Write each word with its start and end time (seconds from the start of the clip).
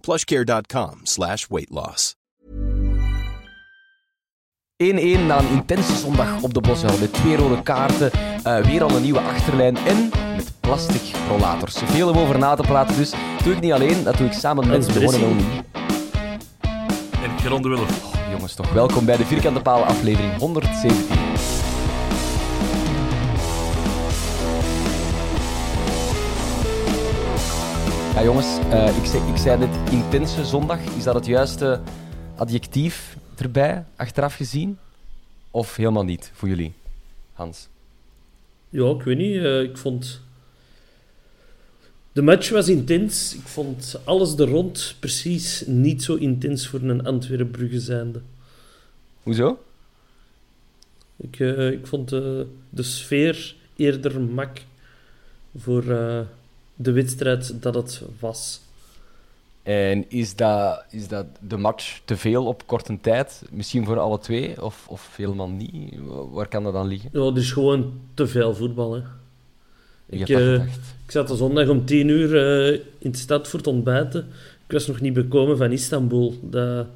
plushcare.com 0.00 1.00
slash 1.02 1.46
weight 1.48 1.70
loss. 1.70 2.18
1-1 4.82 5.26
na 5.26 5.38
een 5.38 5.48
intense 5.48 5.96
zondag 5.96 6.42
op 6.42 6.54
de 6.54 6.60
Boswel 6.60 6.98
met 6.98 7.12
twee 7.12 7.36
rode 7.36 7.62
kaarten, 7.62 8.10
uh, 8.46 8.58
weer 8.58 8.82
al 8.82 8.90
een 8.90 9.02
nieuwe 9.02 9.20
achterlijn 9.20 9.76
en 9.76 10.10
met 10.36 10.52
plastic 10.60 11.02
rollators. 11.28 11.76
Veel 11.84 12.08
om 12.08 12.18
over 12.18 12.38
na 12.38 12.54
te 12.54 12.62
praten, 12.62 12.96
dus 12.96 13.12
doe 13.44 13.52
ik 13.52 13.60
niet 13.60 13.72
alleen, 13.72 14.04
dat 14.04 14.16
doe 14.16 14.26
ik 14.26 14.32
samen 14.32 14.68
met 14.68 14.84
Simone 14.84 15.18
Noni. 15.18 15.44
En 17.22 17.38
Geron 17.40 17.62
de 17.62 17.68
Wille. 17.68 17.82
Oh, 17.82 18.30
jongens, 18.30 18.54
toch 18.54 18.72
welkom 18.72 19.04
bij 19.04 19.16
de 19.16 19.24
Vierkante 19.24 19.60
Paal 19.60 19.84
aflevering 19.84 20.38
117. 20.38 21.29
Ja 28.20 28.26
jongens, 28.26 28.58
uh, 28.58 28.96
ik, 28.96 29.04
zei, 29.04 29.30
ik 29.30 29.36
zei 29.36 29.58
net 29.58 29.90
intense 29.90 30.44
zondag. 30.44 30.96
Is 30.96 31.04
dat 31.04 31.14
het 31.14 31.26
juiste 31.26 31.80
adjectief 32.36 33.16
erbij, 33.36 33.84
achteraf 33.96 34.34
gezien? 34.34 34.78
Of 35.50 35.76
helemaal 35.76 36.04
niet, 36.04 36.30
voor 36.34 36.48
jullie? 36.48 36.72
Hans? 37.32 37.68
Ja, 38.68 38.90
ik 38.90 39.02
weet 39.02 39.16
niet. 39.16 39.34
Uh, 39.34 39.62
ik 39.62 39.78
vond... 39.78 40.20
De 42.12 42.22
match 42.22 42.50
was 42.50 42.68
intens. 42.68 43.34
Ik 43.34 43.46
vond 43.46 44.00
alles 44.04 44.38
er 44.38 44.48
rond 44.48 44.96
precies 44.98 45.64
niet 45.66 46.02
zo 46.02 46.14
intens 46.14 46.66
voor 46.68 46.80
een 46.80 47.04
Antwerpen-Brugge 47.04 47.80
zijnde. 47.80 48.20
Hoezo? 49.22 49.58
Ik, 51.16 51.38
uh, 51.38 51.70
ik 51.70 51.86
vond 51.86 52.08
de 52.08 52.82
sfeer 52.82 53.54
eerder 53.76 54.20
mak 54.20 54.60
voor 55.56 55.84
de 56.82 56.92
wedstrijd 56.92 57.62
dat 57.62 57.74
het 57.74 58.02
was. 58.20 58.60
En 59.62 60.10
is 60.10 60.36
dat, 60.36 60.84
is 60.90 61.08
dat 61.08 61.26
de 61.40 61.56
match 61.56 62.00
te 62.04 62.16
veel 62.16 62.46
op 62.46 62.66
korte 62.66 62.98
tijd? 63.00 63.42
Misschien 63.50 63.84
voor 63.84 63.98
alle 63.98 64.18
twee? 64.18 64.62
Of, 64.62 64.86
of 64.88 65.16
helemaal 65.16 65.48
niet? 65.48 65.94
Waar 66.30 66.48
kan 66.48 66.62
dat 66.62 66.72
dan 66.72 66.86
liggen? 66.86 67.10
Ja, 67.12 67.24
het 67.24 67.36
is 67.36 67.52
gewoon 67.52 68.00
te 68.14 68.26
veel 68.26 68.54
voetbal. 68.54 68.94
Hè. 68.94 69.02
Ik, 70.06 70.28
uh, 70.28 70.54
ik 71.04 71.10
zat 71.10 71.28
de 71.28 71.36
zondag 71.36 71.68
om 71.68 71.84
tien 71.84 72.08
uur 72.08 72.34
uh, 72.72 72.80
in 72.98 73.10
de 73.10 73.18
stad 73.18 73.48
voor 73.48 73.58
het 73.58 73.68
ontbijten. 73.68 74.26
Ik 74.66 74.72
was 74.72 74.86
nog 74.86 75.00
niet 75.00 75.12
bekomen 75.12 75.56
van 75.56 75.72
Istanbul. 75.72 76.38
Dat, 76.42 76.86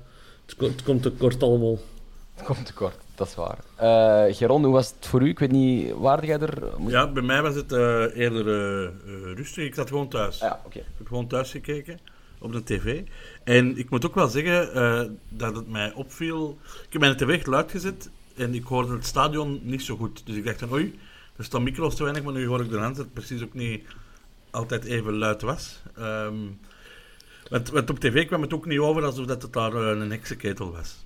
het, 0.46 0.60
het 0.60 0.82
komt 0.82 1.02
te 1.02 1.10
kort 1.10 1.42
allemaal. 1.42 1.78
Het 2.34 2.44
komt 2.44 2.66
te 2.66 2.72
kort, 2.72 2.96
dat 3.14 3.26
is 3.26 3.34
waar. 3.34 3.58
Uh, 3.80 4.34
Geron, 4.34 4.64
hoe 4.64 4.72
was 4.72 4.94
het 4.96 5.06
voor 5.06 5.22
u? 5.22 5.28
Ik 5.28 5.38
weet 5.38 5.50
niet, 5.50 5.92
waarde 5.92 6.26
jij 6.26 6.38
er... 6.38 6.62
Ja, 6.86 7.08
bij 7.08 7.22
mij 7.22 7.42
was 7.42 7.54
het 7.54 7.72
eerder 8.12 8.44
rustig. 9.34 9.64
Ik 9.64 9.74
zat 9.74 9.88
gewoon 9.88 10.08
thuis. 10.08 10.38
Ja, 10.38 10.60
oké. 10.64 10.78
Ik 10.78 10.84
heb 10.98 11.06
gewoon 11.06 11.26
thuis 11.26 11.50
gekeken 11.50 11.98
op 12.38 12.52
de 12.52 12.64
tv. 12.64 13.02
En 13.44 13.78
ik 13.78 13.90
moet 13.90 14.06
ook 14.06 14.14
wel 14.14 14.28
zeggen 14.28 15.18
dat 15.28 15.56
het 15.56 15.70
mij 15.70 15.92
opviel. 15.92 16.58
Ik 16.62 16.92
heb 16.92 17.00
mijn 17.00 17.16
tv 17.16 17.28
echt 17.28 17.46
luid 17.46 17.70
gezet 17.70 18.10
en 18.36 18.54
ik 18.54 18.64
hoorde 18.64 18.92
het 18.92 19.06
stadion 19.06 19.60
niet 19.62 19.82
zo 19.82 19.96
goed. 19.96 20.26
Dus 20.26 20.36
ik 20.36 20.44
dacht 20.44 20.58
van 20.58 20.72
oei, 20.72 20.98
er 21.36 21.44
staan 21.44 21.62
micro's 21.62 21.94
te 21.94 22.02
weinig, 22.02 22.24
maar 22.24 22.32
nu 22.32 22.46
hoor 22.46 22.60
ik 22.60 22.70
de 22.70 22.78
hand 22.78 22.96
dat 22.96 23.04
het 23.04 23.14
precies 23.14 23.42
ook 23.42 23.54
niet 23.54 23.84
altijd 24.50 24.84
even 24.84 25.18
luid 25.18 25.42
was. 25.42 25.82
Um, 25.98 26.58
want, 27.50 27.70
want, 27.70 27.90
op 27.90 27.98
tv 27.98 28.26
kwam 28.26 28.42
het 28.42 28.54
ook 28.54 28.66
niet 28.66 28.78
over 28.78 29.04
alsof 29.04 29.26
dat 29.26 29.42
het 29.42 29.52
daar 29.52 29.74
een 29.74 30.10
heksenketel 30.10 30.72
was. 30.72 31.03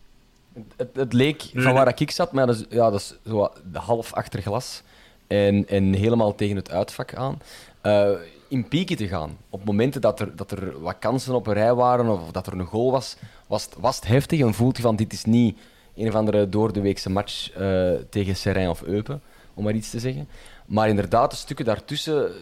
Het, 0.77 0.89
het 0.93 1.13
leek 1.13 1.51
van 1.55 1.73
waar 1.73 1.93
ik 1.97 2.11
zat, 2.11 2.33
maar 2.33 2.47
dat 2.47 2.57
is, 2.57 2.65
ja, 2.69 2.91
dat 2.91 3.01
is 3.01 3.15
zo 3.27 3.51
half 3.73 4.13
achter 4.13 4.43
glas 4.43 4.83
en, 5.27 5.69
en 5.69 5.93
helemaal 5.93 6.35
tegen 6.35 6.57
het 6.57 6.71
uitvak 6.71 7.15
aan. 7.15 7.39
Uh, 7.83 8.11
in 8.49 8.69
pieken 8.69 8.97
te 8.97 9.09
gaan. 9.09 9.39
Op 9.51 9.65
momenten 9.65 10.01
dat 10.01 10.21
er, 10.21 10.37
dat 10.37 10.51
er 10.51 10.81
wat 10.81 10.99
kansen 10.99 11.35
op 11.35 11.47
een 11.47 11.53
rij 11.53 11.75
waren 11.75 12.09
of 12.09 12.31
dat 12.31 12.47
er 12.47 12.53
een 12.53 12.67
goal 12.67 12.91
was, 12.91 13.17
was 13.47 13.65
het, 13.65 13.75
was 13.79 13.97
het 13.97 14.07
heftig 14.07 14.41
en 14.41 14.55
voelt 14.55 14.77
je 14.77 14.83
van 14.83 14.97
dit 14.97 15.13
is 15.13 15.25
niet 15.25 15.59
een 15.97 16.09
of 16.09 16.15
andere 16.15 16.49
door 16.49 16.73
de 16.73 16.81
weekse 16.81 17.11
match 17.11 17.59
uh, 17.59 17.93
tegen 18.11 18.37
Serijn 18.37 18.69
of 18.69 18.83
Eupen, 18.83 19.23
om 19.55 19.65
maar 19.65 19.75
iets 19.75 19.91
te 19.91 19.99
zeggen. 19.99 20.29
Maar 20.67 20.89
inderdaad, 20.89 21.31
de 21.31 21.37
stukken 21.37 21.65
daartussen 21.65 22.33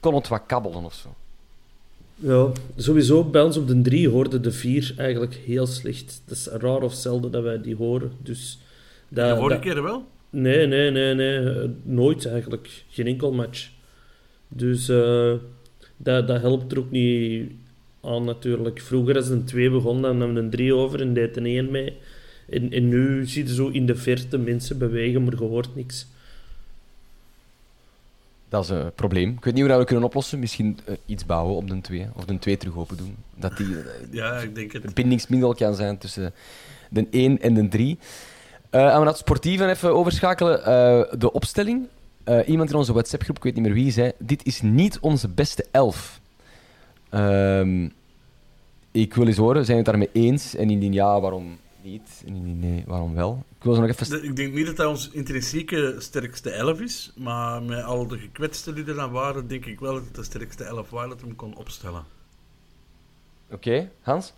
kon 0.00 0.14
het 0.14 0.28
wat 0.28 0.42
kabbelen 0.46 0.84
of 0.84 0.94
zo. 0.94 1.14
Ja, 2.20 2.52
sowieso 2.76 3.24
bij 3.24 3.42
ons 3.42 3.56
op 3.56 3.66
de 3.66 3.80
drie 3.80 4.08
hoorden 4.08 4.42
de 4.42 4.52
vier 4.52 4.94
eigenlijk 4.96 5.34
heel 5.34 5.66
slecht. 5.66 6.22
Het 6.24 6.36
is 6.36 6.46
raar 6.46 6.82
of 6.82 6.94
zelden 6.94 7.30
dat 7.30 7.42
wij 7.42 7.60
die 7.60 7.76
horen. 7.76 8.12
Dus 8.22 8.58
dat, 9.08 9.28
de 9.28 9.40
vorige 9.40 9.60
keer 9.60 9.82
wel? 9.82 10.04
Nee, 10.30 10.66
nee, 10.66 10.90
nee, 10.90 11.14
nee. 11.14 11.70
Nooit 11.82 12.26
eigenlijk. 12.26 12.84
Geen 12.88 13.06
enkel 13.06 13.32
match. 13.32 13.70
Dus 14.48 14.88
uh, 14.88 15.32
dat, 15.96 16.26
dat 16.26 16.40
helpt 16.40 16.72
er 16.72 16.78
ook 16.78 16.90
niet 16.90 17.50
aan 18.02 18.24
natuurlijk. 18.24 18.80
Vroeger 18.80 19.16
als 19.16 19.28
een 19.28 19.44
2 19.44 19.70
begon, 19.70 20.02
dan 20.02 20.18
nam 20.18 20.36
een 20.36 20.50
3 20.50 20.74
over 20.74 21.00
en 21.00 21.14
deed 21.14 21.36
een 21.36 21.46
1 21.46 21.70
mee. 21.70 21.96
En, 22.48 22.72
en 22.72 22.88
nu 22.88 23.26
zie 23.26 23.46
je 23.46 23.54
zo 23.54 23.68
in 23.68 23.86
de 23.86 23.96
verte 23.96 24.38
mensen 24.38 24.78
bewegen, 24.78 25.24
maar 25.24 25.34
je 25.38 25.44
hoort 25.44 25.74
niks. 25.74 26.06
Dat 28.48 28.64
is 28.64 28.70
een 28.70 28.92
probleem. 28.94 29.28
Ik 29.28 29.44
weet 29.44 29.54
niet 29.54 29.62
hoe 29.62 29.72
we 29.72 29.78
dat 29.78 29.86
kunnen 29.86 30.04
oplossen. 30.04 30.38
Misschien 30.38 30.78
uh, 30.88 30.94
iets 31.06 31.26
bouwen 31.26 31.56
op 31.56 31.68
de 31.68 31.80
2. 31.80 32.06
Of 32.14 32.24
de 32.24 32.38
2 32.38 32.56
terug 32.56 32.76
open 32.76 32.96
doen. 32.96 33.16
Dat 33.34 33.56
die 33.56 33.66
uh, 33.66 33.84
ja, 34.10 34.36
ik 34.36 34.54
denk 34.54 34.72
het. 34.72 34.82
verbindingsmiddel 34.82 35.54
kan 35.54 35.74
zijn 35.74 35.98
tussen 35.98 36.34
de 36.90 37.06
1 37.10 37.40
en 37.40 37.54
de 37.54 37.68
3. 37.68 37.98
Uh, 38.70 38.94
en 38.94 38.98
we 38.98 39.04
dat 39.04 39.18
sportieve 39.18 39.66
even 39.66 39.94
overschakelen. 39.94 40.60
de 41.18 41.32
opstelling 41.32 41.86
iemand 42.46 42.70
in 42.70 42.76
onze 42.76 42.92
WhatsApp-groep, 42.92 43.36
ik 43.36 43.42
weet 43.42 43.54
niet 43.54 43.64
meer 43.64 43.72
wie, 43.72 43.92
zei: 43.92 44.12
Dit 44.18 44.46
is 44.46 44.62
niet 44.62 44.98
onze 45.00 45.28
beste 45.28 45.66
elf. 45.70 46.20
Um, 47.10 47.92
ik 48.90 49.14
wil 49.14 49.26
eens 49.26 49.36
horen, 49.36 49.64
zijn 49.64 49.78
we 49.78 49.90
het 49.90 49.98
daarmee 49.98 50.24
eens? 50.26 50.54
En 50.54 50.70
indien 50.70 50.92
ja, 50.92 51.20
waarom 51.20 51.58
niet? 51.90 52.22
Indien 52.24 52.58
nee, 52.58 52.84
waarom 52.86 53.14
wel? 53.14 53.44
Ik, 53.58 53.64
wil 53.64 53.80
nog 53.80 53.88
even... 53.88 54.24
ik 54.24 54.36
denk 54.36 54.54
niet 54.54 54.66
dat 54.66 54.76
dat 54.76 54.86
ons 54.86 55.10
intrinsieke 55.10 55.94
sterkste 55.98 56.50
elf 56.50 56.80
is, 56.80 57.12
maar 57.16 57.62
met 57.62 57.82
al 57.82 58.06
de 58.06 58.18
gekwetsten 58.18 58.74
die 58.74 58.84
er 58.84 58.94
dan 58.94 59.10
waren, 59.10 59.48
denk 59.48 59.66
ik 59.66 59.80
wel 59.80 59.94
dat 59.94 60.04
het 60.04 60.14
de 60.14 60.22
sterkste 60.22 60.64
elf 60.64 60.90
was 60.90 61.08
dat 61.08 61.20
hem 61.20 61.36
kon 61.36 61.56
opstellen. 61.56 62.02
Oké, 63.50 63.54
okay. 63.54 63.90
Hans? 64.00 64.32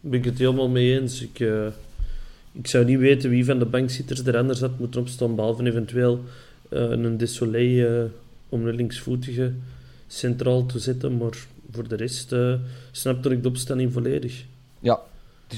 Ben 0.00 0.18
ik 0.18 0.24
het 0.24 0.38
helemaal 0.38 0.68
mee 0.68 1.00
eens. 1.00 1.22
Ik, 1.22 1.38
uh, 1.38 1.66
ik 2.52 2.66
zou 2.66 2.84
niet 2.84 2.98
weten 2.98 3.30
wie 3.30 3.44
van 3.44 3.58
de 3.58 3.66
bankzitters 3.66 4.24
er 4.24 4.36
anders 4.36 4.60
had 4.60 4.78
moeten 4.78 5.00
opstaan, 5.00 5.34
behalve 5.34 5.64
eventueel 5.64 6.24
uh, 6.70 6.90
een 6.90 7.16
Desolé 7.16 7.58
uh, 7.58 8.04
om 8.48 8.66
een 8.66 8.74
linksvoetige 8.74 9.52
centraal 10.06 10.66
te 10.66 10.78
zetten. 10.78 11.16
Maar 11.16 11.46
voor 11.70 11.88
de 11.88 11.96
rest 11.96 12.32
uh, 12.32 12.54
snapte 12.90 13.30
ik 13.30 13.42
de 13.42 13.48
opstelling 13.48 13.92
volledig. 13.92 14.44
Ja, 14.80 15.00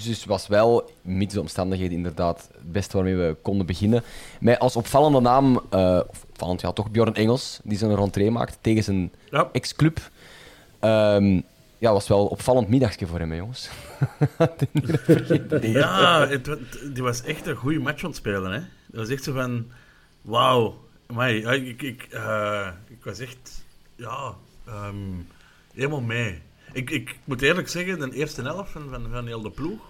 dus 0.04 0.16
het 0.16 0.26
was 0.26 0.46
wel, 0.46 0.90
mits 1.02 1.34
de 1.34 1.40
omstandigheden, 1.40 1.96
inderdaad 1.96 2.48
het 2.52 2.72
beste 2.72 2.96
waarmee 2.96 3.16
we 3.16 3.37
konden 3.43 3.66
beginnen. 3.66 4.02
Met 4.40 4.58
als 4.58 4.76
opvallende 4.76 5.20
naam, 5.20 5.60
uh, 5.75 6.00
opvallend 6.31 6.60
ja, 6.60 6.72
toch 6.72 6.90
Bjorn 6.90 7.14
Engels, 7.14 7.60
die 7.64 7.78
zijn 7.78 7.94
rentree 7.96 8.31
maakt 8.31 8.58
tegen 8.60 8.82
zijn 8.84 9.12
Ja. 9.31 9.48
ex-club. 9.52 10.10
Ehm, 10.81 11.40
ja, 11.78 11.93
was 11.93 12.08
wel 12.08 12.20
een 12.20 12.26
opvallend 12.28 12.69
middagje 12.69 13.06
voor 13.06 13.19
hem, 13.19 13.31
hè, 13.31 13.37
jongens. 13.37 13.69
Ja, 15.60 16.28
het, 16.28 16.44
die 16.94 17.02
was 17.02 17.22
echt 17.22 17.46
een 17.46 17.56
goede 17.56 17.78
match 17.78 18.02
aan 18.02 18.08
het 18.08 18.19
spelen. 18.19 18.52
Hè. 18.52 18.58
Dat 18.87 19.00
was 19.00 19.08
echt 19.08 19.25
zo 19.25 19.32
van... 19.32 19.66
Wauw. 20.22 20.84
Ik, 21.48 21.82
ik, 21.82 22.02
eh, 22.10 22.69
ik 22.88 23.04
was 23.04 23.19
echt... 23.19 23.64
Ja, 23.96 24.34
ehm, 24.66 24.96
helemaal 25.75 26.00
mee. 26.00 26.43
Ik, 26.73 26.91
ik 26.91 27.19
moet 27.25 27.43
eerlijk 27.43 27.69
zeggen, 27.69 27.99
de 27.99 28.17
eerste 28.17 28.43
helft 28.43 28.71
van, 28.71 28.89
van, 28.91 29.11
van 29.11 29.27
heel 29.27 29.43
de 29.43 29.51
ploeg 29.51 29.81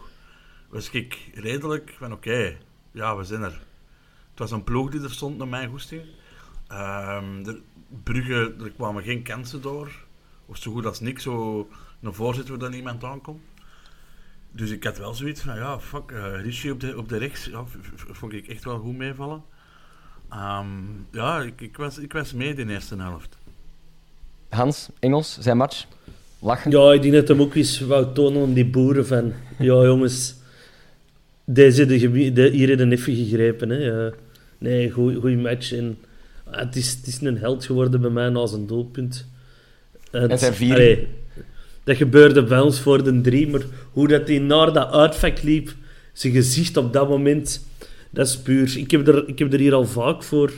was 0.69 0.90
ik 0.90 1.31
redelijk 1.34 1.94
van 1.99 2.12
oké, 2.12 2.56
ja, 2.90 3.17
we 3.17 3.25
zijn 3.25 3.43
er. 3.43 3.61
Het 4.31 4.38
was 4.38 4.50
een 4.50 4.64
ploeg 4.64 4.90
die 4.90 5.02
er 5.02 5.11
stond 5.11 5.38
naar 5.38 5.49
mijn 5.49 5.69
goesting. 5.69 6.02
Ehm, 6.69 7.43
de 7.43 7.61
Brugge, 8.02 8.55
er 8.61 8.70
kwamen 8.70 9.02
geen 9.02 9.23
kansen 9.23 9.62
door. 9.62 9.90
Of 10.46 10.56
zo 10.56 10.73
goed 10.73 10.87
als 10.87 11.00
niks, 11.00 11.23
zo 11.23 11.69
een 12.00 12.14
voorzitter 12.14 12.58
waar 12.58 12.70
dan 12.70 12.78
iemand 12.78 13.05
aankomt. 13.05 13.43
Dus 14.50 14.70
ik 14.70 14.84
had 14.84 14.99
wel 14.99 15.14
zoiets 15.14 15.40
van, 15.40 15.56
ja, 15.56 15.81
fuck, 15.81 16.11
eh 16.11 16.40
Richie 16.40 16.73
op 16.73 16.81
de, 16.81 16.96
op 16.96 17.08
de 17.08 17.17
rechts, 17.17 17.44
ja, 17.44 17.64
vond 17.94 18.32
ik 18.32 18.46
echt 18.46 18.64
wel 18.64 18.78
goed 18.78 18.96
meevallen. 18.96 19.44
Ehm, 20.28 20.69
ja, 21.11 21.40
ik, 21.40 21.61
ik, 21.61 21.76
was, 21.76 21.99
ik 21.99 22.12
was 22.12 22.32
mee 22.32 22.55
in 22.55 22.67
de 22.67 22.73
eerste 22.73 22.96
helft. 22.96 23.38
Hans, 24.49 24.88
Engels, 24.99 25.38
zijn 25.38 25.56
match. 25.56 25.87
Lachen. 26.40 26.70
Ja, 26.70 26.92
ik 26.92 27.02
denk 27.02 27.14
dat 27.14 27.28
hem 27.28 27.40
ook 27.40 27.54
eens 27.54 27.80
wou 27.80 28.14
tonen 28.14 28.42
aan 28.42 28.52
die 28.52 28.66
boeren 28.66 29.06
van... 29.06 29.32
Ja, 29.58 29.82
jongens, 29.84 30.34
deze 31.44 31.86
de 31.86 32.32
de, 32.32 32.48
hier 32.48 32.70
in 32.80 32.92
even 32.92 33.14
gegrepen. 33.14 33.70
Hè. 33.70 34.10
Nee, 34.58 34.90
goede 34.90 35.36
match. 35.36 35.72
En, 35.72 35.98
ah, 36.44 36.58
het, 36.58 36.76
is, 36.76 36.90
het 36.94 37.06
is 37.06 37.20
een 37.20 37.38
held 37.38 37.64
geworden 37.64 38.00
bij 38.00 38.10
mij 38.10 38.28
na 38.28 38.46
zijn 38.46 38.66
doelpunt. 38.66 39.26
Het- 40.10 40.30
En 40.30 40.38
zijn 40.38 40.54
vier. 40.54 40.72
allee, 40.74 41.06
dat 41.84 41.96
gebeurde 41.96 42.42
bij 42.44 42.60
ons 42.60 42.80
voor 42.80 43.04
de 43.04 43.20
drie, 43.20 43.48
maar 43.48 43.62
hoe 43.92 44.08
dat 44.08 44.28
hij 44.28 44.38
naar 44.38 44.72
dat 44.72 44.92
uitvak 44.92 45.42
liep, 45.42 45.74
zijn 46.12 46.32
gezicht 46.32 46.76
op 46.76 46.92
dat 46.92 47.08
moment, 47.08 47.66
dat 48.10 48.26
is 48.26 48.38
puur. 48.38 48.76
Ik 48.78 48.90
heb 48.90 49.08
er, 49.08 49.28
ik 49.28 49.38
heb 49.38 49.52
er 49.52 49.58
hier 49.58 49.74
al 49.74 49.84
vaak 49.86 50.22
voor 50.22 50.52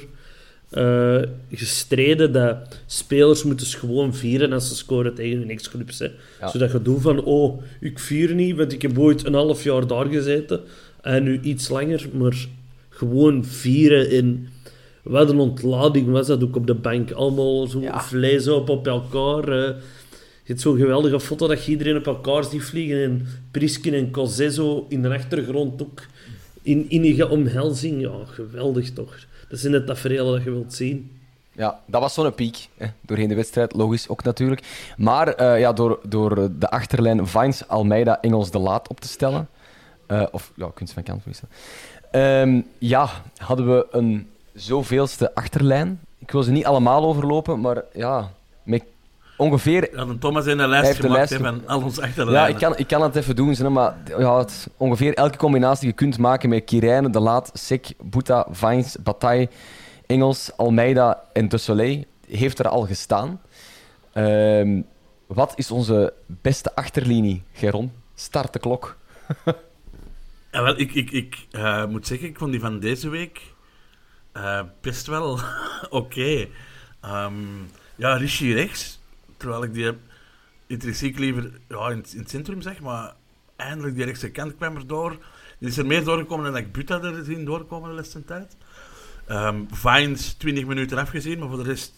eh, 0.70 1.22
gestreden 1.50 2.32
dat 2.32 2.56
spelers 2.86 3.42
moeten 3.42 3.66
gewoon 3.66 4.14
vieren 4.14 4.52
als 4.52 4.68
ze 4.68 4.74
scoren 4.74 5.14
tegen 5.14 5.38
hun 5.38 5.50
ex-clubs. 5.50 5.98
Ja. 5.98 6.48
Zodat 6.48 6.72
je 6.72 6.82
doet 6.82 7.02
van, 7.02 7.24
oh, 7.24 7.62
ik 7.80 7.98
vier 7.98 8.34
niet, 8.34 8.56
want 8.56 8.72
ik 8.72 8.82
heb 8.82 8.98
ooit 8.98 9.24
een 9.24 9.34
half 9.34 9.64
jaar 9.64 9.86
daar 9.86 10.06
gezeten 10.06 10.60
en 11.00 11.22
nu 11.22 11.40
iets 11.40 11.68
langer, 11.68 12.08
maar 12.12 12.46
gewoon 12.88 13.44
vieren 13.44 14.10
in... 14.10 14.48
Wat 15.02 15.30
een 15.30 15.38
ontlading 15.38 16.10
was 16.10 16.26
dat 16.26 16.42
ook 16.42 16.56
op 16.56 16.66
de 16.66 16.74
bank. 16.74 17.10
Allemaal 17.10 17.66
zo 17.66 17.80
Ja. 17.80 18.00
vlees 18.00 18.48
op 18.48 18.68
op 18.68 18.86
elkaar. 18.86 19.50
Je 19.50 19.74
hebt 20.44 20.60
zo'n 20.60 20.76
geweldige 20.76 21.20
foto 21.20 21.46
dat 21.46 21.64
je 21.64 21.70
iedereen 21.70 21.96
op 21.96 22.06
elkaar 22.06 22.44
ziet 22.44 22.62
vliegen. 22.62 23.02
En 23.02 23.26
Priskin 23.50 23.94
en 23.94 24.10
Cosé 24.10 24.50
in 24.88 25.02
de 25.02 25.08
achtergrond 25.08 25.82
ook 25.82 26.02
in 26.62 26.86
innige 26.88 27.28
omhelzing. 27.28 28.00
Ja, 28.00 28.24
geweldig 28.24 28.92
toch. 28.92 29.16
Dat 29.48 29.58
zijn 29.58 29.72
de 29.72 29.84
tafereelen 29.84 30.32
dat 30.32 30.42
je 30.44 30.50
wilt 30.50 30.74
zien. 30.74 31.12
Ja, 31.52 31.80
dat 31.86 32.00
was 32.00 32.14
zo'n 32.14 32.34
piek. 32.34 32.68
Hè, 32.76 32.86
doorheen 33.00 33.28
de 33.28 33.34
wedstrijd, 33.34 33.74
logisch 33.74 34.08
ook 34.08 34.22
natuurlijk. 34.22 34.92
Maar 34.96 35.28
eh, 35.28 35.60
ja, 35.60 35.72
door, 35.72 36.00
door 36.02 36.50
de 36.58 36.70
achterlijn 36.70 37.26
Vines, 37.26 37.68
Almeida, 37.68 38.20
Engels 38.20 38.50
de 38.50 38.58
Laat 38.58 38.88
op 38.88 39.00
te 39.00 39.08
stellen. 39.08 39.48
eh, 40.06 40.26
of 40.30 40.52
ja, 40.56 40.70
kunst 40.74 40.92
van 40.92 41.02
kant 41.02 41.22
verwisselen. 41.22 41.50
Ehm, 42.10 42.60
ja, 42.78 43.08
hadden 43.36 43.66
we 43.76 43.86
een 43.90 44.30
zoveelste 44.54 45.34
achterlijn. 45.34 46.00
Ik 46.18 46.30
wil 46.30 46.42
ze 46.42 46.50
niet 46.50 46.64
allemaal 46.66 47.04
overlopen, 47.04 47.60
maar 47.60 47.82
ja, 47.92 48.30
ongeveer 49.38 49.96
Ja, 49.96 50.04
de 50.04 50.18
Thomas 50.18 50.44
in 50.46 50.50
een 50.50 50.58
Hij 50.58 50.68
lijst 50.68 50.86
heeft 50.86 51.04
een 51.04 51.10
gemaakt 51.10 51.34
van 51.34 51.66
al 51.66 51.82
onze 51.82 52.00
Ja, 52.00 52.06
achterlijnen. 52.06 52.50
ik 52.50 52.56
kan, 52.56 52.76
ik 52.76 52.86
kan 52.86 53.02
het 53.02 53.16
even 53.16 53.36
doen, 53.36 53.72
maar 53.72 53.96
ja, 54.18 54.38
het, 54.38 54.68
ongeveer 54.76 55.14
elke 55.14 55.36
combinatie 55.38 55.80
die 55.80 55.88
je 55.88 55.94
kunt 55.94 56.18
maken 56.18 56.48
met 56.48 56.64
Kirijnen, 56.64 57.12
De 57.12 57.20
Laat, 57.20 57.50
Sek, 57.54 57.86
Boeta, 58.02 58.46
Vines, 58.50 58.96
Bataille, 59.02 59.48
Engels, 60.06 60.50
Almeida 60.56 61.22
en 61.32 61.48
De 61.48 61.58
Soleil 61.58 62.04
heeft 62.28 62.58
er 62.58 62.68
al 62.68 62.86
gestaan. 62.86 63.40
Ehm, 64.12 64.82
wat 65.26 65.52
is 65.56 65.70
onze 65.70 66.12
beste 66.26 66.74
achterlinie, 66.74 67.42
Geron? 67.52 67.92
Start 68.14 68.52
de 68.52 68.58
klok. 68.58 68.96
Ja, 70.52 70.62
wel, 70.62 70.78
ik, 70.78 70.94
ik, 70.94 71.10
ik 71.10 71.46
eh, 71.50 71.86
moet 71.86 72.06
zeggen, 72.06 72.28
ik 72.28 72.38
vond 72.38 72.50
die 72.50 72.60
van 72.60 72.80
deze 72.80 73.08
week 73.08 73.40
eh, 74.32 74.60
best 74.80 75.06
wel 75.06 75.38
oké. 75.90 76.46
Ehm, 77.00 77.32
ja, 77.96 78.16
Rishi 78.16 78.54
rechts, 78.54 78.97
terwijl 79.38 79.62
ik 79.62 79.72
die 79.74 79.92
intrinsiek 80.66 81.18
liever 81.18 81.50
ja, 81.68 81.88
in, 81.90 81.96
het- 81.98 82.12
in 82.12 82.18
het 82.18 82.30
centrum 82.30 82.62
zeg, 82.62 82.80
maar 82.80 83.14
eindelijk 83.56 83.94
die 83.94 84.04
rechtse 84.04 84.30
kant 84.30 84.56
kwam 84.56 84.76
er 84.76 84.86
door. 84.86 85.16
Die 85.58 85.68
is 85.68 85.78
er 85.78 85.86
meer 85.86 86.04
doorgekomen 86.04 86.44
dan 86.52 86.56
ik 86.62 86.72
Buta 86.72 87.00
er 87.02 87.24
zien 87.24 87.44
doorkomen 87.44 87.88
de 87.90 87.94
laatste 87.96 88.24
tijd. 88.24 88.56
Ehm 89.26 89.60
Vines 89.70 90.32
20 90.34 90.66
minuten 90.66 90.98
afgezien, 90.98 91.38
maar 91.38 91.48
voor 91.48 91.56
de 91.56 91.62
rest 91.70 91.92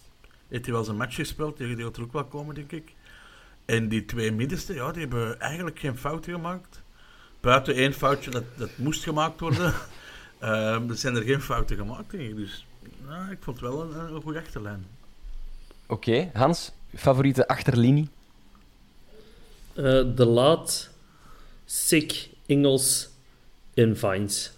heeft 0.48 0.64
hij 0.64 0.74
wel 0.74 0.84
zijn 0.84 0.96
match 0.96 1.14
gespeeld. 1.14 1.56
Tegen 1.56 1.76
die 1.76 1.84
gaat 1.84 1.96
er 1.96 2.02
ook 2.02 2.12
wel 2.12 2.24
komen, 2.24 2.54
denk 2.54 2.72
ik. 2.72 2.92
En 3.64 3.88
die 3.88 4.04
twee 4.04 4.32
middensten, 4.32 4.74
ja, 4.74 4.90
die 4.92 5.00
hebben 5.00 5.40
eigenlijk 5.40 5.78
geen 5.78 5.96
fouten 5.98 6.32
gemaakt. 6.32 6.82
Buiten 7.40 7.74
één 7.74 7.92
foutje 7.92 8.30
dat, 8.30 8.44
dat 8.56 8.70
moest 8.76 9.02
gemaakt 9.02 9.40
worden, 9.40 9.72
ehm, 10.38 10.88
er 10.90 10.96
zijn 10.96 11.16
er 11.16 11.22
geen 11.22 11.40
fouten 11.42 11.76
gemaakt, 11.76 12.10
denk 12.10 12.28
ik. 12.28 12.36
Dus 12.36 12.66
ja, 13.08 13.28
ik 13.30 13.38
vond 13.40 13.60
het 13.60 13.70
wel 13.70 13.82
een, 13.82 14.14
een 14.14 14.22
goede 14.22 14.38
achterlijn. 14.40 14.86
Oké, 15.86 16.30
Hans, 16.34 16.72
favoriete 16.94 17.48
achterlinie? 17.48 18.08
Eh, 19.74 19.84
de 20.14 20.26
Laat, 20.26 20.88
Sick, 21.64 22.28
Engels 22.46 23.08
en 23.74 23.96
Vines. 23.98 24.52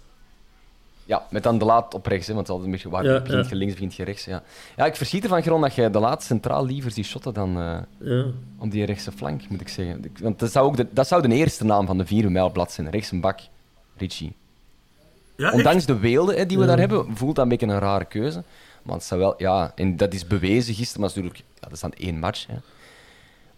Ja, 1.05 1.26
met 1.31 1.43
dan 1.43 1.58
De 1.58 1.64
Laat 1.64 1.94
op 1.94 2.06
rechts, 2.06 2.26
hè, 2.26 2.34
want 2.34 2.46
het 2.49 2.56
is 2.56 2.62
altijd 2.62 2.64
een 2.82 2.90
beetje 2.90 3.02
waar 3.02 3.05
Ja, 3.14 3.20
begint 3.23 3.44
ja. 3.44 3.50
je 3.50 3.56
links, 3.56 3.73
begint 3.75 3.94
je 3.94 4.05
rechts. 4.05 4.25
Ja. 4.25 4.43
ja, 4.76 4.84
ik 4.87 4.96
verschiet 4.96 5.23
ervan, 5.23 5.43
Geron, 5.43 5.61
dat 5.61 5.75
jij 5.75 5.90
De 5.90 5.99
Laat 5.99 6.23
centraal 6.23 6.67
liever 6.67 6.90
ziet 6.90 7.06
shotten 7.06 7.34
dan... 7.34 7.56
eh, 7.58 7.79
Ja. 7.99 8.25
Op 8.58 8.70
die 8.70 8.85
rechtse 8.85 9.12
flank, 9.12 9.49
moet 9.49 9.61
ik 9.61 9.69
zeggen. 9.69 10.12
Want 10.20 10.38
dat 10.38 10.52
zou, 10.52 10.67
ook 10.67 10.76
de, 10.76 10.87
dat 10.90 11.06
zou 11.08 11.28
de 11.28 11.35
eerste 11.35 11.64
naam 11.64 11.87
van 11.87 11.99
de 11.99 12.06
vierde 12.06 12.31
mijlblad 12.31 12.73
zijn. 12.73 12.90
Rechts 12.90 13.11
een 13.11 13.20
bak, 13.20 13.40
Richie. 13.96 14.33
Ja, 15.37 15.47
echt? 15.47 15.54
Ondanks 15.54 15.87
de 15.87 15.99
weelde 15.99 16.35
hè, 16.35 16.47
die 16.47 16.56
we 16.56 16.62
Ja. 16.62 16.68
daar 16.68 16.78
hebben, 16.78 17.16
voelt 17.16 17.35
dat 17.37 17.45
een 17.45 17.50
beetje 17.50 17.66
een 17.66 17.78
rare 17.78 18.04
keuze. 18.04 18.42
Maar 18.82 18.94
het 18.94 19.04
zou 19.04 19.20
wel, 19.20 19.34
ja, 19.38 19.72
en 19.74 19.96
dat 19.96 20.14
is 20.14 20.26
bewezen 20.26 20.74
gisteren, 20.74 21.00
maar 21.00 21.08
natuurlijk, 21.14 21.36
ja, 21.54 21.60
dat 21.60 21.72
is 21.72 21.80
dan 21.80 21.92
één 21.92 22.18
match. 22.18 22.46
Hè. 22.46 22.54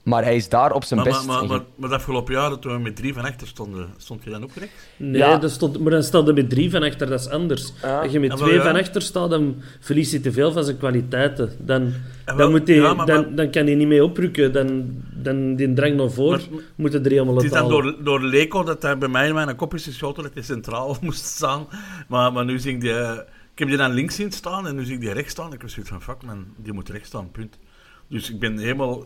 Maar 0.02 0.22
hij 0.24 0.36
is 0.36 0.48
daar 0.48 0.72
op 0.72 0.84
zijn 0.84 1.00
maar, 1.00 1.08
best. 1.08 1.26
maar, 1.26 1.38
maar, 1.38 1.46
maar, 1.48 1.60
maar 1.76 1.90
het 1.90 1.98
afgelopen 1.98 2.34
jaar, 2.34 2.58
toen 2.58 2.72
we 2.72 2.78
met 2.78 2.96
drie 2.96 3.14
van 3.14 3.24
achter 3.24 3.46
stonden, 3.46 3.88
stond 3.96 4.24
je 4.24 4.30
dan 4.30 4.42
ook 4.42 4.50
rechts? 4.54 4.74
Nee, 4.96 5.16
Ja. 5.20 5.36
dat 5.38 5.50
stond, 5.50 5.78
maar 5.80 5.90
dan 5.90 6.02
staat 6.02 6.28
er 6.28 6.34
met 6.34 6.50
drie 6.50 6.70
van 6.70 6.82
achter, 6.82 7.06
dat 7.08 7.20
is 7.20 7.28
anders. 7.28 7.72
Als 8.02 8.12
je 8.12 8.20
met 8.20 8.30
Ah, 8.30 8.38
wel, 8.38 8.46
twee 8.46 8.58
ja. 8.58 8.64
van 8.64 8.76
achter 8.76 9.02
staat, 9.02 9.30
dan 9.30 9.62
verliest 9.80 10.10
hij 10.10 10.20
te 10.20 10.32
veel 10.32 10.52
van 10.52 10.64
zijn 10.64 10.78
kwaliteiten. 10.78 11.52
Dan, 11.58 11.92
wel, 12.24 12.36
dan, 12.36 12.50
moet 12.50 12.66
hij, 12.68 12.76
ja, 12.76 12.94
maar- 12.94 13.06
dan, 13.06 13.34
dan 13.34 13.50
kan 13.50 13.64
hij 13.66 13.74
niet 13.74 13.88
mee 13.88 14.04
oprukken. 14.04 14.52
Dan, 14.52 14.84
dan 15.12 15.54
die 15.56 15.72
drang 15.72 15.96
naar 15.96 16.10
voren, 16.10 16.40
Maar- 16.50 16.60
moet 16.76 16.92
hij 16.92 17.02
er 17.02 17.10
helemaal 17.10 17.34
Het 17.34 17.44
is 17.44 17.50
dan 17.50 17.68
door, 17.68 17.96
door 18.04 18.22
Leco 18.22 18.62
dat 18.62 18.80
daar 18.80 18.98
bij 18.98 19.08
mij 19.08 19.28
in 19.28 19.34
mijn 19.34 19.56
kop 19.56 19.74
is 19.74 19.84
geschoten 19.84 20.22
dat 20.22 20.34
hij 20.34 20.42
centraal 20.42 20.96
moest 21.00 21.24
staan. 21.24 21.66
Maar, 22.08 22.32
maar 22.32 22.44
nu 22.44 22.58
zie 22.58 22.72
ik 22.74 22.80
die... 22.80 22.92
eh, 22.92 23.18
Ik 23.54 23.60
heb 23.60 23.68
die 23.68 23.76
dan 23.76 23.92
links 23.92 24.14
zien 24.14 24.32
staan 24.32 24.66
en 24.66 24.74
nu 24.76 24.84
zie 24.84 24.94
ik 24.94 25.00
die 25.00 25.12
rechts 25.12 25.30
staan. 25.32 25.52
Ik 25.52 25.62
was 25.62 25.72
zoiets 25.72 25.90
van, 25.90 26.02
fuck 26.02 26.22
man, 26.22 26.46
die 26.56 26.72
moet 26.72 26.88
rechts 26.88 27.08
staan, 27.08 27.30
punt. 27.30 27.58
Dus 28.08 28.30
ik 28.30 28.38
ben 28.38 28.58
helemaal... 28.58 29.04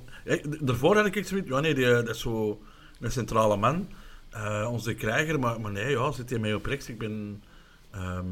Daarvoor 0.61 0.97
had 0.97 1.07
ik 1.07 1.17
echt 1.17 1.29
zoiets, 1.29 1.49
ja 1.49 1.61
nee, 1.61 1.75
die, 1.75 1.85
dat 1.85 2.09
is 2.09 2.21
zo 2.21 2.61
een 3.01 3.11
centrale 3.13 3.57
man. 3.57 3.89
eh, 4.31 4.69
onze 4.73 4.95
krijger, 4.95 5.39
maar, 5.39 5.61
maar 5.61 5.73
nee, 5.73 5.91
ja, 5.91 6.13
zit 6.13 6.31
hij 6.31 6.39
mee 6.39 6.55
op 6.55 6.67
rechts. 6.67 6.89
Ik 6.89 6.99
ben... 6.99 7.43
ehm, 7.91 8.25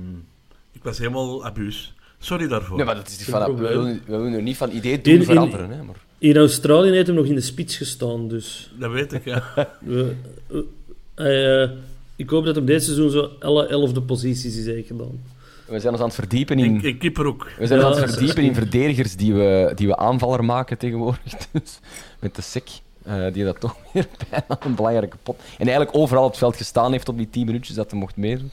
ik 0.73 0.83
was 0.83 0.99
helemaal 0.99 1.45
abuus. 1.45 1.95
Sorry 2.19 2.49
daarvoor. 2.49 2.77
Nee, 2.77 2.87
maar 2.87 2.95
dat 2.95 3.07
is 3.07 3.13
niet 3.19 3.29
Geen 3.29 3.35
van, 3.41 3.55
we, 3.57 3.69
willen, 3.69 3.85
we 4.07 4.17
willen 4.17 4.33
er 4.33 4.43
niet 4.43 4.57
van 4.57 4.71
idee 4.71 5.01
doen 5.01 5.13
In- 5.15 5.19
in- 5.21 5.27
veranderen. 5.27 5.71
Hè, 5.71 5.83
maar... 5.83 5.97
In 6.19 6.37
Australië 6.37 6.91
heeft 6.91 7.07
hem 7.07 7.17
nog 7.17 7.27
in 7.27 7.35
de 7.35 7.41
spits 7.41 7.77
gestaan, 7.77 8.29
dus... 8.29 8.73
Dat 8.79 8.91
weet 8.91 9.13
ik, 9.13 9.25
ja. 9.25 9.43
We, 9.85 10.15
eh, 10.49 10.59
hij, 11.15 11.63
eh, 11.63 11.71
ik 12.17 12.31
hoop 12.31 12.45
dat 12.45 12.55
hem 12.55 12.65
dit 12.65 12.83
seizoen 12.85 13.11
zo 13.11 13.31
alle 13.41 13.67
elfde 13.67 14.03
posities 14.03 14.57
is 14.57 14.67
eigenlijk 14.67 14.87
gedaan. 14.87 15.35
We 15.67 15.81
zijn 15.81 15.93
ons 15.93 16.01
aan 16.01 16.09
het 16.09 16.17
verdiepen 16.17 16.59
in... 16.59 16.75
Ik, 16.75 16.83
ik 16.83 16.99
keeper 16.99 17.27
ook. 17.27 17.51
We 17.59 17.67
zijn 17.67 17.81
Ja, 17.81 17.87
aan 17.87 17.93
het 17.93 18.11
verdiepen 18.11 18.43
in 18.43 18.55
verdedigers 18.55 19.17
die 19.17 19.35
we, 19.35 19.73
die 19.75 19.87
we 19.87 19.97
aanvaller 19.97 20.45
maken 20.45 20.79
tegenwoordig. 20.79 21.23
Dus 21.53 21.79
met 22.21 22.35
de 22.35 22.43
SEC, 22.43 22.69
eh, 23.03 23.33
die 23.33 23.45
dat 23.45 23.61
toch 23.61 23.77
weer 23.93 24.07
bijna 24.31 24.59
een 24.61 24.75
belangrijke 24.75 25.17
pot... 25.23 25.37
En 25.59 25.67
eigenlijk 25.67 25.97
overal 25.97 26.25
op 26.25 26.31
het 26.31 26.39
veld 26.39 26.57
gestaan 26.57 26.93
heeft 26.93 27.09
op 27.09 27.17
die 27.17 27.31
10 27.31 27.47
minuutjes 27.47 27.77
dat 27.77 27.91
hij 27.91 28.01
mocht 28.01 28.17
meedoen. 28.17 28.51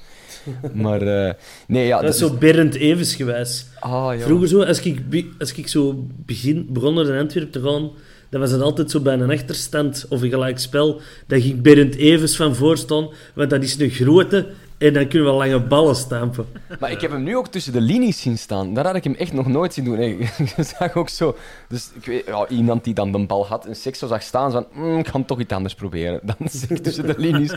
Maar 0.73 1.01
eh, 1.01 1.33
nee, 1.67 1.85
ja... 1.85 2.01
Dat 2.01 2.13
is 2.13 2.19
zo 2.19 2.33
Berend 2.33 2.75
Evens 2.75 3.15
gewijs. 3.15 3.65
Ah, 3.79 4.17
ja. 4.17 4.25
Vroeger 4.25 4.47
zo, 4.47 4.63
als 4.63 4.79
ik, 4.79 5.25
als 5.39 5.53
ik 5.53 5.67
zo 5.67 6.05
begin, 6.25 6.67
begon 6.69 6.93
naar 6.93 7.05
de 7.05 7.17
Antwerpen 7.17 7.51
te 7.51 7.61
gaan, 7.61 7.91
dat 8.33 8.41
was 8.41 8.51
het 8.51 8.61
altijd 8.61 8.91
zo 8.91 8.99
bij 8.99 9.13
een 9.13 9.31
achterstand 9.31 10.05
of 10.09 10.21
een 10.21 10.29
gelijkspel. 10.29 11.01
Dat 11.27 11.41
ging 11.41 11.61
Berend 11.61 11.95
Evens 11.95 12.35
van 12.35 12.55
voor 12.55 12.77
staan, 12.77 13.09
want 13.33 13.49
dat 13.49 13.63
is 13.63 13.79
een 13.79 13.89
grote 13.89 14.47
en 14.83 14.93
dan 14.93 15.07
kunnen 15.07 15.31
we 15.31 15.37
lange 15.37 15.59
ballen 15.59 15.95
stampen. 15.95 16.45
Maar 16.79 16.91
ik 16.91 17.01
heb 17.01 17.11
hem 17.11 17.23
nu 17.23 17.37
ook 17.37 17.47
tussen 17.47 17.73
de 17.73 17.81
linies 17.81 18.21
zien 18.21 18.37
staan. 18.37 18.73
Daar 18.73 18.85
had 18.85 18.95
ik 18.95 19.03
hem 19.03 19.13
echt 19.13 19.33
nog 19.33 19.47
nooit 19.47 19.73
zien 19.73 19.85
doen. 19.85 19.99
Je 20.55 20.63
zag 20.77 20.95
ook 20.95 21.09
zo... 21.09 21.35
Dus 21.67 21.91
ik 21.93 22.05
weet, 22.05 22.25
ja, 22.25 22.47
iemand 22.47 22.83
die 22.83 22.93
dan 22.93 23.11
de 23.11 23.25
bal 23.25 23.47
had 23.47 23.65
en 23.65 23.75
seks 23.75 23.99
zo 23.99 24.07
zag 24.07 24.21
staan, 24.21 24.51
zo 24.51 24.65
van, 24.71 24.83
"Mm, 24.83 24.97
ik 24.99 25.07
ga 25.07 25.23
toch 25.23 25.39
iets 25.39 25.53
anders 25.53 25.75
proberen. 25.75 26.19
Dan 26.37 26.49
zich 26.49 26.81
tussen 26.81 27.07
de 27.07 27.13
linies 27.17 27.53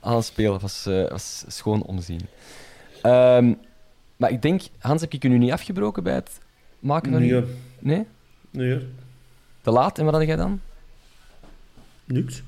aanspelen. 0.00 0.60
was, 0.60 0.86
eh, 0.86 1.08
was 1.10 1.44
schoon 1.48 1.82
omzien. 1.82 2.20
Ehm, 3.02 3.52
maar 4.16 4.30
ik 4.30 4.42
denk, 4.42 4.62
Hans, 4.78 5.00
heb 5.00 5.12
ik 5.12 5.22
je 5.22 5.28
nu 5.28 5.38
niet 5.38 5.52
afgebroken 5.52 6.02
bij 6.02 6.14
het 6.14 6.30
maken 6.78 7.12
van... 7.12 7.20
Nee, 7.20 7.44
Nee? 7.78 8.06
nee, 8.50 8.78
Te 9.62 9.70
laat? 9.70 9.98
En 9.98 10.04
wat 10.04 10.14
had 10.14 10.26
jij 10.26 10.36
dan? 10.36 10.60
niks. 12.04 12.42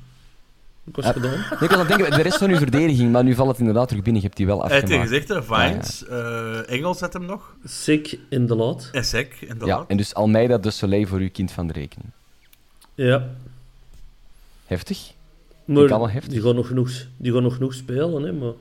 Ik 0.86 0.96
was 0.96 1.06
gedaan. 1.06 1.30
Nee, 1.30 1.40
ik 1.40 1.58
was 1.58 1.70
aan 1.70 1.78
het 1.78 1.88
denken, 1.88 2.10
de 2.16 2.22
rest 2.22 2.38
van 2.38 2.50
uw 2.50 2.56
verdediging, 2.56 3.12
maar 3.12 3.24
nu 3.24 3.34
valt 3.34 3.48
het 3.48 3.58
inderdaad 3.58 3.88
terug 3.88 4.02
binnen. 4.02 4.22
Je 4.22 4.26
hebt 4.26 4.38
die 4.38 4.46
wel 4.46 4.62
Hij 4.62 4.70
heeft 4.70 4.84
afgemaakt. 4.84 5.08
gezegd, 5.10 5.44
Vines, 5.46 6.06
eh, 6.06 6.70
Engels 6.70 7.00
had 7.00 7.12
hem 7.12 7.24
nog, 7.24 7.54
Sick 7.64 8.18
in 8.28 8.46
de 8.46 8.54
laat. 8.54 8.88
Essek, 8.92 9.36
Ja, 9.40 9.46
inderdaad. 9.48 9.84
en 9.88 9.96
dus 9.96 10.14
Almeida 10.14 10.58
de 10.58 10.70
Soleil 10.70 11.06
voor 11.06 11.18
uw 11.18 11.30
kind 11.30 11.52
van 11.52 11.66
de 11.66 11.72
rekening. 11.72 12.10
Ja. 12.94 13.28
Heftig? 14.66 15.12
Maar 15.64 15.78
allemaal 15.90 16.10
heftig. 16.10 16.32
die 16.32 16.42
gaan 16.42 16.54
nog 16.54 16.66
genoeg, 16.66 16.90
die 17.16 17.32
gaan 17.32 17.42
nog 17.42 17.54
genoeg 17.54 17.74
spelen, 17.74 18.22
hè, 18.22 18.32
maar 18.32 18.52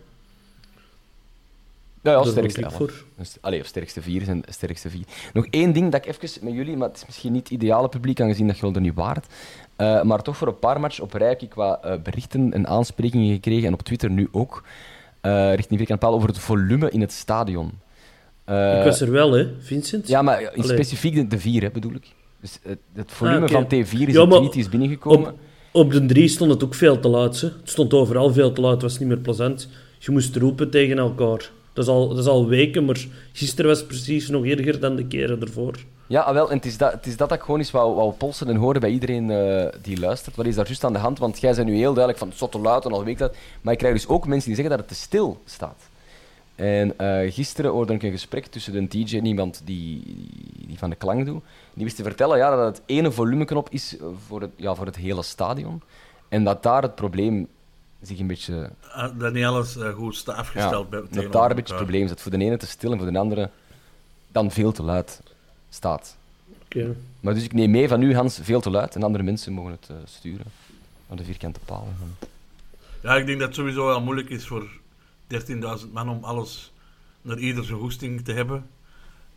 Ja, 2.06 2.12
ja 2.12 2.24
sterkste 2.24 2.62
ik 2.62 2.72
voor. 2.72 2.94
Dus, 3.18 3.38
allee, 3.42 3.60
of 3.60 3.66
sterkste 3.66 4.02
vier 4.02 4.22
zijn 4.22 4.44
sterkste 4.50 4.90
vier. 4.90 5.04
Nog 5.34 5.46
één 5.50 5.74
ding 5.74 5.92
dat 5.92 6.06
ik 6.06 6.16
even 6.22 6.44
met 6.44 6.54
jullie, 6.54 6.78
maar 6.78 6.88
het 6.88 6.98
is 6.98 7.06
misschien 7.06 7.32
niet 7.32 7.44
het 7.44 7.52
ideale 7.52 7.90
publiek, 7.90 8.22
aangezien 8.22 8.48
dat 8.48 8.58
je 8.58 8.72
er 8.74 8.82
niet 8.82 8.94
waard. 8.94 9.26
Eh, 9.76 10.02
maar 10.02 10.22
toch 10.22 10.38
voor 10.38 10.48
een 10.48 10.60
paar 10.60 10.80
matchen 10.80 11.04
op 11.04 11.14
rij 11.14 11.28
heb 11.28 11.42
ik 11.42 11.54
wat 11.54 11.84
eh, 11.84 11.94
berichten 12.04 12.54
en 12.54 12.68
aansprekingen 12.68 13.34
gekregen, 13.34 13.68
en 13.68 13.74
op 13.74 13.82
Twitter 13.82 14.10
nu 14.10 14.28
ook, 14.32 14.64
eh, 15.22 15.54
richting 15.54 15.78
Vierkant 15.78 16.00
Paal, 16.00 16.14
over 16.14 16.28
het 16.28 16.40
volume 16.40 16.90
in 16.90 17.02
het 17.02 17.12
stadion. 17.12 17.72
Ik 18.46 18.84
was 18.84 19.02
er 19.02 19.12
wel, 19.12 19.32
hè, 19.32 19.48
Vincent? 19.60 20.08
Ja, 20.08 20.22
maar 20.22 20.36
Allee. 20.36 20.64
specifiek 20.64 21.16
de, 21.16 21.28
de 21.28 21.40
vier, 21.40 21.62
hè, 21.62 21.70
bedoel 21.70 21.94
ik. 21.94 22.08
Dus 22.42 22.60
het, 22.64 22.80
het 22.94 23.12
volume 23.12 23.38
Ah, 23.38 23.44
oké. 23.44 23.54
van 23.54 23.66
T4 23.66 24.08
is 24.08 24.14
Ja, 24.14 24.50
is 24.52 24.70
binnengekomen. 24.70 25.30
Op, 25.30 25.38
op 25.72 25.92
de 25.92 26.06
drie 26.06 26.28
stond 26.28 26.52
het 26.52 26.64
ook 26.64 26.74
veel 26.74 27.00
te. 27.00 27.10
Hè. 27.10 27.22
Het 27.22 27.60
stond 27.64 27.94
overal 27.94 28.34
veel 28.34 28.52
te 28.52 28.62
luid. 28.62 28.74
Het 28.74 28.82
was 28.82 29.00
niet 29.00 29.08
meer 29.08 29.18
plezant. 29.18 29.70
Je 30.00 30.12
moest 30.12 30.36
roepen 30.36 30.70
tegen 30.70 30.98
elkaar. 30.98 31.52
Dat 31.76 31.84
is 31.84 31.90
al, 31.90 32.18
is 32.18 32.26
al 32.26 32.48
weken, 32.48 32.86
maar 32.86 33.06
gisteren 33.34 33.70
was 33.70 33.80
het 33.80 33.88
precies 33.88 34.30
nog 34.30 34.46
erger 34.46 34.80
dan 34.80 34.96
de 34.96 35.06
keren 35.06 35.42
ervoor. 35.42 35.76
Ja, 36.08 36.22
ah, 36.22 36.34
wel, 36.34 36.50
en 36.50 36.56
het 36.56 36.66
is 36.66 36.78
dat, 36.78 36.92
het 36.92 37.06
is 37.06 37.18
dat 37.18 37.30
dat 37.30 37.38
ik 37.38 37.44
gewoon 37.44 37.60
eens 37.60 37.72
wou, 37.72 38.12
polsen 38.12 38.48
en 38.48 38.56
horen 38.56 38.82
bij 38.82 38.90
iedereen 38.90 39.30
eh, 39.30 39.66
die 39.82 40.00
luistert. 40.00 40.36
Wat 40.36 40.46
is 40.46 40.56
daar 40.56 40.66
juist 40.66 40.84
aan 40.84 40.94
de 40.94 41.00
hand? 41.00 41.20
Want 41.20 41.40
jij 41.40 41.54
bent 41.54 41.68
nu 41.68 41.76
heel 41.76 41.94
duidelijk 41.94 42.18
van 42.18 42.28
het 42.28 42.36
is 42.36 42.44
zo 42.44 42.50
te 42.50 42.60
luid 42.60 42.86
en 42.86 42.92
al 42.92 43.04
weet 43.04 43.18
dat. 43.18 43.36
Maar 43.62 43.74
ik 43.74 43.80
krijg 43.80 43.94
dus 43.94 44.08
ook 44.08 44.28
mensen 44.28 44.48
die 44.48 44.56
zeggen 44.56 44.78
dat 44.78 44.90
het 44.90 44.98
te 44.98 45.04
stil 45.04 45.42
staat. 45.46 45.90
En 46.56 46.98
eh, 46.98 47.34
gisteren 47.34 47.72
hoorde 47.72 47.94
ik 47.94 48.04
een 48.04 48.12
gesprek 48.12 48.46
tussen 48.46 48.76
een 48.76 48.90
DJ 48.90 49.18
en 49.18 49.26
iemand 49.26 49.62
die, 49.66 50.04
die 50.68 50.78
van 50.78 50.90
de 50.90 50.96
klank 50.96 51.26
doet. 51.26 51.44
Die 51.74 51.84
wist 51.84 51.96
te 51.96 52.04
vertellen 52.04 52.38
ja, 52.38 52.56
dat 52.56 52.76
het 52.76 52.82
ene 52.86 53.12
volumeknop 53.12 53.70
is 53.70 53.96
voor 54.28 54.42
het, 54.42 54.52
ja, 54.56 54.76
voor 54.76 54.86
het 54.86 54.96
hele 54.96 55.24
stadion. 55.24 55.82
En 56.30 56.44
dat 56.44 56.64
daar 56.64 56.82
het 56.82 56.96
probleem 56.96 57.48
zich 58.02 58.20
een 58.20 58.28
beetje... 58.28 58.70
Ah, 58.92 59.20
dat 59.20 59.34
niet 59.34 59.46
alles 59.46 59.76
eh, 59.78 59.94
goed 59.94 60.16
staat 60.16 60.36
Ja, 60.36 60.42
afgesteld. 60.42 60.90
bij- 60.90 61.02
dat 61.12 61.32
daar 61.32 61.50
een 61.50 61.56
beetje 61.56 61.74
het 61.74 61.84
probleem 61.84 62.08
zit. 62.08 62.22
Voor 62.22 62.32
de 62.32 62.38
ene 62.38 62.58
te 62.58 62.68
stil 62.68 62.92
en 62.92 62.98
voor 63.00 63.12
de 63.12 63.20
andere 63.20 63.50
dan 64.32 64.52
veel 64.52 64.72
te 64.72 64.84
luid 64.84 65.22
staat. 65.70 66.18
Oké. 66.64 66.96
Maar 67.20 67.34
dus 67.34 67.44
ik 67.44 67.54
neem 67.54 67.72
mee 67.72 67.88
van 67.88 68.02
u, 68.02 68.16
Hans, 68.16 68.40
veel 68.42 68.62
te 68.62 68.70
luid. 68.70 68.96
En 68.96 69.04
andere 69.04 69.24
mensen 69.24 69.54
mogen 69.54 69.72
het 69.72 69.90
eh, 69.90 69.96
sturen 70.06 70.46
naar 71.08 71.18
de 71.18 71.24
vierkante 71.24 71.60
palen. 71.66 71.96
Ja, 73.02 73.16
ik 73.16 73.26
denk 73.26 73.40
dat 73.40 73.48
het 73.48 73.58
sowieso 73.58 73.86
wel 73.86 74.02
moeilijk 74.02 74.30
is 74.30 74.48
voor 74.48 74.68
13.000 75.34 75.92
man 75.94 76.10
om 76.10 76.24
alles 76.24 76.72
naar 77.22 77.38
ieder 77.38 77.64
zijn 77.66 77.80
goesting 77.80 78.22
te 78.26 78.32
hebben. 78.34 78.66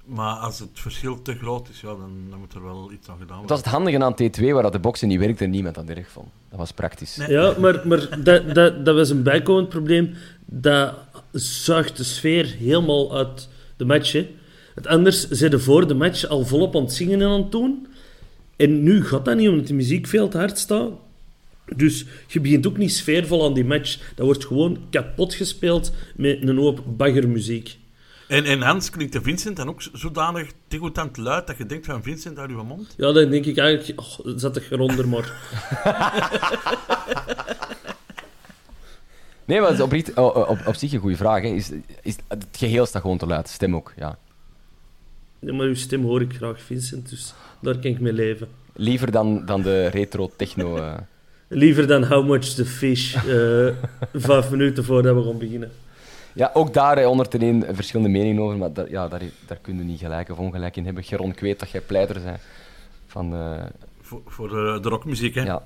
Maar 0.08 0.34
als 0.34 0.58
het 0.58 0.68
verschil 0.72 1.22
te 1.22 1.34
groot 1.34 1.68
is, 1.68 1.80
ja, 1.80 1.88
dan, 1.88 2.12
dan 2.30 2.38
moet 2.38 2.54
er 2.54 2.64
wel 2.64 2.92
iets 2.92 3.08
aan 3.08 3.18
gedaan 3.18 3.40
Het 3.40 3.48
was 3.48 3.60
worden. 3.60 3.82
het 3.82 3.94
handige 3.96 4.04
aan 4.04 4.50
T2, 4.50 4.52
waar 4.52 4.62
dat 4.62 4.72
de 4.72 4.78
boxen 4.78 5.08
niet 5.08 5.18
werkte 5.18 5.44
en 5.44 5.50
niemand 5.50 5.74
dat 5.74 5.88
erg 5.88 6.10
vond. 6.10 6.28
Dat 6.50 6.58
was 6.58 6.72
praktisch. 6.72 7.16
Nee. 7.16 7.30
Ja, 7.30 7.54
maar, 7.58 7.80
maar 7.84 8.22
dat, 8.22 8.54
dat, 8.54 8.84
dat 8.84 8.94
was 8.94 9.10
een 9.10 9.22
bijkomend 9.22 9.68
probleem. 9.68 10.14
Dat 10.46 10.94
zuigt 11.32 11.96
de 11.96 12.04
sfeer 12.04 12.46
helemaal 12.58 13.16
uit 13.16 13.48
de 13.76 13.84
match. 13.84 14.12
Hè. 14.12 14.28
Het 14.74 14.86
anders 14.86 15.28
zitten 15.28 15.60
voor 15.60 15.88
de 15.88 15.94
match 15.94 16.26
al 16.28 16.44
volop 16.44 16.76
aan 16.76 16.82
het 16.82 16.92
zingen 16.92 17.20
en 17.20 17.28
aan 17.28 17.42
het 17.42 17.52
doen. 17.52 17.86
En 18.56 18.82
nu 18.82 19.04
gaat 19.04 19.24
dat 19.24 19.36
niet, 19.36 19.48
omdat 19.48 19.66
de 19.66 19.74
muziek 19.74 20.06
veel 20.06 20.28
te 20.28 20.38
hard 20.38 20.58
staat. 20.58 20.90
Dus 21.76 22.04
je 22.26 22.40
begint 22.40 22.66
ook 22.66 22.76
niet 22.76 22.92
sfeervol 22.92 23.44
aan 23.44 23.54
die 23.54 23.64
match. 23.64 24.12
Dat 24.14 24.26
wordt 24.26 24.46
gewoon 24.46 24.78
kapot 24.90 25.34
gespeeld 25.34 25.92
met 26.16 26.48
een 26.48 26.56
hoop 26.56 26.82
baggermuziek. 26.96 27.78
En, 28.28 28.44
en 28.44 28.60
Hans 28.62 28.90
klinkt 28.90 29.12
de 29.12 29.22
Vincent 29.22 29.56
dan 29.56 29.68
ook 29.68 29.82
zodanig 29.92 30.50
degoutant 30.68 31.16
luid 31.16 31.46
dat 31.46 31.56
je 31.58 31.66
denkt 31.66 31.86
van 31.86 32.02
Vincent 32.02 32.38
uit 32.38 32.50
uw 32.50 32.64
mond. 32.64 32.94
Ja, 32.96 33.12
dan 33.12 33.30
denk 33.30 33.44
ik 33.44 33.58
eigenlijk... 33.58 34.00
Oh, 34.00 34.18
zet 34.36 34.54
de 34.54 34.62
eronder 34.70 35.08
maar. 35.08 35.32
Nee, 39.44 39.60
maar 39.60 39.68
het 39.68 39.78
is 39.78 39.84
oprecht- 39.84 40.14
oh, 40.16 40.48
op, 40.48 40.58
op 40.66 40.74
zich 40.74 40.92
een 40.92 41.00
goede 41.00 41.16
vraag. 41.16 41.42
Hè. 41.42 41.48
Is, 41.48 41.70
is, 42.02 42.16
het 42.28 42.46
geheel 42.52 42.86
staat 42.86 43.02
gewoon 43.02 43.18
te 43.18 43.26
luid. 43.26 43.48
Stem 43.48 43.76
ook, 43.76 43.92
ja. 43.96 44.18
Ja, 45.38 45.52
maar 45.54 45.66
uw 45.66 45.74
stem 45.74 46.02
hoor 46.02 46.20
ik 46.20 46.34
graag, 46.34 46.60
Vincent. 46.60 47.08
Dus 47.10 47.34
daar 47.60 47.74
kan 47.74 47.90
ik 47.90 48.00
mee 48.00 48.12
leven. 48.12 48.48
Liever 48.72 49.10
dan, 49.10 49.46
dan 49.46 49.62
de 49.62 49.86
retro-techno. 49.86 50.76
eh. 50.76 50.94
Liever 51.48 51.86
dan 51.86 52.04
How 52.04 52.28
Much 52.28 52.44
the 52.54 52.64
Fish, 52.64 53.14
eh, 53.14 53.68
vijf 54.28 54.50
minuten 54.50 54.84
voordat 54.84 55.16
we 55.16 55.22
gaan 55.22 55.38
beginnen. 55.38 55.72
Ja, 56.38 56.50
ook 56.54 56.72
daar 56.74 56.98
eh, 56.98 57.04
een 57.30 57.64
verschillende 57.70 58.12
meningen 58.12 58.42
over. 58.42 58.56
Maar 58.56 58.72
daar, 58.72 58.90
ja, 58.90 59.08
daar, 59.08 59.22
daar 59.46 59.58
kun 59.62 59.78
je 59.78 59.84
niet 59.84 59.98
gelijk 59.98 60.28
of 60.30 60.38
ongelijk 60.38 60.76
in 60.76 60.84
hebben. 60.84 61.02
Geron, 61.04 61.30
ik 61.30 61.40
weet 61.40 61.58
dat 61.58 61.70
jij 61.70 61.80
pleiter 61.80 62.22
bent 62.22 62.40
van... 63.06 63.34
eh, 63.34 63.64
Voor, 64.00 64.22
voor 64.26 64.48
de, 64.48 64.78
de 64.82 64.88
rockmuziek, 64.88 65.34
hè. 65.34 65.42
ja. 65.42 65.62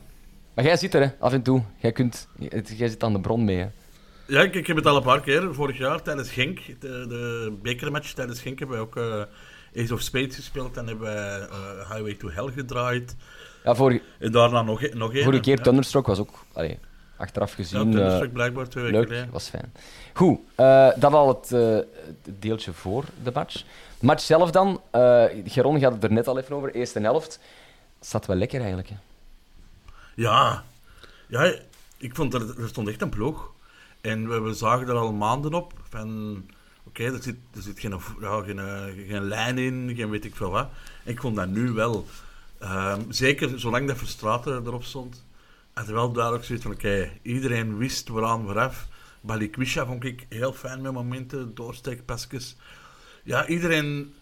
Maar 0.55 0.65
jij 0.65 0.77
zit 0.77 0.95
er, 0.95 1.01
hè, 1.03 1.09
af 1.19 1.33
en 1.33 1.43
toe. 1.43 1.63
Jij, 1.77 1.93
kunt, 1.93 2.29
jij 2.77 2.89
zit 2.89 3.03
aan 3.05 3.13
de 3.13 3.21
bron 3.21 3.45
mee, 3.45 3.57
hè. 3.59 3.67
Ja, 4.27 4.43
ik, 4.43 4.55
ik 4.55 4.67
heb 4.67 4.77
het 4.77 4.87
al 4.87 4.97
een 4.97 5.03
paar 5.03 5.21
keer. 5.21 5.55
Vorig 5.55 5.79
jaar 5.79 6.03
tijdens 6.03 6.31
Genk, 6.31 6.61
de, 6.81 7.05
de 7.09 7.53
bekermatch 7.63 8.13
tijdens 8.13 8.41
Genk, 8.41 8.59
hebben 8.59 8.77
wij 8.77 8.87
ook 8.87 8.97
eh 8.97 9.83
Ace 9.83 9.95
of 9.95 10.01
Spades 10.01 10.37
gespeeld. 10.37 10.77
En 10.77 10.87
hebben 10.87 11.15
eh, 11.51 11.91
Highway 11.91 12.15
to 12.15 12.31
Hell 12.31 12.51
gedraaid. 12.53 13.17
Ja, 13.65 13.75
vorige, 13.75 14.03
En 14.19 14.33
daarna 14.33 14.63
nog, 14.63 14.83
e- 14.83 14.91
nog 14.95 15.15
één. 15.15 15.23
vorige 15.25 15.43
keer. 15.43 15.61
Thunderstruck 15.61 16.07
was 16.07 16.19
ook... 16.19 16.45
Allee, 16.53 16.79
achteraf 17.23 17.51
Ja, 17.51 17.57
gezien... 17.57 17.79
eh, 17.79 17.93
Thunderstruck 17.93 18.33
blijkbaar 18.33 18.69
twee 18.69 18.85
weken 18.85 19.09
Leuk, 19.09 19.33
was 19.33 19.49
fijn. 19.49 19.73
Goed, 20.13 20.39
eh, 20.55 20.91
dat 20.97 21.13
al 21.13 21.29
het, 21.29 21.53
eh, 21.53 21.75
het 22.23 22.43
deeltje 22.43 22.73
voor 22.73 23.05
de 23.23 23.31
match. 23.35 23.55
De 23.99 24.07
match 24.07 24.23
zelf 24.23 24.51
dan, 24.51 24.81
eh 24.91 25.25
Geron 25.45 25.81
gaat 25.81 25.93
het 25.93 26.05
er 26.05 26.13
net 26.13 26.29
al 26.29 26.39
even 26.39 26.57
over, 26.57 26.75
eerste 26.75 27.01
helft. 27.01 27.41
Het 27.99 28.09
zat 28.09 28.27
wel 28.27 28.37
lekker 28.37 28.59
eigenlijk. 28.59 28.89
Hè. 28.89 28.95
Ja. 30.15 30.65
ja, 31.29 31.55
ik 31.97 32.15
vond 32.15 32.33
dat 32.33 32.57
er 32.59 32.69
stond 32.69 32.89
echt 32.89 33.03
een 33.03 33.09
ploeg. 33.09 33.51
En 34.01 34.29
we, 34.29 34.41
we 34.41 34.55
zagen 34.55 34.89
er 34.89 34.95
al 34.95 35.13
maanden 35.13 35.55
op 35.55 35.73
van... 35.89 36.43
Oké, 36.85 37.05
er, 37.05 37.23
zit, 37.23 37.37
er 37.55 37.63
zit 37.63 37.81
geen, 37.81 38.01
ja, 38.21 38.43
geen, 38.43 38.59
eh, 38.59 38.83
geen 39.09 39.29
lijn 39.29 39.59
in, 39.59 39.93
geen 39.97 40.11
weet 40.11 40.25
ik 40.25 40.37
veel 40.37 40.51
wat. 40.51 40.69
En 41.05 41.13
ik 41.13 41.21
vond 41.21 41.37
dat 41.37 41.49
nu 41.49 41.71
wel. 41.73 42.07
Ehm, 42.59 43.01
zeker 43.09 43.61
zolang 43.61 43.87
dat 43.87 43.97
Verstraten 43.97 44.67
erop 44.67 44.85
stond, 44.85 45.25
had 45.73 45.89
er 45.89 45.95
wel 45.95 46.13
duidelijk 46.13 46.45
zoiets 46.45 46.65
van... 46.65 46.75
Oké, 46.75 47.11
iedereen 47.23 47.77
wist 47.77 48.09
waaraan 48.09 48.45
vooraf. 48.45 48.89
Balikwisha 49.21 49.87
vond 49.87 50.05
ik 50.05 50.27
heel 50.29 50.53
fijn 50.53 50.81
met 50.81 50.93
momenten, 50.93 51.55
doorsteekpasjes. 51.55 52.57
Ja, 53.25 53.47
iedereen 53.47 54.13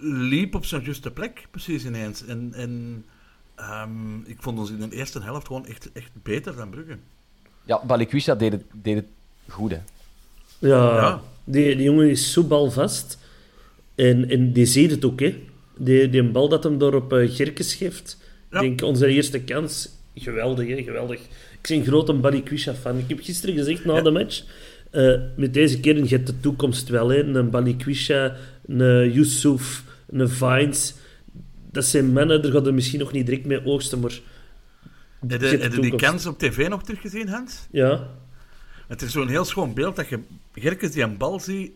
liep 0.00 0.54
op 0.54 0.64
zijn 0.64 0.84
juiste 0.84 1.10
plek, 1.10 1.46
precies 1.50 1.84
ineens. 1.84 2.26
En, 2.26 2.52
en 2.54 3.04
ehm, 3.54 4.20
ik 4.24 4.36
vond 4.42 4.58
ons 4.58 4.70
in 4.70 4.78
de 4.78 4.96
eerste 4.96 5.22
helft 5.22 5.46
gewoon 5.46 5.66
echt, 5.66 5.92
echt 5.92 6.10
beter 6.22 6.56
dan 6.56 6.70
Brugge. 6.70 6.98
Ja, 7.64 7.84
Balikwisha 7.86 8.34
deed 8.34 8.52
het, 8.52 8.64
deed 8.72 8.94
het 8.94 9.06
goed. 9.48 9.70
Hè. 9.70 9.80
Ja, 10.58 10.96
Ja. 10.96 11.22
Die, 11.44 11.76
die 11.76 11.84
jongen 11.84 12.10
is 12.10 12.32
zo 12.32 12.42
balvast. 12.42 13.18
En, 13.94 14.28
en 14.28 14.52
die 14.52 14.66
ziet 14.66 14.90
het 14.90 15.04
ook, 15.04 15.20
hè. 15.20 15.42
Die, 15.76 16.08
die 16.08 16.30
bal 16.30 16.48
dat 16.48 16.64
hem 16.64 16.78
door 16.78 16.94
op 16.94 17.12
uh, 17.12 17.34
Gerkes 17.34 17.74
geeft. 17.74 18.18
Ja. 18.50 18.60
Ik 18.60 18.62
denk, 18.62 18.82
onze 18.82 19.06
eerste 19.06 19.40
kans, 19.40 19.88
geweldig, 20.16 20.68
hè, 20.68 20.82
geweldig. 20.82 21.20
Ik 21.20 21.68
ben 21.68 21.76
een 21.76 21.84
grote 21.84 22.12
Balikwisha 22.12 22.74
fan. 22.74 22.98
Ik 22.98 23.08
heb 23.08 23.20
gisteren 23.22 23.54
gezegd 23.54 23.84
na 23.84 24.00
de 24.00 24.10
match, 24.10 24.44
eh, 24.90 25.14
met 25.36 25.54
deze 25.54 25.80
keer, 25.80 25.96
je 25.96 26.08
hebt 26.08 26.26
de 26.26 26.40
toekomst 26.40 26.88
wel, 26.88 27.08
hè. 27.08 27.24
Een 27.24 27.50
Balikwisha, 27.50 28.36
een 28.66 29.12
Yusuf, 29.12 29.84
een 30.08 30.28
Vines. 30.28 30.94
Dat 31.70 31.84
zijn 31.84 32.12
mannen, 32.12 32.42
daar 32.42 32.52
gaat 32.52 32.66
er 32.66 32.74
misschien 32.74 33.00
nog 33.00 33.12
niet 33.12 33.26
direct 33.26 33.46
mee 33.46 33.64
oogsten, 33.64 34.00
maar... 34.00 34.20
Heb 35.28 35.40
je 35.40 35.80
die 35.80 35.96
kans 35.96 36.26
op 36.26 36.38
tv 36.38 36.68
nog 36.68 36.82
teruggezien, 36.82 37.28
Hans? 37.28 37.66
Ja, 37.70 38.08
Het 38.88 39.02
is 39.02 39.12
zo'n 39.12 39.28
heel 39.28 39.44
schoon 39.44 39.74
beeld 39.74 39.96
dat 39.96 40.08
je 40.08 40.20
Gerkes 40.54 40.90
die 40.92 41.02
een 41.02 41.16
bal 41.16 41.40
ziet 41.40 41.72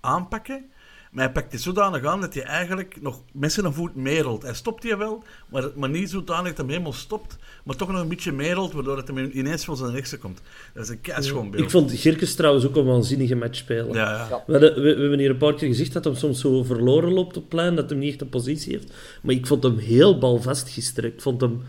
aanpakken. 0.00 0.64
Maar 1.10 1.24
hij 1.24 1.32
pakt 1.32 1.50
die 1.50 1.60
zodanig 1.60 2.04
aan 2.04 2.20
dat 2.20 2.34
hij 2.34 2.42
eigenlijk 2.42 2.98
nog 3.00 3.20
met 3.32 3.52
zijn 3.52 3.72
voet 3.72 3.94
merelt. 3.94 4.42
Hij 4.42 4.54
stopt 4.54 4.82
hier 4.82 4.98
wel, 4.98 5.22
maar, 5.48 5.68
maar 5.74 5.88
niet 5.90 6.10
zodanig 6.10 6.46
dat 6.46 6.56
hij 6.56 6.64
hem 6.64 6.68
helemaal 6.68 6.92
stopt. 6.92 7.36
Maar 7.64 7.76
toch 7.76 7.90
nog 7.92 8.00
een 8.00 8.08
beetje 8.08 8.32
merelt, 8.32 8.72
waardoor 8.72 8.96
het 8.96 9.08
hem 9.08 9.30
ineens 9.32 9.64
van 9.64 9.76
zijn 9.76 9.92
rechtse 9.92 10.18
komt. 10.18 10.40
Dat 10.74 10.82
is 10.82 10.88
een 10.88 11.00
keischoon 11.00 11.50
beeld. 11.50 11.62
Ik 11.64 11.70
vond 11.70 11.92
Girkes 11.92 12.34
trouwens 12.34 12.64
ook 12.66 12.76
een 12.76 12.84
waanzinnige 12.84 13.34
match 13.34 13.56
spelen. 13.56 13.92
Ja, 13.94 14.10
ja. 14.30 14.42
We, 14.46 14.52
hadden- 14.52 14.74
we, 14.74 14.80
we 14.94 15.00
hebben 15.00 15.18
hier 15.18 15.30
een 15.30 15.36
paar 15.36 15.54
keer 15.54 15.68
gezegd 15.68 15.92
dat 15.92 16.04
hij 16.04 16.14
soms 16.14 16.40
zo 16.40 16.62
verloren 16.62 17.12
loopt 17.12 17.36
op 17.36 17.48
plein, 17.48 17.76
dat 17.76 17.90
hij 17.90 17.98
niet 17.98 18.10
echt 18.10 18.20
een 18.20 18.28
positie 18.28 18.72
heeft. 18.72 18.92
Maar 19.22 19.34
ik 19.34 19.46
vond 19.46 19.62
hem 19.62 19.78
heel 19.78 20.18
balvast 20.18 20.68
gisteren. 20.68 21.12
Ik 21.12 21.20
vond 21.20 21.40
hem 21.40 21.62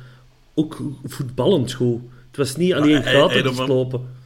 ook 0.54 0.82
voetballend 1.06 1.74
goed. 1.74 2.02
Het 2.28 2.38
was 2.38 2.56
niet 2.56 2.74
alleen 2.74 3.04
gaten 3.04 3.44
te 3.56 3.66
lopen. 3.68 4.20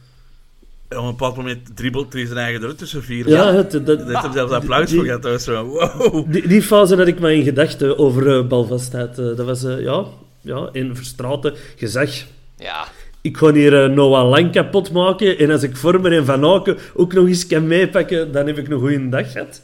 Op 0.88 0.96
een 0.96 1.06
bepaald 1.06 1.36
moment 1.36 1.76
dribbelt 1.76 2.12
hij 2.12 2.26
zijn 2.26 2.38
eigen 2.38 2.60
eruit 2.60 2.78
tussen 2.78 3.02
vier. 3.02 3.28
Ja, 3.28 3.54
het, 3.54 3.70
dat, 3.72 3.86
dat 3.86 3.98
heeft 4.06 4.22
hem 4.22 4.32
zelfs 4.32 4.52
applaus 4.52 4.86
die- 4.88 4.96
voor 4.96 5.04
gehad. 5.06 5.22
Dat 5.22 5.32
was 5.32 5.44
zo, 5.44 5.64
wow. 5.64 6.32
Die, 6.32 6.48
die 6.48 6.62
fase 6.62 6.96
had 6.96 7.06
ik 7.06 7.20
maar 7.20 7.32
in 7.32 7.42
gedachten 7.44 7.98
over 7.98 8.36
eh, 8.38 8.46
balvastheid. 8.46 9.18
Eh, 9.18 9.24
dat 9.36 9.46
was, 9.46 9.64
eh, 9.64 9.80
ja, 9.80 10.04
ja, 10.40 10.68
in 10.72 10.96
Verstraten 10.96 11.54
gezag. 11.76 12.10
Ja. 12.56 12.84
Ik 13.20 13.36
ga 13.36 13.52
hier 13.52 13.90
Noah 13.90 14.28
Lang 14.28 14.52
kapot 14.52 14.92
maken. 14.92 15.38
En 15.38 15.50
als 15.50 15.62
ik 15.62 15.76
Vormer 15.76 16.12
en 16.12 16.24
Van 16.24 16.44
Aken 16.44 16.76
ook 16.94 17.12
nog 17.12 17.26
eens 17.26 17.46
kan 17.46 17.66
meepakken, 17.66 18.32
dan 18.32 18.46
heb 18.46 18.58
ik 18.58 18.68
een 18.68 18.78
goede 18.78 19.08
dag 19.08 19.32
gehad. 19.32 19.62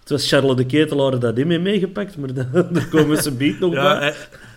Het 0.00 0.10
was 0.10 0.28
Charles 0.28 0.56
de 0.56 0.66
Ketelaar 0.66 1.18
dat 1.18 1.36
die 1.36 1.44
mee 1.46 1.58
meegepakt, 1.58 2.16
maar 2.16 2.34
da- 2.34 2.48
daar 2.72 2.88
komen 2.90 3.22
ze 3.22 3.32
beat 3.32 3.58
nog 3.58 3.72
Ja, 3.72 3.82
bij. 3.98 3.98
hij, 4.08 4.14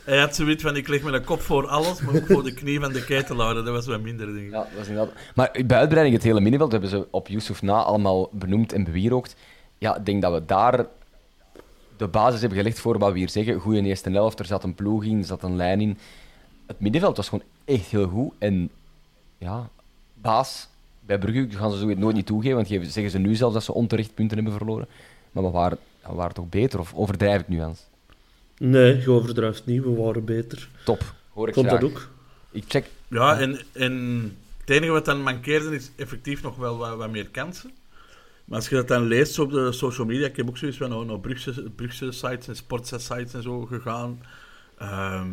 hij 0.09 0.19
had 0.19 0.35
zoiets 0.35 0.63
van, 0.63 0.75
ik 0.75 0.87
leg 0.87 1.03
mijn 1.03 1.23
kop 1.23 1.41
voor 1.41 1.67
alles, 1.67 2.01
maar 2.01 2.15
ook 2.15 2.25
voor 2.25 2.43
de 2.43 2.53
knie 2.53 2.79
van 2.79 2.93
de 2.93 3.05
ketelaar. 3.05 3.53
Dat 3.53 3.67
was 3.67 3.85
wat 3.85 4.01
minder, 4.01 4.37
ik. 4.37 4.51
Ja, 4.51 4.57
dat 4.57 4.67
was 4.77 4.87
inderdaad... 4.87 5.13
Maar 5.35 5.51
bij 5.65 5.77
uitbreiding 5.77 6.15
het 6.15 6.25
hele 6.25 6.39
middenveld, 6.39 6.71
hebben 6.71 6.89
ze 6.89 7.07
op 7.09 7.27
Yusuf 7.27 7.61
na 7.61 7.83
allemaal 7.83 8.29
benoemd 8.31 8.73
en 8.73 8.83
bewierookt. 8.83 9.35
Ja, 9.77 9.97
ik 9.97 10.05
denk 10.05 10.21
dat 10.21 10.33
we 10.33 10.45
daar 10.45 10.85
de 11.97 12.07
basis 12.07 12.39
hebben 12.39 12.57
gelegd 12.57 12.79
voor 12.79 12.97
wat 12.97 13.11
we 13.11 13.17
hier 13.17 13.29
zeggen. 13.29 13.59
Goeie 13.59 13.83
eerste 13.83 14.09
helft, 14.09 14.39
er 14.39 14.45
zat 14.45 14.63
een 14.63 14.75
ploeg 14.75 15.03
in, 15.03 15.17
er 15.17 15.25
zat 15.25 15.43
een 15.43 15.55
lijn 15.55 15.81
in. 15.81 15.97
Het 16.65 16.79
middenveld 16.79 17.17
was 17.17 17.29
gewoon 17.29 17.45
echt 17.65 17.85
heel 17.85 18.07
goed. 18.07 18.33
En 18.37 18.69
ja, 19.37 19.69
baas, 20.13 20.67
bij 20.99 21.19
Brugge 21.19 21.57
gaan 21.57 21.71
ze 21.71 21.77
zoiets 21.77 21.99
nooit 21.99 22.15
niet 22.15 22.25
toegeven, 22.25 22.55
want 22.55 22.67
zeggen 22.67 23.09
ze 23.09 23.19
nu 23.19 23.35
zelfs 23.35 23.53
dat 23.53 23.63
ze 23.63 23.73
onterecht 23.73 24.13
punten 24.13 24.37
hebben 24.37 24.55
verloren. 24.57 24.87
Maar 25.31 25.43
we 25.43 25.49
waren, 25.49 25.77
we 26.07 26.13
waren 26.13 26.33
toch 26.33 26.49
beter, 26.49 26.79
of 26.79 26.93
overdrijf 26.93 27.41
ik 27.41 27.47
nu 27.47 27.63
eens? 27.63 27.88
Nee, 28.59 29.01
je 29.01 29.11
overdrijft 29.11 29.65
niet. 29.65 29.83
We 29.83 29.89
waren 29.89 30.25
beter. 30.25 30.67
Top, 30.85 31.13
hoor 31.33 31.47
ik 31.47 31.53
graag. 31.53 31.69
dat 31.69 31.83
ook. 31.83 32.07
Ik 32.51 32.63
check... 32.67 32.85
Ja, 33.07 33.39
en, 33.39 33.59
en 33.71 33.93
het 34.59 34.69
enige 34.69 34.91
wat 34.91 35.05
dan 35.05 35.21
mankeerde 35.21 35.75
is 35.75 35.91
effectief 35.95 36.41
nog 36.41 36.55
wel 36.55 36.77
wat, 36.77 36.97
wat 36.97 37.11
meer 37.11 37.29
kansen. 37.29 37.71
Maar 38.45 38.57
als 38.57 38.69
je 38.69 38.75
dat 38.75 38.87
dan 38.87 39.03
leest 39.07 39.39
op 39.39 39.51
de 39.51 39.71
social 39.71 40.07
media, 40.07 40.27
ik 40.27 40.35
heb 40.35 40.47
ook 40.49 40.57
zoiets 40.57 40.77
van 40.77 40.93
oh, 40.93 41.07
naar 41.07 41.19
Brugse, 41.19 41.69
Brugse 41.75 42.11
sites 42.11 42.47
en 42.47 42.55
Sportsa 42.55 42.97
sites 42.97 43.33
en 43.33 43.43
zo 43.43 43.65
gegaan. 43.65 44.21
Ehm, 44.77 45.27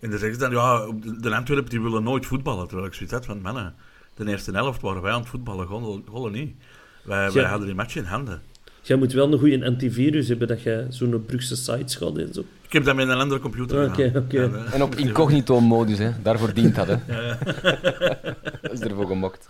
en 0.00 0.10
dan 0.10 0.18
zeggen 0.18 0.34
ze 0.34 0.40
dan, 0.40 0.50
ja, 0.50 0.86
de, 1.20 1.34
Antwerpen 1.34 1.70
die 1.70 1.80
willen 1.80 2.02
nooit 2.02 2.26
voetballen. 2.26 2.66
Terwijl 2.66 2.88
ik 2.88 2.94
zoiets 2.94 3.14
had 3.14 3.24
van, 3.26 3.40
mannen, 3.40 3.74
de 4.14 4.26
eerste 4.26 4.52
helft 4.52 4.80
waren 4.80 5.02
wij 5.02 5.12
aan 5.12 5.20
het 5.20 5.28
voetballen, 5.28 5.66
gewoon, 5.66 6.04
gewoon 6.04 6.32
niet. 6.32 6.54
Wij, 7.02 7.32
wij 7.32 7.42
Ja. 7.42 7.48
hadden 7.48 7.66
die 7.66 7.76
match 7.76 7.96
in 7.96 8.04
handen. 8.04 8.42
Jij 8.82 8.96
moet 8.96 9.12
wel 9.12 9.32
een 9.32 9.38
goede 9.38 9.64
antivirus 9.64 10.28
hebben 10.28 10.48
dat 10.48 10.62
je 10.62 10.86
zo'n 10.88 11.24
Brugse 11.26 11.56
sites 11.56 11.96
gaat 11.96 12.18
en 12.18 12.34
zo. 12.34 12.44
Ik 12.70 12.76
heb 12.76 12.84
dat 12.84 12.94
met 12.94 13.08
een 13.08 13.18
andere 13.20 13.40
computer 13.40 13.84
Oké, 13.84 14.02
gedaan. 14.02 14.22
oké. 14.22 14.50
En 14.72 14.82
op 14.82 14.94
incognito-modus, 14.94 15.98
hè. 15.98 16.10
daarvoor 16.22 16.54
dient 16.54 16.74
dat. 16.74 16.86
Hè. 16.86 16.96
dat 18.62 18.72
is 18.72 18.80
ervoor 18.80 19.06
gemokt. 19.06 19.48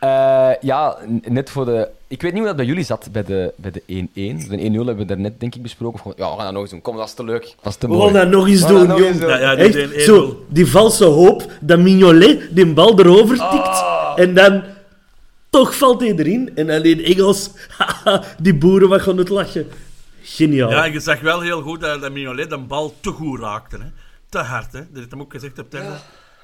Eh, 0.00 0.50
ja, 0.60 0.96
net 1.28 1.50
voor 1.50 1.64
de... 1.64 1.88
Ik 2.08 2.22
weet 2.22 2.30
niet 2.30 2.38
hoe 2.40 2.48
dat 2.48 2.56
bij 2.56 2.66
jullie 2.66 2.84
zat, 2.84 3.08
bij 3.12 3.22
de, 3.24 3.52
bij 3.56 3.70
de 3.70 3.82
1-1. 3.82 4.48
De 4.48 4.56
1-0 4.58 4.72
hebben 4.72 4.96
we 4.96 5.04
daarnet, 5.04 5.40
denk 5.40 5.54
ik, 5.54 5.62
besproken. 5.62 6.00
Ja, 6.16 6.30
we 6.30 6.36
gaan 6.36 6.44
dat 6.44 6.52
nog 6.52 6.62
eens 6.62 6.70
doen. 6.70 6.80
Kom, 6.80 6.96
dat 6.96 7.06
is 7.06 7.14
te 7.14 7.24
leuk. 7.24 7.54
Dat 7.62 7.72
is 7.72 7.78
te 7.78 7.86
We 7.86 7.92
mooi. 7.92 8.04
gaan 8.04 8.20
dat 8.20 8.28
nog 8.30 8.48
eens 8.48 8.60
We 8.60 8.66
gaan 8.66 8.76
doen, 8.76 8.86
dat 8.88 8.88
nog 8.88 8.98
jong. 8.98 9.10
eens 9.10 9.20
doen. 9.20 9.28
Ja, 9.28 9.38
ja, 9.38 9.54
die 9.54 9.64
Echt, 9.64 9.72
deed 9.72 9.90
1-0. 10.00 10.02
zo, 10.04 10.44
die 10.48 10.66
valse 10.66 11.04
hoop 11.04 11.52
dat 11.60 11.78
Mignolet 11.78 12.48
die 12.50 12.66
bal 12.72 12.98
erover 12.98 13.36
tikt. 13.36 13.66
Ah. 13.66 14.12
En 14.16 14.34
dan 14.34 14.62
toch 15.50 15.76
valt 15.76 16.00
hij 16.00 16.14
erin. 16.16 16.50
En 16.54 16.70
alleen 16.70 17.04
Engels, 17.04 17.50
haha, 17.78 18.22
die 18.40 18.54
boeren 18.54 18.88
wat 18.88 19.00
gaan 19.00 19.16
het 19.18 19.28
lachen. 19.28 19.66
Geniaal. 20.36 20.70
Ja, 20.70 20.84
je 20.84 21.00
zag 21.00 21.20
wel 21.20 21.40
heel 21.40 21.62
goed 21.62 21.80
dat, 21.80 22.00
dat 22.00 22.12
Mignolet 22.12 22.50
de 22.50 22.58
bal 22.58 22.94
te 23.00 23.10
goed 23.10 23.40
raakte. 23.40 23.76
Hè. 23.76 23.86
Te 24.28 24.38
hard, 24.38 24.72
hè. 24.72 24.78
Dat 24.78 24.88
heeft 24.94 25.10
hem 25.10 25.20
ook 25.20 25.32
gezegd 25.32 25.58
op 25.58 25.70
tele. 25.70 25.96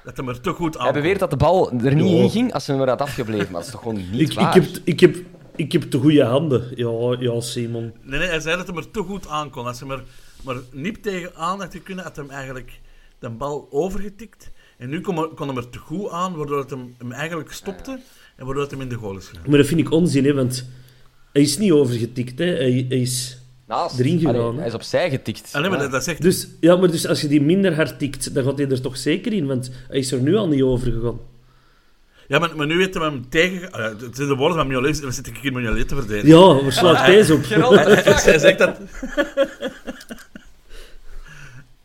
Dat 0.03 0.17
hem 0.17 0.29
er 0.29 0.41
te 0.41 0.49
goed 0.49 0.77
aan 0.77 0.83
Hij 0.83 0.93
beweert 0.93 1.19
dat 1.19 1.29
de 1.29 1.37
bal 1.37 1.71
er 1.71 1.95
niet 1.95 2.09
Ja. 2.09 2.15
in 2.23 2.29
ging 2.29 2.53
als 2.53 2.65
ze 2.65 2.71
hem 2.71 2.81
er 2.81 2.87
had 2.87 3.01
afgebleven. 3.01 3.51
Maar 3.51 3.53
dat 3.53 3.65
is 3.65 3.71
toch 3.71 3.81
gewoon 3.81 3.95
niet 3.95 4.21
ik, 4.21 4.29
ik, 4.29 4.33
waar? 4.33 4.53
heb, 4.53 4.65
ik, 4.83 4.99
heb, 4.99 5.15
ik 5.55 5.71
heb 5.71 5.91
de 5.91 5.97
goede 5.97 6.23
handen. 6.23 6.71
Ja, 6.75 7.15
ja 7.19 7.41
Simon. 7.41 7.93
Nee, 8.01 8.19
nee, 8.19 8.27
hij 8.27 8.39
zei 8.39 8.57
dat 8.57 8.67
hij 8.67 8.75
er 8.75 8.91
te 8.91 9.01
goed 9.01 9.27
aan 9.27 9.49
kon. 9.49 9.65
Als 9.65 9.79
hij 9.79 9.89
er 9.89 10.03
maar 10.43 10.55
niet 10.71 11.03
tegen 11.03 11.35
aan 11.35 11.59
had 11.59 11.83
kunnen, 11.83 12.03
had 12.03 12.15
hem 12.15 12.29
eigenlijk 12.29 12.79
de 13.19 13.29
bal 13.29 13.67
overgetikt. 13.71 14.51
En 14.77 14.89
nu 14.89 15.01
kon, 15.01 15.35
kon 15.35 15.47
hem 15.47 15.57
er 15.57 15.69
te 15.69 15.79
goed 15.79 16.09
aan, 16.09 16.35
waardoor 16.35 16.59
het 16.59 16.69
hem, 16.69 16.95
hem 16.97 17.11
eigenlijk 17.11 17.51
stopte. 17.51 17.99
En 18.35 18.45
waardoor 18.45 18.63
het 18.63 18.71
hem 18.71 18.81
in 18.81 18.89
de 18.89 18.95
goal 18.95 19.17
is 19.17 19.27
gegaan. 19.27 19.49
Maar 19.49 19.57
dat 19.57 19.67
vind 19.67 19.79
ik 19.79 19.91
onzin, 19.91 20.25
hè, 20.25 20.33
want 20.33 20.65
hij 21.31 21.41
is 21.41 21.57
niet 21.57 21.71
overgetikt. 21.71 22.39
Hè. 22.39 22.45
Hij, 22.45 22.85
hij 22.89 22.99
is... 22.99 23.39
Naast. 23.67 23.99
erin 23.99 24.19
gegaan, 24.19 24.35
Allee, 24.35 24.57
hij 24.57 24.67
is 24.67 24.73
opzij 24.73 25.09
getikt. 25.09 25.49
Ah, 25.53 25.61
nee, 25.61 25.69
maar 25.69 25.81
Ja. 25.81 25.87
dat, 25.87 26.03
zegt... 26.03 26.21
Dus, 26.21 26.47
ja, 26.59 26.75
maar 26.75 26.91
dus 26.91 27.07
als 27.07 27.21
je 27.21 27.27
die 27.27 27.41
minder 27.41 27.75
hard 27.75 27.99
tikt, 27.99 28.33
dan 28.33 28.43
gaat 28.43 28.57
hij 28.57 28.69
er 28.69 28.81
toch 28.81 28.97
zeker 28.97 29.33
in, 29.33 29.45
want 29.47 29.71
hij 29.87 29.97
is 29.97 30.11
er 30.11 30.19
nu 30.19 30.35
al 30.35 30.47
niet 30.47 30.61
over 30.61 30.91
gegaan. 30.91 31.19
Ja, 32.27 32.39
maar, 32.39 32.55
maar 32.55 32.65
nu 32.67 32.79
heeft 32.79 32.93
hij 32.93 33.03
hem 33.03 33.29
tegen... 33.29 33.71
ah, 33.71 33.83
het 33.83 34.15
zijn 34.15 34.27
de 34.27 34.35
woorden 34.35 34.57
van 34.57 34.67
Mignolet. 34.67 35.01
Dan 35.01 35.13
zit 35.13 35.27
ik 35.27 35.37
hier 35.37 35.53
Mignolet 35.53 35.87
te 35.87 35.95
verdedigen. 35.95 36.29
Ja, 36.39 36.61
waar 36.63 36.71
slaat 36.71 37.05
deze 37.05 37.33
op? 37.33 37.43
hij 37.45 38.39
zegt 38.39 38.57
dat... 38.57 38.77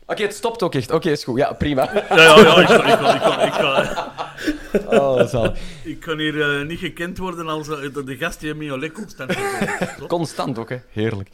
Oké, 0.07 0.23
het 0.23 0.35
stopt 0.35 0.62
ook 0.62 0.75
echt. 0.75 0.90
Oké, 0.90 1.11
is 1.11 1.25
goed. 1.25 1.38
Ja, 1.38 1.53
prima. 1.53 1.90
Ja, 2.09 2.16
ja, 2.16 2.37
ja, 2.38 2.57
ik 2.61 2.66
kan, 2.66 2.87
ik 2.88 2.99
kan, 2.99 3.14
ik 3.14 3.21
kan, 3.21 3.40
ik 3.47 3.53
kan, 3.53 4.99
Oh, 5.01 5.16
dat 5.16 5.27
is 5.27 5.33
al- 5.35 5.55
ik 5.85 6.01
kan 6.01 6.19
hier 6.19 6.40
eh, 6.61 6.66
niet 6.66 6.79
gekend 6.79 7.19
worden 7.19 7.49
als 7.49 7.69
eh, 7.69 7.77
de, 8.05 8.16
gast 8.16 8.40
die 8.40 8.55
Mignolet 8.55 8.93
constant. 8.93 9.37
Constant 10.09 10.59
ook, 10.59 10.69
hè. 10.69 10.77
Heerlijk. 10.93 11.29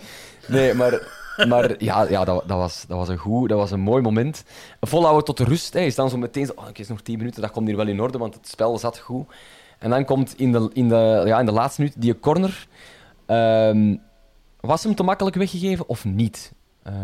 Nee, 0.49 0.75
maar, 0.75 1.09
maar 1.49 1.85
ja, 1.85 2.09
ja 2.09 2.25
dat, 2.25 2.49
dat, 2.49 2.59
was, 2.59 2.85
dat 2.89 2.99
was 2.99 3.09
een 3.09 3.17
goed, 3.17 3.49
dat 3.49 3.59
was 3.59 3.71
een 3.71 3.81
mooi 3.81 4.03
moment. 4.03 4.45
Volhouden 4.81 5.25
tot 5.25 5.37
de 5.37 5.45
rust. 5.45 5.73
Hè. 5.73 5.81
Je 5.81 5.91
staat 5.91 6.11
zo 6.11 6.17
meteen 6.17 6.47
zo, 6.47 6.53
oh, 6.57 6.67
is 6.73 6.89
nog 6.89 7.01
10 7.01 7.19
minuten, 7.19 7.43
dat 7.43 7.51
komt 7.51 7.67
hier 7.67 7.77
wel 7.77 7.87
in 7.87 8.01
orde, 8.01 8.19
want 8.19 8.35
het 8.35 8.49
spel 8.49 8.79
zat 8.79 8.99
goed. 8.99 9.27
En 9.79 9.91
dan 9.91 10.05
komt 10.05 10.39
in 10.39 10.53
de, 10.53 10.71
in 10.73 10.89
de, 10.89 11.23
ja, 11.27 11.39
in 11.41 11.47
de 11.47 11.53
laatste 11.53 11.81
minuut 11.81 12.01
die 12.01 12.21
corner. 12.21 12.67
Ehm, 13.27 13.97
was 14.61 14.85
hem 14.85 14.95
te 14.95 15.03
makkelijk 15.03 15.37
weggegeven 15.37 15.89
of 15.89 16.05
niet? 16.05 16.53
Eh, 16.83 16.95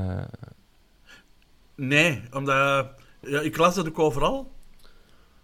Nee, 1.74 2.22
omdat... 2.32 2.86
Ja, 3.20 3.40
ik 3.40 3.56
las 3.56 3.74
dat 3.74 3.88
ook 3.88 3.98
overal. 3.98 4.52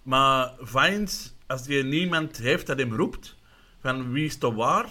Maar 0.02 0.52
Vines, 0.58 1.34
als 1.46 1.66
je 1.66 1.82
niemand 1.82 2.36
heeft 2.36 2.66
dat 2.66 2.78
hem 2.78 2.94
roept, 2.94 3.36
van 3.80 4.12
wie 4.12 4.24
is 4.24 4.38
de 4.38 4.52
waar, 4.52 4.86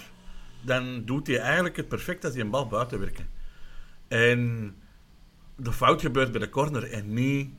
dan 0.67 1.01
doet 1.06 1.27
hij 1.27 1.38
eigenlijk 1.38 1.75
het 1.77 1.88
perfect 1.88 2.25
als 2.25 2.34
hij 2.34 2.41
een 2.41 2.49
bal 2.49 2.67
buiten 2.67 2.99
werken. 2.99 3.27
En 4.08 4.73
de 5.56 5.71
fout 5.71 6.01
gebeurt 6.01 6.32
bij 6.32 6.39
de 6.39 6.49
corner 6.49 6.91
en 6.91 7.13
niet 7.13 7.49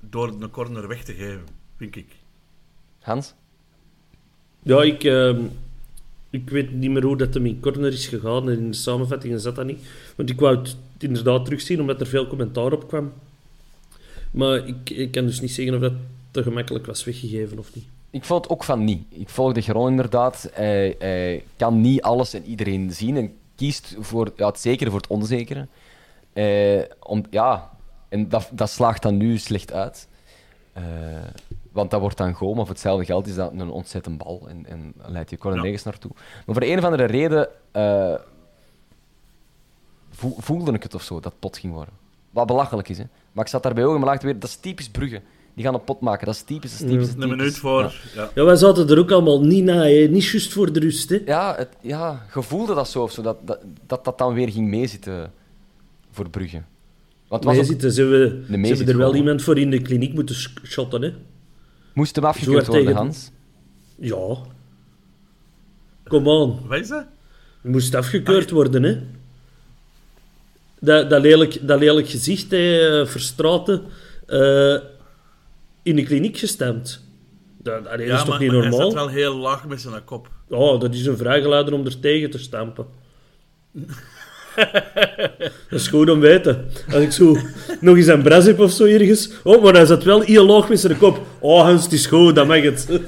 door 0.00 0.38
de 0.38 0.50
corner 0.50 0.88
weg 0.88 1.04
te 1.04 1.14
geven, 1.14 1.46
vind 1.76 1.96
ik. 1.96 2.06
Hans? 3.00 3.34
Ja, 4.62 4.82
ik, 4.82 5.04
ehm, 5.04 5.40
ik 6.30 6.50
weet 6.50 6.72
niet 6.72 6.90
meer 6.90 7.02
hoe 7.02 7.16
dat 7.16 7.34
hem 7.34 7.46
in 7.46 7.60
corner 7.60 7.92
is 7.92 8.06
gegaan 8.06 8.48
en 8.48 8.58
in 8.58 8.70
de 8.70 8.76
samenvattingen 8.76 9.40
zat 9.40 9.54
dat 9.56 9.66
niet. 9.66 9.86
Want 10.16 10.30
ik 10.30 10.40
wou 10.40 10.58
het 10.58 10.76
inderdaad 10.98 11.44
terugzien, 11.44 11.80
omdat 11.80 12.00
er 12.00 12.06
veel 12.06 12.26
commentaar 12.26 12.72
op 12.72 12.88
kwam. 12.88 13.12
Maar 14.30 14.66
ik, 14.66 14.90
ik 14.90 15.10
kan 15.10 15.26
dus 15.26 15.40
niet 15.40 15.52
zeggen 15.52 15.74
of 15.74 15.80
dat 15.80 15.92
te 16.30 16.42
gemakkelijk 16.42 16.86
was 16.86 17.04
weggegeven 17.04 17.58
of 17.58 17.74
niet. 17.74 17.86
Ik 18.16 18.24
vond 18.24 18.42
het 18.42 18.52
ook 18.52 18.64
van 18.64 18.84
niet. 18.84 19.04
Ik 19.08 19.28
volg 19.28 19.52
de 19.52 19.62
Geron 19.62 19.88
inderdaad. 19.90 20.50
Hij, 20.52 20.96
hij 20.98 21.44
kan 21.56 21.80
niet 21.80 22.02
alles 22.02 22.34
en 22.34 22.44
iedereen 22.44 22.90
zien 22.92 23.16
en 23.16 23.36
kiest 23.54 23.94
voor 23.98 24.32
ja, 24.36 24.46
het 24.46 24.60
zekere 24.60 24.90
voor 24.90 25.00
het 25.00 25.08
onzekere. 25.08 25.66
Eh, 26.32 26.82
om, 27.02 27.24
ja, 27.30 27.70
en 28.08 28.28
dat, 28.28 28.48
dat 28.52 28.70
slaagt 28.70 29.02
dan 29.02 29.16
nu 29.16 29.38
slecht 29.38 29.72
uit. 29.72 30.08
Eh, 30.72 30.82
want 31.72 31.90
dat 31.90 32.00
wordt 32.00 32.16
dan 32.16 32.32
goal, 32.32 32.54
maar 32.54 32.64
voor 32.64 32.74
hetzelfde 32.74 33.04
geld 33.04 33.26
is 33.26 33.34
dat 33.34 33.52
een 33.52 33.70
ontzettend 33.70 34.18
bal 34.18 34.42
en, 34.48 34.66
en 34.66 34.94
leidt 35.06 35.30
je 35.30 35.38
corner 35.38 35.66
Ja. 35.70 35.78
naartoe. 35.84 36.10
Maar 36.46 36.54
voor 36.54 36.62
een 36.64 36.78
of 36.78 36.84
andere 36.84 37.04
reden 37.04 37.48
eh, 37.72 38.14
voel- 40.10 40.36
voelde 40.38 40.72
ik 40.72 40.82
het 40.82 40.94
of 40.94 41.02
zo, 41.02 41.20
dat 41.20 41.38
pot 41.38 41.58
ging 41.58 41.72
worden. 41.72 41.94
Wat 42.30 42.46
belachelijk 42.46 42.88
is, 42.88 42.98
hè. 42.98 43.04
Maar 43.32 43.44
ik 43.44 43.50
zat 43.50 43.62
daar 43.62 43.74
bij 43.74 43.84
ogen, 43.84 44.00
maar 44.00 44.08
laagte 44.08 44.26
weer, 44.26 44.38
dat 44.38 44.48
is 44.48 44.56
typisch 44.56 44.88
Brugge. 44.88 45.22
Die 45.56 45.64
gaan 45.64 45.74
een 45.74 45.84
pot 45.84 46.00
maken, 46.00 46.26
dat 46.26 46.34
is 46.34 46.42
typisch, 46.42 46.78
dat 46.78 46.80
is 46.80 46.94
typisch. 46.94 47.22
Een 47.22 47.28
minuut 47.28 47.58
voor... 47.58 47.82
Ja. 47.82 47.90
Ja. 48.14 48.30
Ja, 48.34 48.44
wij 48.44 48.56
zaten 48.56 48.88
er 48.88 48.98
ook 48.98 49.10
allemaal 49.10 49.44
niet 49.44 49.64
na, 49.64 49.82
hè. 49.82 50.06
niet 50.10 50.24
juist 50.24 50.52
voor 50.52 50.72
de 50.72 50.80
rust. 50.80 51.08
Hè. 51.10 51.22
Ja, 51.26 51.54
het, 51.56 51.68
ja, 51.80 52.26
je 52.34 52.42
voelde 52.42 52.74
dat 52.74 52.88
zo, 52.88 53.02
of 53.02 53.12
zo 53.12 53.22
dat, 53.22 53.36
dat, 53.44 53.58
dat 53.86 54.04
dat 54.04 54.18
dan 54.18 54.34
weer 54.34 54.48
ging 54.48 54.68
meezitten 54.68 55.32
voor 56.10 56.30
Brugge. 56.30 56.62
Want 57.28 57.44
was 57.44 57.56
ziet, 57.56 57.80
ze 57.80 57.86
hebben, 58.02 58.44
ze 58.48 58.56
hebben 58.66 58.78
er 58.78 58.84
wel 58.86 58.94
gewoon. 58.94 59.14
iemand 59.14 59.42
voor 59.42 59.58
in 59.58 59.70
de 59.70 59.82
kliniek 59.82 60.14
moeten 60.14 60.36
shotten. 60.62 61.02
Hè. 61.02 61.12
moest 61.92 62.16
hem 62.16 62.24
afgekeurd 62.24 62.66
worden, 62.66 62.84
tegen- 62.84 62.96
Hans. 63.00 63.30
Ja. 63.98 64.36
Kom 66.08 66.28
aan. 66.28 66.58
Wat 66.66 66.78
is 66.80 66.88
dat? 66.88 67.06
Je 67.62 67.68
moest 67.68 67.94
afgekeurd 67.94 68.50
worden, 68.50 68.82
hè. 68.82 68.98
dat, 70.80 71.10
dat, 71.10 71.22
lelijk, 71.22 71.66
dat 71.68 71.78
lelijk 71.78 72.08
gezicht, 72.08 72.50
hè, 72.50 73.00
eh, 73.00 73.06
Verstraeten, 73.06 73.82
eh, 74.26 74.76
in 75.86 75.96
de 75.96 76.02
kliniek 76.02 76.38
gestemd. 76.38 77.04
Dat, 77.58 77.86
allee, 77.86 78.06
dat 78.08 78.16
is 78.18 78.20
toch 78.24 78.28
maar, 78.28 78.38
niet 78.40 78.50
maar 78.52 78.60
hij 78.60 78.68
normaal? 78.70 78.90
zat 78.90 78.98
wel 79.00 79.08
heel 79.08 79.36
laag 79.36 79.66
met 79.66 79.80
zijn 79.80 80.04
kop. 80.04 80.28
Oh, 80.48 80.80
dat 80.80 80.94
is 80.94 81.06
een 81.06 81.16
vrijgeleider 81.16 81.74
om 81.74 81.84
er 81.86 82.00
tegen 82.00 82.30
te 82.30 82.38
stampen. 82.38 82.86
dat 85.70 85.80
is 85.80 85.88
goed 85.88 86.10
om 86.10 86.20
te 86.20 86.26
weten. 86.26 86.68
Als 86.92 87.02
ik 87.02 87.12
zo 87.12 87.36
nog 87.80 87.96
eens 87.96 88.06
een 88.06 88.22
bras 88.22 88.44
heb 88.44 88.58
of 88.58 88.70
zo 88.70 88.84
ergens. 88.84 89.30
Oh, 89.44 89.62
maar 89.62 89.72
hij 89.74 89.86
zat 89.86 90.04
wel 90.04 90.20
heel 90.20 90.46
laag 90.46 90.68
met 90.68 90.80
zijn 90.80 90.98
kop. 90.98 91.26
Oh, 91.38 91.62
Hans, 91.62 91.82
het 91.82 91.92
is 91.92 92.06
goed, 92.06 92.34
dat 92.34 92.46
mag 92.46 92.62
het. 92.62 92.86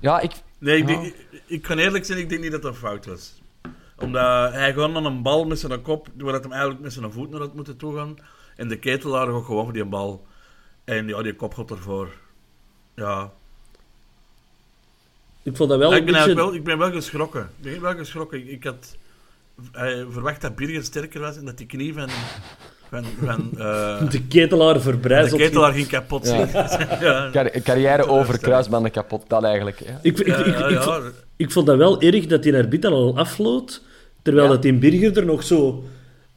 Ja, 0.00 0.20
ik... 0.20 0.32
Nee, 0.58 0.76
ik, 0.76 0.88
Ja. 0.88 0.94
denk, 1.00 1.04
ik, 1.06 1.14
ik 1.46 1.62
kan 1.62 1.78
eerlijk 1.78 2.04
zijn, 2.04 2.18
ik 2.18 2.28
denk 2.28 2.40
niet 2.42 2.52
dat 2.52 2.62
dat 2.62 2.76
fout 2.76 3.06
was. 3.06 3.32
Omdat 3.98 4.52
hij 4.52 4.72
gewoon 4.72 4.96
aan 4.96 5.04
een 5.04 5.22
bal 5.22 5.44
met 5.44 5.58
zijn 5.58 5.82
kop, 5.82 6.08
waar 6.16 6.32
dat 6.32 6.42
hem 6.42 6.52
eigenlijk 6.52 6.82
met 6.82 6.92
zijn 6.92 7.12
voet 7.12 7.30
naar 7.30 7.40
had 7.40 7.54
moeten 7.54 7.76
toegaan. 7.76 8.16
En 8.56 8.68
de 8.68 8.76
ketelaar 8.78 9.28
ook 9.28 9.44
gewoon 9.44 9.64
voor 9.64 9.72
die 9.72 9.84
bal. 9.84 10.26
En 10.90 11.08
ja, 11.08 11.22
die 11.22 11.34
kop 11.34 11.54
gaat 11.54 11.70
ervoor. 11.70 12.08
Ja. 12.94 13.30
ik 15.42 15.56
vond 15.56 15.68
dat 15.70 15.78
wel 15.78 15.90
Ja, 15.90 15.96
ik, 15.96 16.04
ben 16.04 16.14
beetje... 16.14 16.34
wel, 16.34 16.54
ik 16.54 16.64
ben 16.64 16.78
wel 16.78 16.90
geschrokken. 16.92 17.50
Ik 17.62 17.72
ben 17.72 17.80
wel 17.80 17.94
geschrokken. 17.96 18.38
Ik, 18.38 18.46
ik 18.46 18.64
had 18.64 18.96
eh, 19.72 19.82
verwacht 20.10 20.40
dat 20.40 20.56
Birger 20.56 20.82
sterker 20.84 21.20
was 21.20 21.36
en 21.36 21.44
dat 21.44 21.58
die 21.58 21.66
knie 21.66 21.94
van, 21.94 22.08
van, 22.90 23.04
van 23.24 23.50
eh, 23.58 24.10
De 24.10 24.22
ketelaar 24.26 24.74
de 24.74 24.80
verbrijzeld. 24.80 25.40
ketelaar 25.40 25.72
ging 25.72 25.86
kapot 25.88 26.26
Ja. 26.26 26.46
ja. 27.00 27.30
Car- 27.32 27.50
carrière 27.62 28.06
over 28.06 28.38
kruisbanden 28.38 28.90
kapot, 28.90 29.24
dat 29.28 29.44
eigenlijk. 29.44 29.80
Ja. 29.80 29.98
Ik, 30.02 30.18
ik, 30.18 30.26
ik, 30.26 30.46
ik, 30.46 30.58
Ja, 30.58 30.66
ik, 30.66 30.70
ja, 30.70 30.82
vond- 30.82 31.02
ja. 31.04 31.10
ik 31.36 31.50
vond 31.50 31.66
dat 31.66 31.76
wel 31.76 32.00
erg 32.00 32.26
dat 32.26 32.42
die 32.42 32.56
arbiter 32.56 32.90
al 32.90 33.16
afloot, 33.18 33.82
terwijl 34.22 34.46
Ja. 34.46 34.52
dat 34.52 34.62
die 34.62 34.74
Birger 34.74 35.16
er 35.16 35.24
nog 35.26 35.42
zo 35.42 35.84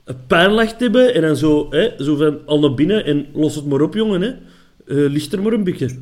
een 0.04 0.26
pijn 0.28 0.52
lag 0.52 0.68
te 0.70 0.84
hebben 0.84 1.14
en 1.14 1.22
dan 1.22 1.36
zo, 1.36 1.68
hè, 1.70 2.04
zo 2.04 2.16
van 2.16 2.46
al 2.46 2.60
naar 2.60 2.74
binnen 2.74 3.06
en 3.06 3.28
los 3.34 3.56
het 3.56 3.66
maar 3.66 3.82
op, 3.82 3.94
jongen. 3.94 4.22
Hè. 4.22 4.28
Eh, 4.30 5.10
ligt 5.12 5.34
er 5.34 5.42
maar 5.42 5.54
een 5.54 5.64
beetje. 5.64 6.00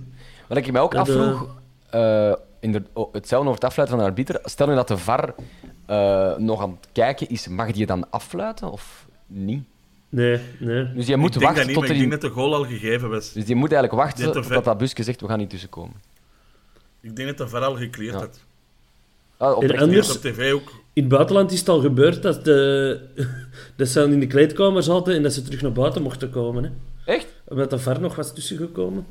Wat 0.48 0.58
ik 0.58 0.72
me 0.72 0.80
ook 0.80 0.92
Dat, 0.92 1.00
afvroeg, 1.10 1.56
eh, 1.90 2.34
in 2.60 2.72
de, 2.72 2.82
oh, 2.94 3.14
hetzelfde 3.14 3.50
over 3.50 3.62
het 3.62 3.70
afluiten 3.70 3.98
van 3.98 4.06
de 4.06 4.12
arbiter, 4.12 4.40
stel 4.44 4.68
nu 4.68 4.76
dat 4.76 4.88
de 4.88 4.98
VAR 4.98 5.34
eh, 5.86 6.38
nog 6.38 6.62
aan 6.62 6.70
het 6.70 6.88
kijken 6.92 7.30
is, 7.30 7.48
mag 7.48 7.72
die 7.72 7.86
dan 7.86 8.10
affluiten 8.10 8.72
of 8.72 9.08
niet? 9.28 9.64
Nee, 10.10 10.40
nee. 10.60 10.94
Dus 10.94 11.08
je 11.08 11.18
moet 11.18 11.36
ik 11.36 11.40
denk 11.40 11.42
dat 11.42 11.42
wachten 11.42 11.66
niet, 11.66 11.74
tot 11.74 11.76
maar 11.76 11.84
er 11.84 11.96
ik 11.96 12.02
in- 12.02 12.10
denk 12.10 12.22
dat 12.22 12.32
de 12.32 12.38
goal 12.38 12.56
al 12.56 12.64
gegeven 12.66 13.10
was. 13.10 13.32
Dus 13.34 13.46
die 13.46 13.56
moet 13.56 13.72
eigenlijk 13.72 14.04
wachten 14.04 14.44
ver. 14.44 14.64
dat 14.64 14.78
busje 14.78 15.04
zegt, 15.04 15.22
we 15.22 15.28
gaan 15.28 15.38
niet 15.38 15.50
tussenkomen. 15.50 15.96
Ik 17.02 17.16
denk 17.16 17.28
dat 17.28 17.38
de 17.38 17.48
VAR 17.48 17.64
al 17.64 17.76
gecleared 17.76 18.20
Ja. 18.20 18.26
had. 18.26 18.40
Ah, 19.42 19.64
En 19.64 19.78
anders- 19.80 20.16
op 20.16 20.22
tv 20.22 20.54
ook. 20.54 20.70
In 20.94 21.04
het 21.04 21.12
buitenland 21.12 21.52
is 21.52 21.60
het 21.60 21.70
al 21.70 21.80
gebeurd 21.80 22.22
dat, 22.22 22.46
de, 22.46 23.00
dat 23.78 23.88
ze 23.88 24.00
dan 24.00 24.12
in 24.12 24.20
de 24.20 24.28
kleedkamer 24.28 24.84
zaten 24.84 25.14
en 25.16 25.24
dat 25.24 25.34
ze 25.34 25.42
terug 25.42 25.62
naar 25.62 25.72
buiten 25.72 26.02
mochten 26.02 26.30
komen. 26.30 26.64
Hè. 26.64 26.70
Echt? 27.14 27.28
Omdat 27.48 27.70
de 27.70 27.80
VAR 27.80 28.02
nog 28.02 28.16
was 28.16 28.34
tussengekomen. 28.34 29.06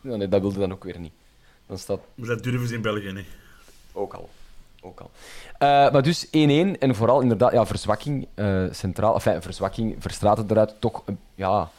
Ja, 0.00 0.16
nee, 0.16 0.28
dat 0.28 0.40
wilde 0.40 0.58
dan 0.58 0.72
ook 0.72 0.84
weer 0.84 0.98
niet. 0.98 1.12
Dan 1.66 1.78
staat 1.78 2.00
Maar 2.14 2.28
dat 2.28 2.42
durven 2.42 2.68
ze 2.68 2.74
in 2.74 2.82
België 2.82 3.12
niet. 3.12 3.26
ook 3.92 4.14
al. 4.14 4.28
Ook 4.80 5.00
al. 5.00 5.10
Eh, 5.58 5.68
maar 5.68 6.02
dus 6.02 6.26
1-1 6.26 6.30
en 6.78 6.94
vooral 6.94 7.20
inderdaad 7.20 7.52
ja, 7.52 7.66
verzwakking 7.66 8.26
eh, 8.34 8.64
centraal. 8.70 9.14
Enfin, 9.14 9.42
verzwakking, 9.42 9.96
Verstraten 9.98 10.46
eruit. 10.50 10.74
Toch 10.78 11.02
een- 11.04 11.18
ja, 11.34 11.70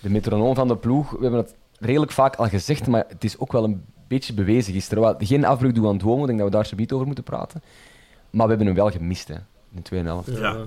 de 0.00 0.10
metronoom 0.10 0.54
van 0.54 0.68
de 0.68 0.76
ploeg. 0.76 1.10
We 1.10 1.18
hebben 1.22 1.40
het 1.40 1.54
redelijk 1.78 2.12
vaak 2.12 2.36
al 2.36 2.48
gezegd, 2.48 2.86
maar 2.86 3.04
het 3.08 3.24
is 3.24 3.38
ook 3.38 3.52
wel 3.52 3.64
een 3.64 3.84
beetje 4.14 4.32
bewezen 4.34 4.72
gisteren. 4.72 5.02
Wel, 5.02 5.14
Geen 5.18 5.44
afbreuk 5.44 5.74
doen 5.74 5.86
aan 5.86 5.98
Duomo, 5.98 6.20
ik 6.20 6.26
denk 6.26 6.38
dat 6.38 6.48
we 6.48 6.54
daar 6.54 6.66
zo 6.66 6.94
over 6.94 7.06
moeten 7.06 7.24
praten. 7.24 7.62
Maar 8.30 8.42
we 8.44 8.48
hebben 8.48 8.66
hem 8.66 8.76
wel 8.76 8.90
gemist 8.90 9.28
hè, 9.28 9.34
in 9.34 9.76
de 9.76 9.82
tweede 9.82 10.08
helft. 10.08 10.38
Ja. 10.38 10.66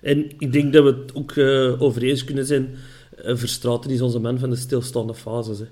En 0.00 0.30
ik 0.38 0.52
denk 0.52 0.72
dat 0.72 0.84
we 0.84 0.90
het 0.90 1.14
ook 1.14 1.32
eh 1.32 1.82
over 1.82 2.02
eens 2.02 2.24
kunnen 2.24 2.46
zijn. 2.46 2.76
eh, 3.24 3.36
Verstraten 3.36 3.90
is 3.90 4.00
onze 4.00 4.18
man 4.18 4.38
van 4.38 4.50
de 4.50 4.56
stilstaande 4.56 5.14
fases. 5.14 5.58
Hè. 5.58 5.64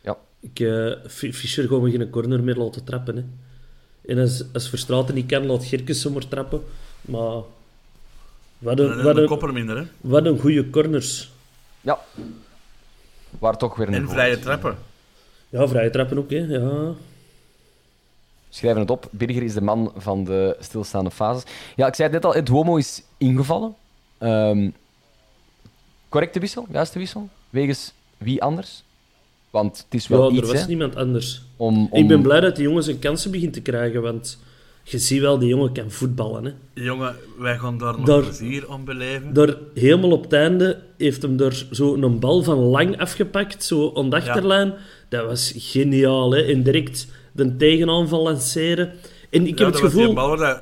Ja. 0.00 0.16
Ik, 0.40 0.60
eh, 0.60 0.92
F- 1.08 1.36
Fischer 1.36 1.82
we 1.82 1.90
geen 1.90 2.10
corner 2.10 2.42
meer 2.42 2.56
laten 2.56 2.84
trappen. 2.84 3.16
Hè. 3.16 3.24
En 4.12 4.18
als, 4.18 4.44
als 4.52 4.68
Verstraten 4.68 5.14
niet 5.14 5.26
kan, 5.26 5.46
laat 5.46 5.64
Gerkes 5.64 6.00
zomaar 6.00 6.28
trappen. 6.28 6.62
Maar 7.00 7.42
wat 8.58 8.78
een, 8.78 8.92
En 8.92 9.02
wat 9.02 9.16
een, 9.16 9.26
kopper 9.26 9.52
minder, 9.52 9.76
hè. 9.76 9.84
wat 10.00 10.24
een 10.26 10.38
goede 10.38 10.70
corners. 10.70 11.30
Ja. 11.80 11.98
Waar 13.38 13.56
toch 13.56 13.76
weer 13.76 13.88
een 13.88 13.94
En 13.94 14.08
vrije 14.08 14.38
trappen. 14.38 14.76
Ja, 15.48 15.68
vrije 15.68 15.90
trappen 15.90 16.18
ook. 16.18 16.30
Hè. 16.30 16.38
Ja. 16.38 16.92
Schrijven 18.50 18.80
het 18.80 18.90
op. 18.90 19.08
Birger 19.10 19.42
is 19.42 19.54
de 19.54 19.60
man 19.60 19.92
van 19.96 20.24
de 20.24 20.56
stilstaande 20.60 21.10
fases. 21.10 21.42
Ja, 21.76 21.86
ik 21.86 21.94
zei 21.94 22.08
het 22.08 22.22
net 22.22 22.24
al, 22.24 22.34
het 22.34 22.46
Duomo 22.46 22.76
is 22.76 23.02
ingevallen. 23.16 23.74
Ehm, 24.18 24.70
correcte 26.08 26.40
wissel, 26.40 26.66
juiste 26.70 26.98
wissel. 26.98 27.28
Wegens 27.50 27.92
wie 28.16 28.42
anders? 28.42 28.84
Want 29.50 29.78
het 29.78 29.94
is 30.00 30.08
wel 30.08 30.30
ja, 30.30 30.36
iets, 30.36 30.46
er 30.46 30.52
was 30.52 30.62
hè, 30.62 30.68
niemand 30.68 30.96
anders. 30.96 31.42
om, 31.56 31.88
om... 31.90 32.00
Ik 32.00 32.08
ben 32.08 32.22
blij 32.22 32.40
dat 32.40 32.56
die 32.56 32.64
jongen 32.64 32.82
zijn 32.82 32.98
kansen 32.98 33.30
begint 33.30 33.52
te 33.52 33.60
krijgen, 33.60 34.02
want 34.02 34.38
je 34.82 34.98
ziet 34.98 35.20
wel, 35.20 35.38
die 35.38 35.48
jongen 35.48 35.72
kan 35.72 35.90
voetballen. 35.90 36.44
Hè. 36.44 36.52
Jongen, 36.82 37.16
wij 37.38 37.58
gaan 37.58 37.78
daar 37.78 37.96
nog 37.96 38.06
Daar- 38.06 38.22
plezier 38.22 38.70
aan 38.70 38.84
beleven. 38.84 39.32
Daar 39.32 39.56
helemaal 39.74 40.10
op 40.10 40.22
het 40.22 40.32
einde 40.32 40.82
heeft 40.96 41.22
hem 41.22 41.40
er 41.40 41.66
zo 41.70 41.94
een 41.94 42.18
bal 42.18 42.42
van 42.42 42.58
lang 42.58 43.00
afgepakt, 43.00 43.64
zo 43.64 43.92
aan 43.94 44.10
de 44.10 44.16
achterlijn. 44.16 44.74
Dat 45.08 45.26
was 45.26 45.52
geniaal, 45.56 46.32
hè. 46.32 46.42
En 46.42 46.62
direct 46.62 47.06
de 47.32 47.56
tegenaanval 47.56 48.22
lanceren. 48.22 48.92
En 49.30 49.46
ik 49.46 49.58
Ja, 49.58 49.64
heb 49.64 49.72
dat 49.72 49.74
het 49.74 49.80
was 49.82 49.92
die 49.92 50.00
gevoel... 50.00 50.14
bal 50.14 50.28
waar 50.28 50.38
dat, 50.38 50.56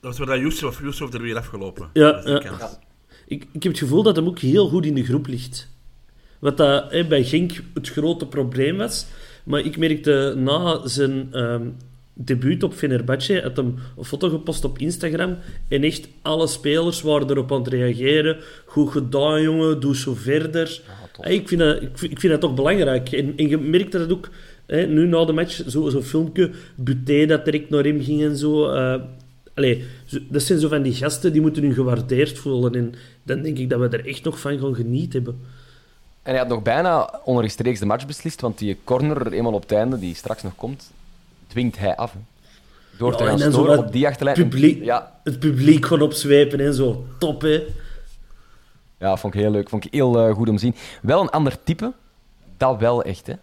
dat 0.00 0.16
was 0.16 0.18
waar 0.18 0.26
dat 0.26 0.38
Yusuf, 0.38 0.80
Yusuf 0.80 1.12
er 1.12 1.22
weer 1.22 1.36
afgelopen. 1.36 1.88
Ja, 1.92 2.20
ja. 2.24 2.78
Ik, 3.26 3.46
ik 3.52 3.62
heb 3.62 3.72
het 3.72 3.78
gevoel 3.78 4.02
dat 4.02 4.16
hem 4.16 4.26
ook 4.26 4.38
heel 4.38 4.68
goed 4.68 4.86
in 4.86 4.94
de 4.94 5.04
groep 5.04 5.26
ligt. 5.26 5.68
Wat 6.38 6.56
dat, 6.56 6.90
hè, 6.92 7.06
bij 7.06 7.24
Genk 7.24 7.52
het 7.74 7.88
grote 7.88 8.26
probleem 8.26 8.76
was. 8.76 9.06
Maar 9.44 9.60
ik 9.60 9.76
merkte 9.76 10.34
na 10.36 10.86
zijn 10.88 11.28
ehm, 11.32 11.66
debuut 12.12 12.62
op 12.62 12.74
Fenerbahce, 12.74 13.40
had 13.42 13.56
hem 13.56 13.74
een 13.96 14.04
foto 14.04 14.28
gepost 14.28 14.64
op 14.64 14.78
Instagram. 14.78 15.36
En 15.68 15.82
echt 15.82 16.08
alle 16.22 16.46
spelers 16.46 17.02
waren 17.02 17.30
erop 17.30 17.52
aan 17.52 17.58
het 17.58 17.68
reageren. 17.68 18.36
Goed 18.66 18.90
gedaan, 18.90 19.42
jongen, 19.42 19.80
doe 19.80 19.96
zo 19.96 20.14
verder. 20.14 20.80
Ik, 21.20 21.48
vind 21.48 21.60
dat, 21.60 21.82
ik, 21.82 21.90
vind, 21.94 22.12
ik 22.12 22.20
vind 22.20 22.32
dat 22.32 22.40
toch 22.40 22.54
belangrijk. 22.54 23.12
En, 23.12 23.32
en 23.36 23.48
je 23.48 23.58
merkte 23.58 23.98
dat 23.98 24.12
ook 24.12 24.28
hè, 24.66 24.86
nu 24.86 25.06
na 25.06 25.24
de 25.24 25.32
match, 25.32 25.60
zo'n 25.66 25.90
zo 25.90 26.02
filmpje, 26.02 26.50
Buté 26.74 27.26
dat 27.26 27.44
direct 27.44 27.70
naar 27.70 27.84
hem 27.84 28.02
ging 28.02 28.22
en 28.22 28.36
zo. 28.36 28.66
Allee, 29.54 29.84
zo- 30.04 30.18
dat 30.28 30.42
zijn 30.42 30.58
zo 30.58 30.68
van 30.68 30.82
die 30.82 30.94
gasten 30.94 31.32
die 31.32 31.40
moeten 31.42 31.62
nu 31.62 31.74
gewaardeerd 31.74 32.38
voelen. 32.38 32.74
En 32.74 32.94
dan 33.22 33.42
denk 33.42 33.58
ik 33.58 33.70
dat 33.70 33.80
we 33.80 33.88
er 33.96 34.06
echt 34.06 34.24
nog 34.24 34.40
van 34.40 34.58
gaan 34.58 34.74
genieten 34.74 35.12
hebben. 35.12 35.40
En 36.22 36.30
hij 36.30 36.38
had 36.38 36.48
nog 36.48 36.62
bijna 36.62 37.20
onrechtstreeks 37.24 37.78
de 37.80 37.86
match 37.86 38.06
beslist, 38.06 38.40
want 38.40 38.58
die 38.58 38.76
corner, 38.84 39.32
eenmaal 39.32 39.52
op 39.52 39.62
het 39.62 39.72
einde, 39.72 39.98
die 39.98 40.14
straks 40.14 40.42
nog 40.42 40.54
komt, 40.56 40.90
dwingt 41.46 41.78
hij 41.78 41.96
af. 41.96 42.12
hè. 42.12 42.18
Door 42.98 43.10
Ja, 43.10 43.16
te 43.16 43.24
gaan 43.24 43.38
storen 43.52 43.78
op 43.78 43.92
die 43.92 44.06
achterlijn. 44.06 44.36
Publiek, 44.36 44.84
Ja, 44.84 45.20
Het 45.24 45.38
publiek 45.38 45.86
gewoon 45.86 46.02
opzwepen 46.02 46.60
en 46.60 46.74
zo. 46.74 47.06
Top, 47.18 47.40
hè? 47.42 47.62
Ja, 48.98 49.16
vond 49.16 49.34
ik 49.34 49.40
heel 49.40 49.50
leuk. 49.50 49.68
Vond 49.68 49.84
ik 49.84 49.92
heel 49.92 50.18
eh, 50.18 50.34
goed 50.34 50.48
om 50.48 50.54
te 50.56 50.60
zien. 50.62 50.74
Wel 51.02 51.20
een 51.20 51.30
ander 51.30 51.62
type. 51.62 51.92
Dat 52.56 52.78
wel 52.78 53.02
echt, 53.02 53.26
hè. 53.26 53.34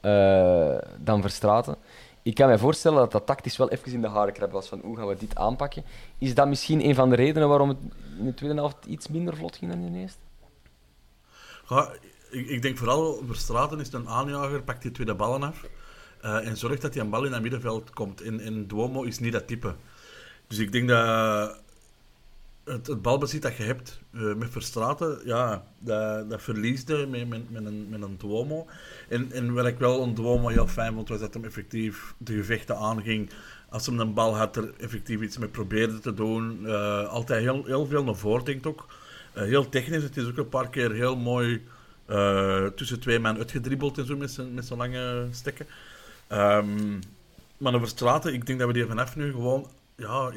Eh, 0.00 0.82
dan 0.98 1.20
Verstraten. 1.22 1.76
Ik 2.22 2.34
kan 2.34 2.48
me 2.48 2.58
voorstellen 2.58 2.98
dat 2.98 3.12
dat 3.12 3.26
tactisch 3.26 3.56
wel 3.56 3.70
even 3.70 3.92
in 3.92 4.00
de 4.00 4.08
harenkrab 4.08 4.52
was. 4.52 4.68
Van 4.68 4.80
hoe 4.84 4.96
gaan 4.96 5.06
we 5.06 5.16
dit 5.18 5.36
aanpakken? 5.36 5.84
Is 6.18 6.34
dat 6.34 6.48
misschien 6.48 6.84
een 6.84 6.94
van 6.94 7.10
de 7.10 7.16
redenen 7.16 7.48
waarom 7.48 7.68
het 7.68 7.78
in 8.18 8.24
de 8.24 8.34
tweede 8.34 8.56
helft 8.56 8.86
iets 8.86 9.08
minder 9.08 9.36
vlot 9.36 9.56
ging 9.56 9.70
dan 9.70 9.80
in 9.80 9.92
de 9.92 9.98
eerste? 9.98 10.18
Ja, 11.68 11.90
ik, 12.30 12.48
ik 12.48 12.62
denk 12.62 12.76
vooral 12.78 13.22
Verstraten 13.26 13.80
is 13.80 13.92
een 13.92 14.08
aanjager, 14.08 14.62
pakt 14.62 14.82
die 14.82 14.90
tweede 14.90 15.14
ballen 15.14 15.42
af. 15.42 15.66
eh, 16.20 16.46
en 16.46 16.56
zorgt 16.56 16.82
dat 16.82 16.94
hij 16.94 17.02
een 17.02 17.10
bal 17.10 17.24
in 17.24 17.32
het 17.32 17.42
middenveld 17.42 17.90
komt. 17.90 18.20
En, 18.20 18.40
en 18.40 18.66
Duomo 18.66 19.02
is 19.02 19.18
niet 19.18 19.32
dat 19.32 19.46
type. 19.46 19.74
Dus 20.46 20.58
ik 20.58 20.72
denk 20.72 20.88
dat 20.88 21.56
het, 22.70 23.02
balbezit 23.02 23.42
dat 23.42 23.56
je 23.56 23.62
hebt 23.62 24.00
eh, 24.12 24.34
met 24.34 24.50
Verstraten, 24.50 25.20
ja, 25.24 25.64
dat, 25.78 26.30
dat 26.30 26.42
verliesde 26.42 27.06
met, 27.06 27.28
met, 27.28 27.64
een, 27.64 27.86
met 27.88 28.02
een 28.02 28.16
Duomo. 28.18 28.66
En, 29.08 29.32
en 29.32 29.52
wat 29.52 29.66
ik 29.66 29.78
wel 29.78 30.02
een 30.02 30.14
Duomo 30.14 30.48
heel 30.48 30.66
fijn 30.66 30.94
vond, 30.94 31.08
was 31.08 31.20
dat 31.20 31.34
hem 31.34 31.44
effectief 31.44 32.14
de 32.18 32.34
gevechten 32.34 32.76
aanging. 32.76 33.30
Als 33.68 33.86
hem 33.86 34.00
een 34.00 34.14
bal 34.14 34.36
had, 34.36 34.56
er 34.56 34.72
effectief 34.78 35.20
iets 35.20 35.38
mee 35.38 35.48
probeerde 35.48 35.98
te 35.98 36.14
doen. 36.14 36.66
Eh, 36.66 37.08
altijd 37.08 37.42
heel, 37.42 37.64
heel 37.64 37.86
veel 37.86 38.04
naar 38.04 38.16
voren, 38.16 38.44
denkt 38.44 38.66
ook. 38.66 38.86
Eh, 39.32 39.42
heel 39.42 39.68
technisch, 39.68 40.02
het 40.02 40.16
is 40.16 40.26
ook 40.26 40.36
een 40.36 40.48
paar 40.48 40.70
keer 40.70 40.92
heel 40.92 41.16
mooi 41.16 41.66
tussen 42.74 43.00
twee 43.00 43.18
man 43.18 43.36
uitgedribbeld 43.36 43.98
en 43.98 44.06
zo 44.06 44.16
met 44.16 44.30
zijn, 44.30 44.54
met 44.54 44.66
zijn 44.66 44.78
lange 44.78 45.26
stekken. 45.30 45.66
Ehm, 46.26 46.98
maar 47.58 47.74
over 47.74 47.88
straten, 47.88 48.34
ik 48.34 48.46
denk 48.46 48.58
dat 48.58 48.68
we 48.68 48.74
die 48.74 48.86
vanaf 48.86 49.16
nu 49.16 49.30
gewoon 49.30 49.70
ja, 49.96 50.32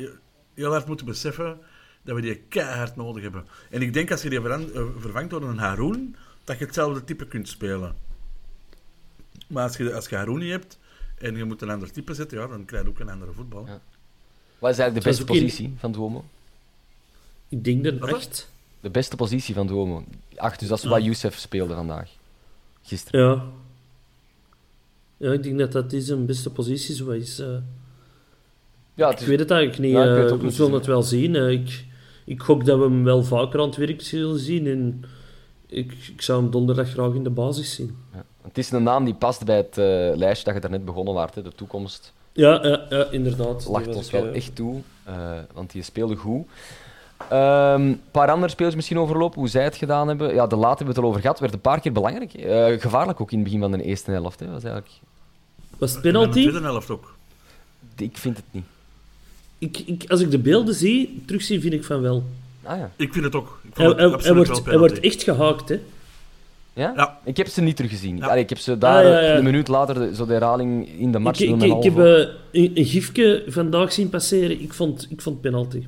heel 0.53 0.71
hard 0.71 0.87
moeten 0.87 1.05
beseffen 1.05 1.57
dat 2.03 2.15
we 2.15 2.21
die 2.21 2.35
keihard 2.35 2.95
nodig 2.95 3.23
hebben. 3.23 3.45
En 3.69 3.81
ik 3.81 3.93
denk 3.93 4.11
als 4.11 4.21
je 4.21 4.29
die 4.29 4.39
eh, 4.49 4.59
vervangt 4.97 5.29
door 5.29 5.43
een 5.43 5.57
Haroon, 5.57 6.15
dat 6.43 6.57
je 6.59 6.65
hetzelfde 6.65 7.03
type 7.03 7.25
kunt 7.27 7.47
spelen. 7.47 7.95
Maar 9.47 9.63
als 9.63 9.77
je, 9.77 9.93
als 9.93 10.09
je 10.09 10.15
Haroon 10.15 10.39
niet 10.39 10.51
hebt 10.51 10.77
en 11.17 11.35
je 11.35 11.43
moet 11.43 11.61
een 11.61 11.69
ander 11.69 11.91
type 11.91 12.13
zetten, 12.13 12.39
ja, 12.39 12.47
dan 12.47 12.65
krijg 12.65 12.83
je 12.83 12.89
ook 12.89 12.99
een 12.99 13.09
andere 13.09 13.31
voetbal. 13.31 13.65
Ja. 13.65 13.79
Wat 14.59 14.71
is 14.71 14.77
eigenlijk 14.77 14.93
de 15.05 15.09
beste 15.09 15.33
in- 15.33 15.39
positie 15.41 15.73
van 15.77 15.91
Duomo? 15.91 16.25
Ik 17.49 17.63
denk 17.63 17.83
de 17.83 17.91
is 17.91 18.01
acht. 18.13 18.51
De 18.79 18.89
beste 18.89 19.15
positie 19.15 19.53
van 19.53 19.67
Duomo. 19.67 20.03
Ach, 20.35 20.57
dus 20.57 20.67
dat 20.67 20.77
is 20.77 20.83
wat 20.85 21.03
Youssef 21.03 21.37
speelde 21.37 21.73
vandaag. 21.73 22.09
Gisteren. 22.83 23.21
Ja. 23.29 23.43
Ja, 25.17 25.31
ik 25.33 25.43
denk 25.43 25.59
dat 25.59 25.71
dat 25.71 25.93
is 25.93 26.09
een 26.09 26.25
beste 26.25 26.49
positie 26.49 26.95
zo 26.95 27.09
is. 27.09 27.39
eh. 27.39 27.47
Ja, 28.93 29.05
het 29.07 29.15
ik 29.15 29.21
is- 29.21 29.27
weet 29.27 29.39
het 29.39 29.51
eigenlijk 29.51 29.81
niet. 29.81 29.91
Ja, 29.91 30.15
ik 30.17 30.31
ook 30.31 30.41
we 30.41 30.51
zullen 30.51 30.73
het 30.73 30.85
wel 30.85 31.03
zien. 31.03 31.35
ik, 31.35 31.85
ik 32.25 32.41
gok 32.41 32.65
dat 32.65 32.77
we 32.77 32.83
hem 32.83 33.03
wel 33.03 33.23
vaker 33.23 33.59
aan 33.59 33.65
het 33.67 33.75
werk 33.75 34.01
zullen 34.01 34.39
zien. 34.39 34.67
En 34.67 35.03
ik, 35.67 35.91
ik 36.13 36.21
zou 36.21 36.41
hem 36.41 36.51
donderdag 36.51 36.89
graag 36.89 37.13
in 37.13 37.23
de 37.23 37.29
basis 37.29 37.75
zien. 37.75 37.97
ja. 38.13 38.23
Het 38.41 38.57
is 38.57 38.71
een 38.71 38.83
naam 38.83 39.05
die 39.05 39.13
past 39.13 39.45
bij 39.45 39.55
het 39.57 39.77
eh, 39.77 39.85
lijstje 40.17 40.45
dat 40.45 40.53
je 40.53 40.59
daarnet 40.59 40.85
begonnen 40.85 41.13
waart. 41.13 41.35
Hè. 41.35 41.41
De 41.41 41.51
toekomst 41.55 42.13
Ja, 42.33 42.65
ja, 42.65 42.85
ja 42.89 43.05
inderdaad. 43.11 43.59
Die 43.61 43.71
lacht 43.71 43.85
was 43.85 43.95
ons 43.95 44.05
ik, 44.05 44.11
wel 44.11 44.27
eh, 44.27 44.35
echt 44.35 44.55
toe, 44.55 44.81
eh, 45.03 45.15
want 45.53 45.71
die 45.71 45.83
speelde 45.83 46.15
goed. 46.15 46.45
Een 47.29 48.01
paar 48.11 48.31
andere 48.31 48.51
spelers 48.51 48.75
misschien 48.75 48.99
overlopen, 48.99 49.39
hoe 49.39 49.49
zij 49.49 49.63
het 49.63 49.75
gedaan 49.75 50.07
hebben. 50.07 50.33
Ja, 50.33 50.47
de 50.47 50.55
laat 50.55 50.77
hebben 50.77 50.85
we 50.87 50.93
het 50.93 51.01
al 51.01 51.09
over 51.09 51.21
gehad. 51.21 51.39
Werd 51.39 51.53
een 51.53 51.59
paar 51.61 51.79
keer 51.79 51.91
belangrijk. 51.91 52.33
Eh, 52.33 52.81
gevaarlijk 52.81 53.21
ook 53.21 53.31
in 53.31 53.37
het 53.37 53.45
begin 53.45 53.59
van 53.61 53.71
de 53.71 53.83
eerste 53.83 54.11
helft. 54.11 54.39
Hè. 54.39 54.45
Was 54.51 54.63
eigenlijk... 54.63 54.93
Was 55.77 55.95
het 55.95 56.05
In 56.05 56.11
de 56.11 56.17
penalty? 56.19 56.41
tweede 56.41 56.61
helft 56.67 56.89
ook. 56.89 57.15
Ik 57.97 58.17
vind 58.17 58.37
het 58.37 58.45
niet. 58.51 58.65
Ik, 59.63 59.77
ik, 59.85 60.03
als 60.07 60.21
ik 60.21 60.31
de 60.31 60.39
beelden 60.39 60.73
zie, 60.75 61.21
terugzie, 61.25 61.59
vind 61.61 61.73
ik 61.73 61.83
van 61.83 62.01
wel. 62.01 62.23
Ah 62.63 62.77
ja. 62.77 62.91
Ik 62.95 63.13
vind 63.13 63.25
het 63.25 63.35
ook. 63.35 63.59
Ik 63.63 63.69
Hij, 63.77 63.85
vond 63.85 63.87
het 63.87 63.97
hij, 63.99 64.05
hij 64.07 64.13
absoluut 64.15 64.47
wordt, 64.47 64.61
wel 64.63 64.69
hij 64.69 64.77
wordt 64.77 64.99
echt 64.99 65.23
gehaakt, 65.23 65.69
hè. 65.69 65.79
Ja? 66.73 66.93
Ja. 66.95 67.19
Ik 67.25 67.37
heb 67.37 67.47
ze 67.47 67.61
niet 67.61 67.75
teruggezien. 67.75 68.17
Ja. 68.17 68.27
Allee, 68.27 68.43
ik 68.43 68.49
heb 68.49 68.57
ze 68.57 68.77
daar 68.77 69.03
Ah, 69.05 69.11
ja, 69.11 69.19
ja. 69.21 69.35
een 69.37 69.43
minuut 69.43 69.67
later, 69.67 69.95
de- 69.95 70.15
zo 70.15 70.25
de 70.25 70.33
herhaling 70.33 70.89
in 70.99 71.11
de 71.11 71.19
match. 71.19 71.39
Ik, 71.39 71.61
ik, 71.61 71.73
ik 71.77 71.83
heb 71.83 71.97
eh, 71.97 72.27
een, 72.51 72.71
een 72.73 72.85
gifje 72.85 73.43
vandaag 73.47 73.93
zien 73.93 74.09
passeren. 74.09 74.61
Ik 74.61 74.73
vond, 74.73 75.07
ik 75.09 75.21
vond 75.21 75.41
penalty. 75.41 75.83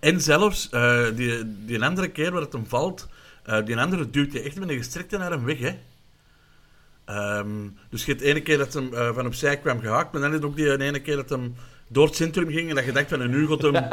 En 0.00 0.20
zelfs 0.20 0.68
eh, 0.70 1.04
die, 1.16 1.38
die 1.66 1.82
andere 1.84 2.08
keer 2.08 2.32
waar 2.32 2.40
het 2.40 2.52
hem 2.52 2.66
valt, 2.66 3.08
eh, 3.44 3.64
die 3.64 3.76
andere 3.78 4.10
duwt 4.10 4.32
je 4.32 4.40
echt 4.42 4.58
met 4.58 4.68
een 4.68 4.76
gestrekte 4.76 5.18
naar 5.18 5.30
hem 5.30 5.44
weg. 5.44 5.58
Hè? 5.58 5.70
Ehm, 7.04 7.48
dus 7.90 8.04
je 8.04 8.10
hebt 8.10 8.22
de 8.22 8.28
ene 8.30 8.40
keer 8.40 8.58
dat 8.58 8.72
hem 8.74 8.94
eh, 8.94 9.14
van 9.14 9.26
opzij 9.26 9.56
kwam 9.56 9.80
gehaakt, 9.80 10.12
maar 10.12 10.20
dan 10.20 10.30
is 10.30 10.36
het 10.36 10.44
ook 10.44 10.56
die 10.56 10.78
ene 10.82 11.00
keer 11.00 11.16
dat 11.16 11.28
hem 11.28 11.54
door 11.92 12.06
het 12.06 12.16
centrum 12.16 12.48
ging 12.48 12.68
en 12.68 12.74
dat 12.74 12.84
je 12.84 12.92
dacht 12.92 13.08
van 13.08 13.30
nu 13.30 13.46
gaat 13.46 13.62
hem... 13.62 13.74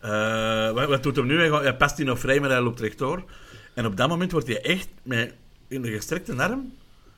eh, 0.00 0.70
wat, 0.72 0.88
wat 0.88 1.02
doet 1.02 1.16
hem 1.16 1.26
nu? 1.26 1.38
Hij, 1.38 1.48
gaat- 1.48 1.62
hij 1.62 1.76
past 1.76 1.98
in 1.98 2.10
of 2.10 2.20
vrij, 2.20 2.40
maar 2.40 2.50
hij 2.50 2.60
loopt 2.60 2.80
rechtdoor. 2.80 3.24
En 3.74 3.86
op 3.86 3.96
dat 3.96 4.08
moment 4.08 4.32
wordt 4.32 4.46
hij 4.46 4.62
echt 4.62 4.88
met 5.02 5.34
in 5.68 5.82
de 5.82 5.90
gestrekte 5.90 6.36
arm 6.36 6.72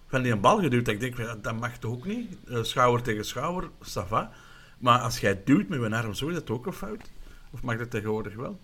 van 0.09 0.23
die 0.23 0.33
een 0.33 0.41
bal 0.41 0.59
geduwd. 0.61 0.89
Ik 0.89 1.01
denk, 1.01 1.43
dat 1.43 1.61
mag 1.61 1.79
toch 1.79 1.93
ook 1.93 2.07
niet? 2.07 2.37
Eh, 2.49 2.63
schouder 2.63 3.03
tegen 3.03 3.25
schouder, 3.25 3.71
ça 3.79 4.07
va. 4.09 4.31
Maar 4.79 4.99
als 4.99 5.19
jij 5.19 5.41
duwt 5.45 5.69
met 5.69 5.83
een 5.83 5.93
arm 5.93 6.15
zo, 6.15 6.29
is 6.29 6.35
dat 6.35 6.51
ook 6.51 6.67
een 6.67 6.73
fout? 6.73 7.11
Of 7.51 7.63
mag 7.63 7.77
dat 7.77 7.91
tegenwoordig 7.91 8.35
wel? 8.35 8.61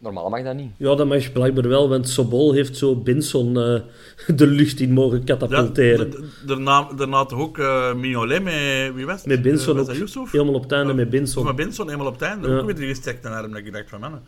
Normaal 0.00 0.28
mag 0.28 0.42
dat 0.42 0.54
niet. 0.54 0.70
Ja, 0.76 0.94
dat 0.94 1.06
mag 1.06 1.32
blijkbaar 1.32 1.68
wel, 1.68 1.88
want 1.88 2.08
Sobol 2.08 2.52
heeft 2.52 2.76
zo 2.76 2.96
Benson 2.96 3.46
eh, 3.58 3.80
de 4.36 4.46
lucht 4.46 4.80
in 4.80 4.92
mogen 4.92 5.18
Ja, 5.18 5.24
katapulteren. 5.24 6.10
d- 6.10 6.46
daarna, 6.48 6.88
daarna 6.96 7.24
toch 7.24 7.38
ook 7.38 7.58
eh 7.58 7.94
Mignolet 7.94 8.42
met... 8.42 8.94
Wie 8.94 9.06
was 9.06 9.16
het? 9.16 9.26
met 9.26 9.42
Benson 9.42 9.78
Eh, 9.78 9.98
was 9.98 10.18
ook. 10.18 10.28
Helemaal 10.32 10.54
op 10.54 10.62
het 10.62 10.72
einde 10.72 10.94
met 10.94 11.04
Of 11.04 11.10
Benson. 11.10 11.44
met 11.44 11.56
Benson, 11.56 11.86
helemaal 11.86 12.06
op 12.06 12.12
het 12.12 12.22
einde. 12.22 12.48
Ja. 12.48 12.58
Ook 12.58 12.64
weer 12.66 12.74
die 12.74 12.88
gestrekte 12.88 13.28
arm. 13.28 13.50
Dat 13.52 13.60
ik 13.60 13.72
dacht 13.72 13.88
van, 13.88 14.00
mannen, 14.00 14.22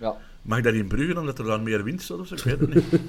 Ja. 0.00 0.14
mag 0.42 0.60
dat 0.60 0.74
in 0.74 0.88
Brugge 0.88 1.18
omdat 1.18 1.38
er 1.38 1.44
dan 1.44 1.62
meer 1.62 1.84
wind 1.84 2.02
staat 2.02 2.18
of 2.18 2.26
zo? 2.26 2.34
Ik 2.34 2.42
weet 2.42 2.60
het 2.60 2.74
niet. 2.74 2.84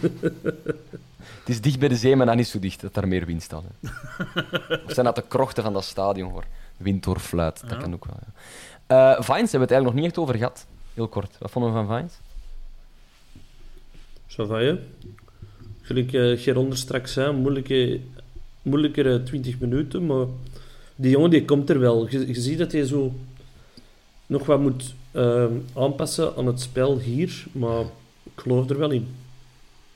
Het 1.39 1.49
is 1.57 1.61
dicht 1.61 1.79
bij 1.79 1.87
de 1.87 1.95
zee, 1.95 2.15
maar 2.15 2.25
dan 2.25 2.35
niet 2.37 2.47
zo 2.47 2.59
dicht 2.59 2.81
dat 2.81 2.93
daar 2.93 3.07
meer 3.07 3.25
wind 3.25 3.41
staat. 3.43 3.63
Hè. 3.81 3.89
of 4.85 4.93
zijn 4.93 5.05
dat 5.05 5.15
de 5.15 5.23
krochten 5.27 5.63
van 5.63 5.73
dat 5.73 5.83
stadion, 5.83 6.31
hoor. 6.31 6.43
Wind 6.77 7.03
doorfluit, 7.03 7.61
dat 7.69 7.77
kan 7.77 7.93
ook 7.93 8.05
wel. 8.05 8.17
Ja. 8.87 9.15
Eh, 9.15 9.21
Vines 9.23 9.51
hebben 9.51 9.51
we 9.51 9.57
het 9.59 9.71
eigenlijk 9.71 9.83
nog 9.83 9.93
niet 9.93 10.05
echt 10.05 10.17
over 10.17 10.35
gehad. 10.35 10.65
Heel 10.93 11.07
kort. 11.07 11.37
Wat 11.39 11.51
vonden 11.51 11.71
we 11.73 11.77
van 11.77 11.97
Vines? 11.97 12.13
Zo 14.27 14.45
van 14.45 14.63
je. 14.63 14.79
Gelijk 15.81 16.13
eh 16.13 16.39
Geron 16.39 16.71
er 16.71 16.77
straks 16.77 17.13
zei, 17.13 17.33
moeilijke, 17.33 17.99
moeilijkere 18.61 19.23
20 19.23 19.59
minuten, 19.59 20.05
maar 20.05 20.25
die 20.95 21.11
jongen 21.11 21.29
die 21.29 21.45
komt 21.45 21.69
er 21.69 21.79
wel. 21.79 22.09
Je, 22.09 22.27
je 22.27 22.41
ziet 22.41 22.57
dat 22.57 22.71
hij 22.71 22.85
zo 22.85 23.13
nog 24.25 24.45
wat 24.45 24.59
moet 24.59 24.93
ehm, 25.11 25.53
aanpassen 25.73 26.35
aan 26.35 26.45
het 26.45 26.61
spel 26.61 26.99
hier, 26.99 27.45
maar 27.51 27.81
ik 28.23 28.31
geloof 28.35 28.69
er 28.69 28.77
wel 28.77 28.91
in. 28.91 29.15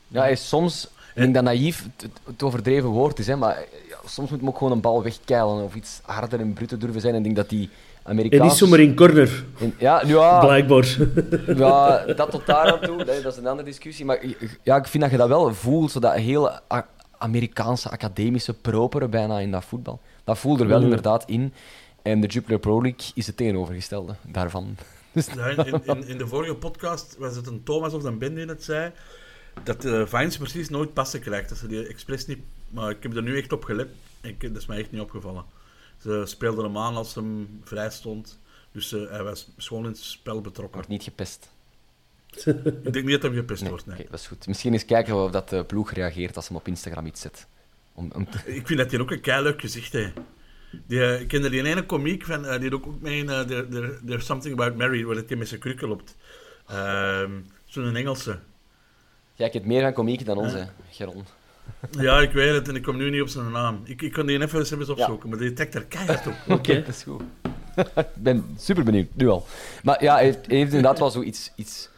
Ja, 0.08 0.22
hij 0.22 0.32
is 0.32 0.48
soms... 0.48 0.88
Ik 1.16 1.22
denk 1.22 1.34
dat 1.34 1.44
naïef 1.44 1.88
het, 2.26 2.44
overdreven 2.44 2.90
woord 2.90 3.20
is, 3.20 3.28
hè, 3.28 3.36
maar 3.36 3.66
ja, 3.90 3.98
soms 4.06 4.30
moet 4.30 4.40
hem 4.40 4.48
ook 4.48 4.58
gewoon 4.58 4.74
een 4.74 4.82
bal 4.82 5.04
wegkeilen 5.04 5.64
of 5.64 5.76
iets 5.76 6.00
harder 6.04 6.40
en 6.40 6.54
bruter 6.54 6.80
durven 6.80 7.02
zijn. 7.02 7.14
En 7.14 7.20
ik 7.20 7.24
denk 7.24 7.36
dat 7.36 7.50
die 7.50 7.70
En 8.04 8.12
Amerikaanse... 8.12 8.46
niet 8.46 8.56
zomaar 8.58 8.80
in 8.80 8.96
corner, 8.96 9.44
in- 9.58 9.74
ja, 9.80 10.06
nu 10.06 10.14
ja, 10.14 10.40
blijkbaar. 10.40 10.98
Ja, 11.58 12.06
dat 12.14 12.32
tot 12.32 12.46
daar 12.46 12.72
aan 12.72 12.80
toe, 12.82 12.98
dat 12.98 13.24
dat 13.24 13.32
is 13.34 13.38
een 13.38 13.48
andere 13.48 13.68
discussie. 13.70 14.06
Maar 14.06 14.26
ja, 14.64 14.76
ik 14.78 14.88
vind 14.88 15.04
dat 15.04 15.12
je 15.12 15.18
dat 15.18 15.28
wel 15.28 15.54
voelt, 15.54 15.92
zo 15.92 16.00
dat 16.00 16.14
hele 16.14 16.62
Amerikaanse, 17.18 17.90
academische 17.90 18.54
properen 18.54 19.10
bijna 19.10 19.40
in 19.40 19.52
dat 19.52 19.66
voetbal. 19.66 20.00
Dat 20.24 20.38
voelt 20.38 20.60
er 20.60 20.68
wel 20.68 20.76
Mhm. 20.78 20.86
inderdaad 20.88 21.24
in. 21.30 21.54
En 22.02 22.22
de 22.22 22.28
Jupiler 22.28 22.60
Pro 22.60 22.82
League 22.82 23.12
is 23.16 23.28
het 23.28 23.38
tegenovergestelde 23.38 24.16
daarvan. 24.22 24.76
Dus, 25.14 25.28
Ja, 25.36 25.46
in, 25.48 25.82
in- 25.84 26.08
in, 26.08 26.18
de 26.18 26.28
vorige 26.28 26.56
podcast 26.56 27.16
was 27.20 27.36
het 27.36 27.48
een 27.48 27.64
Thomas 27.64 27.94
of 27.94 28.04
een 28.04 28.18
Ben 28.18 28.36
die 28.36 28.46
het 28.46 28.64
zei, 28.64 28.92
dat 29.64 29.82
de 29.82 30.08
Vines 30.08 30.38
precies 30.38 30.70
nooit 30.70 30.94
passen 30.94 31.20
krijgt. 31.20 31.50
Dat 31.50 31.58
ze 31.58 31.68
die 31.68 31.88
expres 31.88 32.26
niet... 32.26 32.40
Maar 32.70 32.90
ik 32.90 33.04
heb 33.04 33.16
er 33.16 33.24
nu 33.24 33.38
echt 33.38 33.52
op 33.54 33.64
gelet. 33.64 33.88
Ik, 34.22 34.42
dat 34.42 34.56
is 34.62 34.66
mij 34.66 34.78
echt 34.80 34.92
niet 34.92 35.02
opgevallen. 35.02 35.44
Ze 36.04 36.22
speelden 36.26 36.64
hem 36.64 36.78
aan 36.78 36.96
als 36.96 37.16
hem 37.16 37.60
vrij 37.64 37.90
stond. 37.90 38.40
Dus 38.72 38.94
eh, 38.94 39.10
hij 39.10 39.24
was 39.24 39.50
gewoon 39.58 39.84
in 39.84 39.90
het 39.90 40.00
spel 40.00 40.42
betrokken. 40.42 40.74
wordt 40.74 40.90
niet 40.90 41.04
gepest. 41.04 41.52
Ik 42.84 42.94
denk 42.94 43.06
niet 43.06 43.22
dat 43.22 43.32
hij 43.32 43.40
gepest 43.40 43.62
Nee, 43.62 43.70
wordt, 43.70 43.86
nee. 43.86 44.00
oké, 44.00 44.10
dat 44.10 44.20
is 44.20 44.28
goed. 44.28 44.48
Misschien 44.48 44.74
eens 44.74 44.86
kijken 44.86 45.16
of 45.24 45.32
dat 45.32 45.50
de 45.50 45.64
ploeg 45.66 45.92
reageert 45.92 46.36
als 46.36 46.48
hem 46.48 46.58
op 46.58 46.68
Instagram 46.68 47.06
iets 47.06 47.22
zet. 47.22 47.48
Om, 47.94 48.12
om 48.16 48.30
te- 48.30 48.56
Ik 48.56 48.68
vind 48.68 48.80
dat 48.80 48.92
hij 48.92 49.00
ook 49.00 49.12
een 49.12 49.22
keileuk 49.22 49.62
gezicht 49.62 49.94
heeft. 49.94 50.14
Die, 50.88 51.02
eh, 51.04 51.20
ik 51.22 51.28
kende 51.28 51.50
die 51.50 51.64
ene 51.64 51.86
komiek 51.86 52.24
van, 52.26 52.46
eh, 52.46 52.60
die 52.60 52.70
doet 52.70 52.86
ook 52.86 53.02
mee 53.02 53.18
in 53.20 53.26
there, 53.26 53.68
there- 53.68 54.00
There's 54.06 54.26
Something 54.26 54.54
About 54.54 54.78
Mary, 54.78 55.06
waar 55.06 55.16
hij 55.28 55.36
met 55.36 55.48
zijn 55.48 55.60
krukken 55.60 55.88
loopt. 55.88 56.16
Ehm, 56.68 57.32
Zo'n 57.66 57.96
Engelse. 57.96 58.40
Jij 59.34 59.50
kent 59.50 59.66
meer 59.66 59.82
van 59.82 59.94
komiek 59.94 60.26
dan 60.26 60.38
ons, 60.38 60.54
hè, 60.54 60.64
Geron. 60.92 61.24
Ja, 62.06 62.20
ik 62.20 62.32
weet 62.32 62.54
het 62.54 62.68
en 62.68 62.76
ik 62.76 62.84
kom 62.84 62.98
nu 62.98 63.10
niet 63.10 63.22
op 63.22 63.28
zijn 63.28 63.52
naam. 63.52 63.82
Ik, 63.84 64.02
ik 64.02 64.14
kon 64.14 64.26
die 64.26 64.42
even 64.42 64.60
eens 64.60 64.90
opzoeken, 64.90 65.30
maar 65.30 65.38
die 65.38 65.54
trekt 65.54 65.76
er 65.76 65.86
keihard 65.86 66.28
op. 66.28 66.34
Oké, 66.48 66.76
dat 66.80 66.88
is 66.88 67.04
goed. 67.04 67.22
ik 67.96 68.08
ben 68.16 68.46
super 68.58 68.84
benieuwd, 68.84 69.08
nu 69.14 69.30
al. 69.30 69.46
Maar 69.84 70.04
ja, 70.04 70.14
hij 70.16 70.24
heeft, 70.24 70.46
hij 70.46 70.58
heeft 70.58 70.74
inderdaad 70.74 71.00
wel 71.00 71.10
zoiets... 71.10 71.52
Iets, 71.56 71.90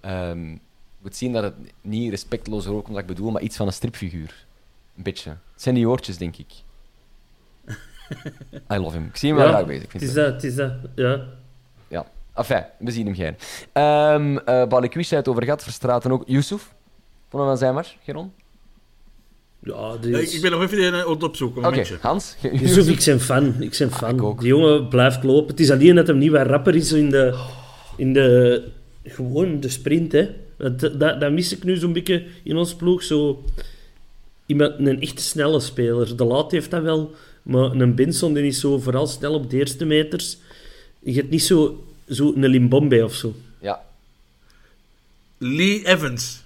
ehm, 0.00 0.52
ik 0.52 1.08
moet 1.08 1.16
zien 1.16 1.32
dat 1.32 1.42
het 1.42 1.54
niet 1.80 2.10
respectloos 2.10 2.66
overkomt 2.66 2.94
wat 2.94 3.02
ik 3.02 3.06
bedoel, 3.06 3.30
maar 3.30 3.42
iets 3.42 3.56
van 3.56 3.66
een 3.66 3.72
stripfiguur. 3.72 4.46
Een 4.96 5.02
beetje. 5.02 5.30
Het 5.30 5.62
zijn 5.62 5.74
die 5.74 5.88
oortjes, 5.88 6.18
denk 6.18 6.36
ik. 6.36 6.52
I 8.72 8.76
love 8.76 8.96
him. 8.96 9.06
Ik 9.06 9.16
zie 9.16 9.28
hem 9.28 9.38
wel 9.38 9.48
graag 9.48 9.66
bezig. 9.66 9.84
Ik 9.84 9.92
het 9.92 10.02
is 10.02 10.12
dat, 10.12 10.32
het 10.32 10.44
is 10.44 10.54
dat, 10.54 10.72
ja. 10.94 11.24
Ja. 11.88 12.06
Enfin, 12.34 12.64
we 12.78 12.90
zien 12.90 13.06
hem 13.06 13.14
geen. 13.14 13.36
Ehm 13.72 14.36
eh 14.36 14.66
Balikwish 14.68 15.08
zei 15.08 15.20
het 15.20 15.28
over 15.28 15.42
gehad, 15.42 15.62
Verstraten 15.62 16.12
ook. 16.12 16.22
Yusuf? 16.26 16.74
Vonden 17.28 17.48
we 17.48 17.54
van 17.54 17.58
zijn 17.58 17.74
mars, 17.74 17.98
Geron? 18.02 18.32
Ja, 19.64 19.96
die 19.96 20.10
Ja, 20.10 20.18
is... 20.18 20.28
ik, 20.28 20.34
ik 20.34 20.42
ben 20.42 20.50
nog 20.50 20.62
even 20.62 20.76
die 20.76 20.86
ene 20.86 21.08
op 21.08 21.36
zoeken, 21.36 21.62
een 21.62 21.68
Oké, 21.68 21.76
momentje. 21.76 21.98
Hans? 22.00 22.36
Yusuf, 22.52 22.88
ik 22.88 23.04
ben 23.04 23.20
fan. 23.20 23.46
Ik 23.46 23.76
ben 23.78 23.88
ik 23.88 23.94
fan. 23.94 24.36
Die 24.38 24.48
jongen 24.48 24.88
blijft 24.88 25.22
lopen. 25.22 25.50
Het 25.50 25.60
is 25.60 25.70
alleen 25.70 25.94
dat 25.94 26.06
hij 26.06 26.16
niet 26.16 26.30
wat 26.30 26.46
rapper 26.46 26.74
is 26.74 26.92
in 26.92 27.10
de... 27.10 27.38
In 27.96 28.12
de 28.12 28.62
gewoon 29.04 29.60
de 29.60 29.68
sprint, 29.68 30.12
hè. 30.12 30.28
Dat, 30.56 30.80
dat, 30.80 31.20
dat 31.20 31.32
mis 31.32 31.52
ik 31.52 31.64
nu 31.64 31.76
zo'n 31.76 31.92
beetje 31.92 32.24
in 32.42 32.56
ons 32.56 32.74
ploeg. 32.74 33.02
Zo, 33.02 33.44
iemand, 34.46 34.74
een 34.78 35.00
echte 35.00 35.22
snelle 35.22 35.60
speler. 35.60 36.16
De 36.16 36.24
Laat 36.24 36.50
heeft 36.50 36.70
dat 36.70 36.82
wel. 36.82 37.14
Maar 37.42 37.70
een 37.72 37.94
Benson 37.94 38.34
die 38.34 38.46
is 38.46 38.60
zo 38.60 38.78
vooral 38.78 39.06
snel 39.06 39.34
op 39.34 39.50
de 39.50 39.56
eerste 39.56 39.84
meters. 39.84 40.38
Je 40.98 41.14
hebt 41.14 41.30
niet 41.30 41.42
zo, 41.42 41.84
zo 42.08 42.32
een 42.34 42.46
Limbombe 42.46 43.04
of 43.04 43.14
zo. 43.14 43.34
Ja, 43.60 43.82
Lee 45.38 45.86
Evans. 45.86 46.42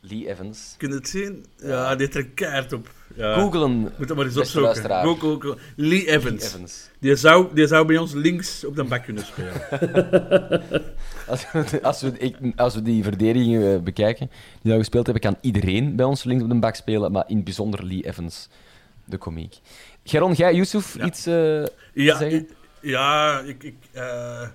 Lee 0.00 0.28
Evans. 0.28 0.74
Kun 0.78 0.88
je 0.88 0.94
het 0.94 1.08
zien? 1.08 1.46
Ja, 1.56 1.96
die 1.96 2.08
trekt 2.08 2.34
keihard 2.34 2.72
op. 2.72 2.90
Ja. 3.14 3.34
Googelen, 3.40 3.70
Moet 3.70 4.08
dat 4.08 4.16
maar 4.16 4.26
eens 4.26 4.36
opzoeken. 4.36 4.62
luisteraar. 4.62 5.04
Go, 5.04 5.14
go, 5.14 5.38
go. 5.38 5.56
Lee 5.76 6.06
Evans. 6.08 6.40
Lee 6.42 6.48
Evans. 6.50 6.90
Die, 6.98 7.16
zou, 7.16 7.54
die 7.54 7.66
zou 7.66 7.86
bij 7.86 7.96
ons 7.98 8.12
links 8.12 8.64
op 8.64 8.76
de 8.76 8.84
bak 8.84 9.04
kunnen 9.04 9.24
spelen. 9.24 9.52
Als, 11.26 11.52
we- 11.52 11.82
als, 11.82 12.00
we, 12.02 12.52
als 12.56 12.74
we 12.74 12.82
die 12.82 13.02
verdedigingen 13.02 13.74
eh, 13.76 13.80
bekijken, 13.82 14.30
die 14.62 14.72
we 14.72 14.78
gespeeld 14.78 15.04
hebben, 15.06 15.22
kan 15.22 15.36
iedereen 15.40 15.96
bij 15.96 16.04
ons 16.06 16.24
links 16.24 16.42
op 16.42 16.48
de 16.50 16.58
bak 16.58 16.74
spelen, 16.74 17.12
maar 17.12 17.24
in 17.28 17.36
het 17.36 17.44
bijzonder 17.44 17.84
Lee 17.84 18.06
Evans, 18.06 18.48
de 19.04 19.16
komiek. 19.18 19.58
Geron, 20.04 20.32
jij, 20.32 20.54
Yusuf, 20.54 20.94
Ja. 20.96 21.04
iets 21.06 21.26
eh, 21.26 21.64
Ja, 21.94 22.16
zeggen? 22.18 22.32
ik, 22.38 22.50
ja 22.80 23.40
ik, 23.40 23.62
ik, 23.62 23.74
eh, 23.92 24.48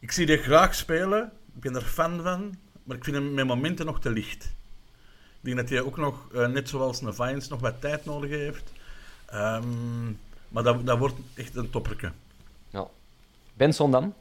ik 0.00 0.12
zie 0.12 0.26
die 0.26 0.36
graag 0.36 0.74
spelen. 0.74 1.32
Ik 1.54 1.60
ben 1.60 1.74
er 1.74 1.82
fan 1.82 2.20
van. 2.22 2.54
Maar 2.86 2.96
ik 2.96 3.04
vind 3.04 3.16
hem 3.16 3.34
met 3.34 3.46
momenten 3.46 3.86
nog 3.86 4.00
te 4.00 4.10
licht. 4.10 4.44
Ik 5.40 5.54
denk 5.54 5.56
dat 5.56 5.68
hij 5.68 5.80
ook 5.80 5.96
nog, 5.96 6.32
eh, 6.32 6.46
net 6.46 6.68
zoals 6.68 7.00
een 7.00 7.42
nog 7.48 7.60
wat 7.60 7.80
tijd 7.80 8.04
nodig 8.04 8.30
heeft. 8.30 8.72
Ehm, 9.26 10.06
maar 10.48 10.62
dat, 10.62 10.86
dat 10.86 10.98
wordt 10.98 11.14
echt 11.34 11.56
een 11.56 11.70
topperke. 11.70 12.12
Ja. 12.68 12.86
Benson 13.54 13.90
dan? 13.90 14.14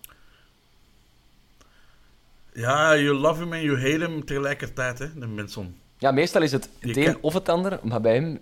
Ja, 2.54 2.97
you 2.97 3.15
love 3.15 3.41
him 3.41 3.54
en 3.54 3.62
you 3.62 3.78
hate 3.78 4.12
him 4.12 4.25
tegelijkertijd, 4.25 4.99
hè, 4.99 5.19
de 5.19 5.28
Benson. 5.28 5.78
Ja, 5.97 6.12
meestal 6.12 6.41
is 6.41 6.51
het 6.51 6.69
het 6.80 6.97
een 6.97 7.17
of 7.21 7.34
het 7.34 7.49
ander, 7.49 7.80
maar 7.84 8.01
bij 8.01 8.13
hem... 8.13 8.39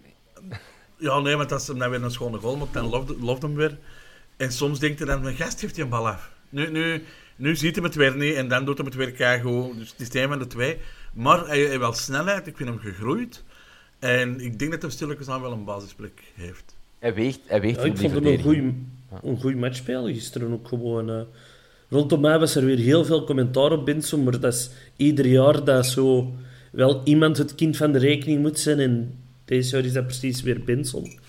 Ja, 0.98 1.20
nee, 1.20 1.36
want 1.36 1.52
als 1.52 1.68
hij 1.68 1.78
dan 1.78 1.90
weer 1.90 2.04
een 2.04 2.12
schone 2.12 2.40
goal 2.40 2.58
maakt, 2.58 2.74
dan 2.74 2.90
loft, 2.90 3.20
loft 3.20 3.42
hem 3.42 3.56
weer. 3.56 3.78
En 4.38 4.52
soms 4.52 4.80
denkt 4.80 5.00
hij 5.00 5.08
dan, 5.08 5.22
mijn 5.22 5.36
gast 5.36 5.62
heeft 5.62 5.76
hij 5.76 5.84
een 5.84 5.90
bal 5.90 6.08
af. 6.08 6.32
Nu, 6.50 6.72
nu, 6.72 7.04
nu 7.36 7.56
ziet 7.56 7.76
hij 7.76 7.84
het 7.86 7.96
weer 7.96 8.16
niet 8.18 8.36
en 8.36 8.48
dan 8.48 8.66
doet 8.66 8.78
hij 8.78 8.86
het 8.86 8.96
weer 8.96 9.12
keigoed. 9.12 9.78
Dus 9.78 9.94
het 9.98 10.14
is 10.16 10.22
een 10.22 10.28
van 10.30 10.40
de 10.40 10.48
twee. 10.48 10.78
Maar 11.14 11.40
hij 11.48 11.58
hij 11.60 11.68
heeft 11.68 11.78
wel 11.78 11.94
snelheid, 11.94 12.48
ik 12.48 12.58
vind 12.58 12.70
hem 12.70 12.80
gegroeid. 12.80 13.44
En 14.00 14.40
ik 14.40 14.60
denk 14.60 14.72
dat 14.72 14.82
hij 14.82 14.92
stilletjes 14.92 15.28
aan 15.28 15.42
wel 15.42 15.52
een 15.52 15.64
basisplek 15.64 16.24
heeft. 16.36 16.76
Hij 17.00 17.14
weegt, 17.14 17.40
hij 17.46 17.62
weegt 17.62 17.76
Ja, 17.76 17.84
ik 17.84 17.98
vond 17.98 18.12
hem 18.14 18.26
een 18.26 18.42
goede 18.42 18.74
een 19.24 19.40
goeie 19.40 19.56
match 19.58 19.76
spelen 19.76 20.14
gisteren 20.14 20.52
ook 20.54 20.68
gewoon. 20.68 21.10
eh. 21.10 21.22
rondom 21.90 22.22
mij 22.22 22.40
was 22.40 22.56
er 22.56 22.66
weer 22.66 22.78
heel 22.78 23.06
veel 23.06 23.24
commentaar 23.24 23.72
op 23.72 23.86
Benson, 23.86 24.24
maar 24.24 24.40
dat 24.40 24.54
is 24.54 24.70
ieder 24.96 25.26
jaar 25.26 25.64
dat 25.64 25.86
zo 25.86 26.34
wel 26.72 27.02
iemand 27.04 27.38
het 27.38 27.56
kind 27.56 27.78
van 27.78 27.92
de 27.92 28.00
rekening 28.00 28.42
moet 28.42 28.60
zijn. 28.60 28.80
En 28.80 29.20
deze 29.46 29.76
jaar 29.76 29.86
is 29.86 29.94
dat 29.94 30.06
precies 30.06 30.42
weer 30.42 30.64
Benson. 30.64 31.20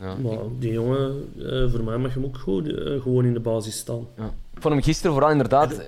Ja. 0.00 0.14
Maar 0.14 0.38
die 0.58 0.72
jongen, 0.72 1.32
eh, 1.38 1.70
voor 1.70 1.82
mij 1.84 1.96
mag 1.98 2.14
hem 2.14 2.24
ook 2.24 2.38
goed, 2.38 2.68
eh, 2.68 3.02
gewoon 3.02 3.24
in 3.24 3.32
de 3.32 3.40
basis 3.40 3.78
staan. 3.78 4.06
Ja. 4.16 4.24
Ik 4.54 4.62
vond 4.62 4.74
hem 4.74 4.82
gisteren 4.82 5.12
vooral 5.12 5.30
inderdaad... 5.30 5.72
eh, 5.78 5.84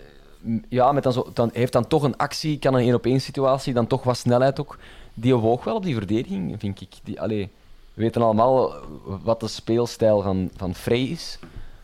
Ja, 0.69 0.93
met 0.93 1.03
dan 1.03 1.13
zo, 1.13 1.31
dan, 1.35 1.51
heeft 1.53 1.73
dan 1.73 1.87
toch 1.87 2.03
een 2.03 2.17
actie, 2.17 2.59
kan 2.59 2.75
een 2.75 2.93
1-op-1 2.93 3.21
situatie, 3.21 3.73
dan 3.75 3.87
toch 3.87 4.03
wat 4.03 4.17
snelheid 4.17 4.61
ook. 4.61 4.79
Die 5.15 5.35
woog 5.35 5.65
wel 5.65 5.75
op 5.77 5.83
die 5.83 5.95
verdediging, 5.95 6.55
vind 6.59 6.81
ik. 6.81 6.89
Die, 7.05 7.21
allee, 7.21 7.49
we 7.95 8.03
weten 8.03 8.23
allemaal 8.23 8.75
wat 9.23 9.41
de 9.41 9.49
speelstijl 9.49 10.23
van, 10.23 10.51
van 10.57 10.75
Frey 10.75 11.03
is. 11.03 11.39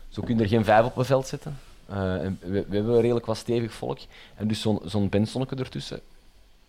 Zo 0.09 0.21
kun 0.21 0.35
je 0.37 0.41
er 0.43 0.47
geen 0.49 0.63
vijf 0.65 0.85
op 0.85 0.97
een 0.97 1.05
veld 1.05 1.27
zetten. 1.27 1.57
En 1.87 2.39
we, 2.41 2.65
we 2.69 2.75
hebben 2.75 3.01
redelijk 3.01 3.25
wat 3.25 3.37
stevig 3.37 3.73
volk. 3.73 3.97
En 4.35 4.47
dus 4.47 4.61
zo'n 4.61 4.79
zo'n 4.85 5.09
Bensonneke 5.09 5.55
ertussen 5.55 5.99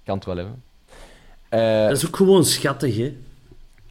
kan 0.05 0.16
het 0.16 0.25
wel 0.25 0.37
hebben. 0.37 0.62
Dat 1.88 1.97
is 1.97 2.07
ook 2.07 2.16
gewoon 2.16 2.44
schattig, 2.44 2.97
hè. 2.97 3.16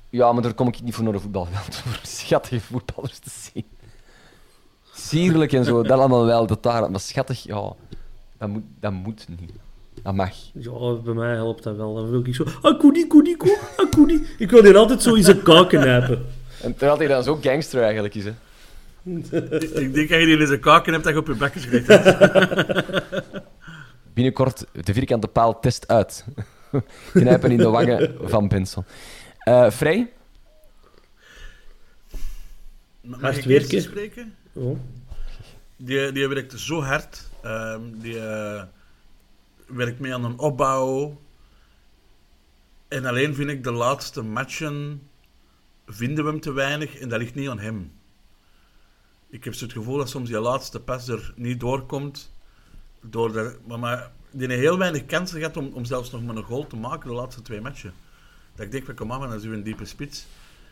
Ja, 0.10 0.32
maar 0.32 0.42
daar 0.42 0.54
kom 0.54 0.68
ik 0.68 0.82
niet 0.82 0.94
voor 0.94 1.04
naar 1.04 1.14
de 1.14 1.20
voetbalveld. 1.20 1.76
Voor 1.86 2.00
schattige 2.04 2.60
voetballers 2.60 3.20
te 3.20 3.30
zien. 3.30 3.66
Sierlijk 4.94 5.54
en 5.54 5.66
zo, 5.66 5.84
dat 5.84 6.00
allemaal 6.00 6.26
wel. 6.26 6.48
Dat 6.48 6.64
daar, 6.64 6.92
maar 6.92 7.00
schattig, 7.00 7.44
ja, 7.44 7.74
dat 8.38 8.50
moet, 8.50 8.64
dat 8.80 8.92
moet 8.92 9.28
niet. 9.40 9.52
Dat 10.04 10.14
mag. 10.14 10.36
Ja, 10.54 10.94
bij 11.04 11.14
mij 11.14 11.34
helpt 11.34 11.64
dat 11.64 11.76
wel. 11.76 11.94
Dan 11.94 12.10
wil 12.10 12.26
ik 12.26 12.36
zo... 12.36 12.46
Ah, 12.62 12.80
koenie, 12.80 13.08
koenie, 13.08 13.38
koe, 13.38 13.60
ah. 13.78 14.10
Ik 14.38 14.52
wil 14.52 14.64
hier 14.64 14.78
altijd 14.78 15.02
zo 15.02 15.14
in 15.14 15.24
zijn 15.24 15.42
kaken 15.42 15.80
knijpen. 15.80 16.26
En 16.62 16.76
terwijl 16.76 16.98
hij 16.98 17.08
dan 17.08 17.24
zo 17.24 17.38
gangster 17.42 17.82
eigenlijk 17.82 18.16
is. 18.16 18.24
Hè. 18.24 18.34
ik 19.84 19.94
denk 19.94 20.10
dat 20.10 20.20
je 20.20 20.26
die 20.26 20.38
in 20.38 20.48
zijn 20.48 20.60
kaken 20.60 20.94
hebt 20.94 21.06
dat 21.06 21.14
je 21.14 21.20
op 21.20 21.28
je 21.28 21.36
bekken 21.36 21.62
schrikt. 21.62 21.88
Binnenkort 24.14 24.66
de 24.72 24.94
vierkante 24.94 25.28
paal 25.28 25.60
test 25.60 25.88
uit. 25.88 26.26
Knijpen 27.14 27.52
in 27.52 27.58
de 27.58 27.70
wangen 27.70 28.16
van 28.22 28.48
Benson. 28.48 28.84
Eh 29.48 29.72
Frey? 29.72 30.14
Mag 33.02 33.20
ik 33.20 33.46
eerst 33.46 33.46
werken. 33.46 33.82
spreken? 33.82 34.36
Oh. 34.54 34.80
Die, 35.78 36.12
die 36.12 36.28
werkt 36.28 36.60
zo 36.60 36.82
hard. 36.82 37.30
Ehm, 37.42 37.82
die 37.94 38.20
eh, 38.20 38.64
werkt 39.68 40.00
mee 40.00 40.14
aan 40.14 40.24
een 40.24 40.40
opbouw. 40.40 41.22
En 42.88 43.06
alleen 43.06 43.36
vind 43.36 43.50
ik 43.50 43.64
de 43.64 43.72
laatste 43.72 44.22
matchen 44.22 45.02
vinden 45.86 46.24
we 46.24 46.30
hem 46.30 46.40
te 46.40 46.52
weinig 46.52 46.98
en 46.98 47.10
dat 47.10 47.20
ligt 47.20 47.36
niet 47.36 47.50
aan 47.50 47.60
hem. 47.60 47.92
Ik 49.30 49.44
heb 49.44 49.54
zo 49.54 49.64
het 49.64 49.74
gevoel 49.74 49.98
dat 49.98 50.10
soms 50.10 50.30
die 50.30 50.40
laatste 50.40 50.80
pas 50.80 51.08
er 51.08 51.34
niet 51.36 51.60
doorkomt. 51.60 52.34
Door 53.02 53.32
de, 53.32 53.58
maar, 53.66 53.80
maar 53.80 54.12
die 54.32 54.48
heeft 54.48 54.60
heel 54.60 54.78
weinig 54.78 55.06
kansen 55.06 55.40
gehad 55.40 55.58
om, 55.58 55.72
om 55.74 55.86
zelfs 55.86 56.12
nog 56.12 56.24
maar 56.24 56.36
een 56.36 56.44
goal 56.44 56.68
te 56.68 56.76
maken 56.76 57.10
de 57.10 57.16
laatste 57.16 57.42
twee 57.42 57.62
matchen. 57.62 57.94
Dat 58.58 58.66
ik 58.66 58.72
denk 58.72 58.86
van 58.86 58.96
kom 58.96 59.12
aan, 59.12 59.34
is 59.34 59.44
u 59.44 59.54
een 59.54 59.64
diepe 59.64 59.86
spits. 59.86 60.26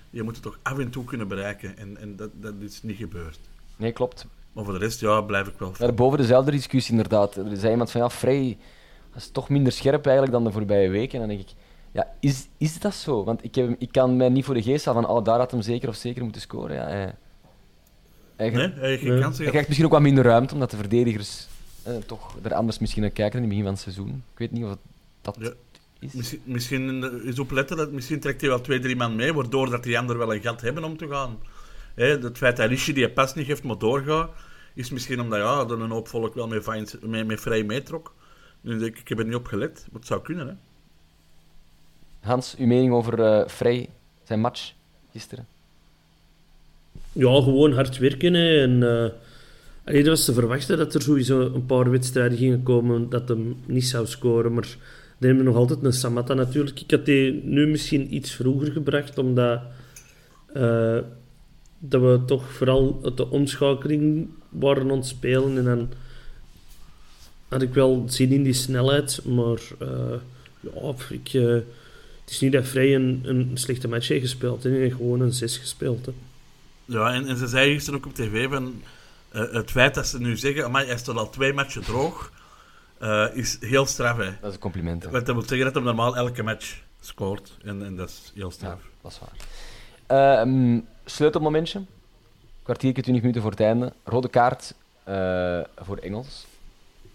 Je 0.09 0.23
moet 0.23 0.33
het 0.33 0.43
toch 0.43 0.59
af 0.61 0.77
en 0.77 0.89
toe 0.89 1.03
kunnen 1.03 1.27
bereiken. 1.27 1.77
En, 1.77 1.97
en 1.97 2.15
dat, 2.15 2.29
dat 2.33 2.53
is 2.59 2.83
niet 2.83 2.97
gebeurd. 2.97 3.39
Nee, 3.75 3.91
klopt. 3.91 4.25
Maar 4.53 4.63
voor 4.63 4.73
de 4.73 4.79
rest, 4.79 4.99
ja, 4.99 5.21
blijf 5.21 5.47
ik 5.47 5.57
wel. 5.57 5.73
Ja, 5.77 5.91
boven 5.91 6.17
dezelfde 6.17 6.51
discussie 6.51 6.91
inderdaad. 6.91 7.35
Er 7.35 7.57
zei 7.57 7.71
iemand 7.71 7.91
van, 7.91 8.01
ja, 8.01 8.09
Frey 8.09 8.57
dat 9.15 9.23
is 9.23 9.29
toch 9.29 9.49
minder 9.49 9.71
scherp 9.71 10.05
eigenlijk 10.05 10.35
dan 10.35 10.43
de 10.43 10.51
voorbije 10.51 10.89
weken. 10.89 11.21
En 11.21 11.27
dan 11.27 11.37
denk 11.37 11.49
ik, 11.49 11.55
ja, 11.91 12.07
is, 12.19 12.47
is 12.57 12.79
dat 12.79 12.93
zo? 12.93 13.23
Want 13.23 13.43
ik, 13.43 13.55
heb, 13.55 13.75
ik 13.79 13.91
kan 13.91 14.17
mij 14.17 14.29
niet 14.29 14.45
voor 14.45 14.53
de 14.53 14.61
geest 14.61 14.85
halen 14.85 15.03
van, 15.03 15.11
oh, 15.11 15.23
daar 15.23 15.39
had 15.39 15.51
hem 15.51 15.61
zeker 15.61 15.89
of 15.89 15.95
zeker 15.95 16.23
moeten 16.23 16.41
scoren. 16.41 16.75
Ja, 16.75 16.87
hij, 16.87 17.15
hij, 18.35 18.49
Nee, 18.49 18.71
hij 18.71 18.99
Nee. 19.01 19.21
hij 19.21 19.31
krijgt 19.31 19.67
misschien 19.67 19.85
ook 19.85 19.91
wat 19.93 20.01
minder 20.01 20.23
ruimte, 20.23 20.53
omdat 20.53 20.71
de 20.71 20.77
verdedigers 20.77 21.47
eh, 21.83 21.95
toch 21.95 22.35
er 22.41 22.53
anders 22.53 22.79
misschien 22.79 23.01
naar 23.01 23.11
kijken 23.11 23.35
in 23.35 23.39
het 23.39 23.49
begin 23.49 23.63
van 23.63 23.73
het 23.73 23.81
seizoen. 23.81 24.23
Ik 24.31 24.37
weet 24.39 24.51
niet 24.51 24.63
of 24.63 24.69
het 24.69 24.79
dat 25.21 25.37
Ja. 25.39 25.51
Is. 26.05 26.13
Misschien, 26.13 26.41
misschien 26.43 27.03
eh, 27.03 27.27
is 27.27 27.39
opletten 27.39 27.77
dat 27.77 27.91
misschien 27.91 28.19
trekt 28.19 28.41
hij 28.41 28.49
wel 28.49 28.61
twee, 28.61 28.79
drie 28.79 28.95
man 28.95 29.15
mee, 29.15 29.33
waardoor 29.33 29.69
dat 29.69 29.83
die 29.83 29.99
anderen 29.99 30.27
wel 30.27 30.35
een 30.35 30.41
gat 30.41 30.61
hebben 30.61 30.83
om 30.83 30.97
te 30.97 31.07
gaan. 31.07 31.37
Hè, 31.93 32.05
het 32.05 32.37
feit 32.37 32.57
dat 32.57 32.69
Rishi 32.69 32.93
die 32.93 33.09
pas 33.09 33.33
niet 33.33 33.45
geeft, 33.45 33.63
maar 33.63 33.77
doorgaat, 33.77 34.29
is 34.73 34.89
misschien 34.89 35.19
omdat 35.19 35.39
ja, 35.39 35.59
er 35.59 35.81
een 35.81 35.91
hoop 35.91 36.07
volk 36.07 36.33
wel 36.33 36.47
met, 36.47 36.97
met 37.25 37.41
vrij 37.41 37.63
meetrok. 37.63 38.13
Nu 38.61 38.77
denk 38.79 38.95
ik, 38.95 38.99
ik 38.99 39.07
heb 39.07 39.19
er 39.19 39.25
niet 39.25 39.35
op 39.35 39.47
gelet, 39.47 39.85
maar 39.91 39.99
het 39.99 40.07
zou 40.07 40.21
kunnen. 40.21 40.47
Hè. 40.47 40.53
Hans, 42.19 42.55
uw 42.57 42.65
mening 42.65 42.93
over 42.93 43.23
eh 43.23 43.47
Frey, 43.47 43.89
zijn 44.23 44.39
match 44.39 44.73
gisteren? 45.11 45.47
Ja, 47.11 47.41
gewoon 47.41 47.73
hard 47.73 47.97
werken. 47.97 48.33
Hè. 48.33 48.61
En, 48.61 48.83
eh 48.83 49.11
allee, 49.85 50.03
dat 50.03 50.17
was 50.17 50.25
te 50.25 50.33
verwachten 50.33 50.77
dat 50.77 50.93
er 50.93 51.01
sowieso 51.01 51.41
een 51.41 51.65
paar 51.65 51.89
wedstrijden 51.89 52.37
gingen 52.37 52.63
komen 52.63 53.09
dat 53.09 53.27
hem 53.27 53.57
niet 53.65 53.85
zou 53.85 54.07
scoren. 54.07 54.53
Maar 54.53 54.77
dan 55.17 55.27
hebben 55.27 55.45
we 55.45 55.51
nog 55.51 55.59
altijd 55.59 55.83
een 55.83 55.93
Samatta 55.93 56.33
natuurlijk. 56.33 56.81
Ik 56.81 56.91
had 56.91 57.05
die 57.05 57.43
nu 57.43 57.67
misschien 57.67 58.15
iets 58.15 58.31
vroeger 58.31 58.71
gebracht, 58.71 59.17
omdat 59.17 59.61
eh, 60.53 60.97
dat 61.79 62.01
we 62.01 62.21
toch 62.25 62.53
vooral 62.53 63.13
de 63.15 63.29
omschakeling 63.29 64.29
waren 64.49 64.91
aan 64.91 64.97
het 64.97 65.05
spelen. 65.05 65.57
En 65.57 65.63
dan 65.63 65.89
had 67.47 67.61
ik 67.61 67.73
wel 67.73 68.03
zin 68.07 68.31
in 68.31 68.43
die 68.43 68.53
snelheid. 68.53 69.25
Maar 69.25 69.59
eh, 69.79 70.19
ja, 70.59 70.93
ik, 71.09 71.33
eh, 71.33 71.43
het 72.21 72.29
is 72.29 72.39
niet 72.39 72.51
dat 72.51 72.67
Vrij 72.67 72.95
een, 72.95 73.21
een 73.23 73.51
slechte 73.53 73.87
match 73.87 74.07
heeft 74.07 74.21
gespeeld. 74.21 74.63
Hij 74.63 74.71
heeft 74.71 74.95
gewoon 74.95 75.19
een 75.19 75.33
6 75.33 75.57
gespeeld. 75.57 76.05
Hè. 76.05 76.11
Ja, 76.85 77.13
en, 77.13 77.37
ze 77.37 77.47
zei 77.47 77.73
gisteren 77.73 77.99
ook 77.99 78.05
op 78.05 78.15
tv 78.15 78.49
van 78.49 78.81
het 79.31 79.71
feit 79.71 79.95
dat 79.95 80.07
ze 80.07 80.19
nu 80.19 80.37
zeggen, 80.37 80.71
maar 80.71 80.85
hij 80.85 80.97
staat 80.97 81.15
al 81.15 81.29
twee 81.29 81.53
matchen 81.53 81.81
droog, 81.81 82.31
eh, 83.05 83.37
is 83.37 83.57
heel 83.59 83.85
straf. 83.85 84.17
Hè. 84.17 84.23
Dat 84.41 84.49
is 84.49 84.53
een 84.53 84.59
compliment. 84.59 85.03
hè. 85.03 85.09
Want 85.09 85.25
dat 85.25 85.35
wil 85.35 85.43
zeggen 85.47 85.65
dat 85.65 85.73
hij 85.73 85.83
normaal 85.83 86.15
elke 86.15 86.43
match 86.43 86.81
scoort. 86.99 87.57
En, 87.63 87.85
en 87.85 87.95
dat 87.95 88.09
is 88.09 88.31
heel 88.35 88.45
Ja, 88.45 88.51
straf. 88.51 88.79
dat 89.01 89.11
is 89.11 89.19
waar. 89.19 90.41
Ehm 90.41 90.79
sleutelmomentje. 91.05 91.81
Kwartiertje, 92.63 93.01
20 93.01 93.21
minuten 93.23 93.41
voor 93.41 93.51
het 93.51 93.59
einde. 93.59 93.93
Rode 94.03 94.27
kaart 94.29 94.73
eh, 95.03 95.59
voor 95.77 95.97
Engels. 95.97 96.45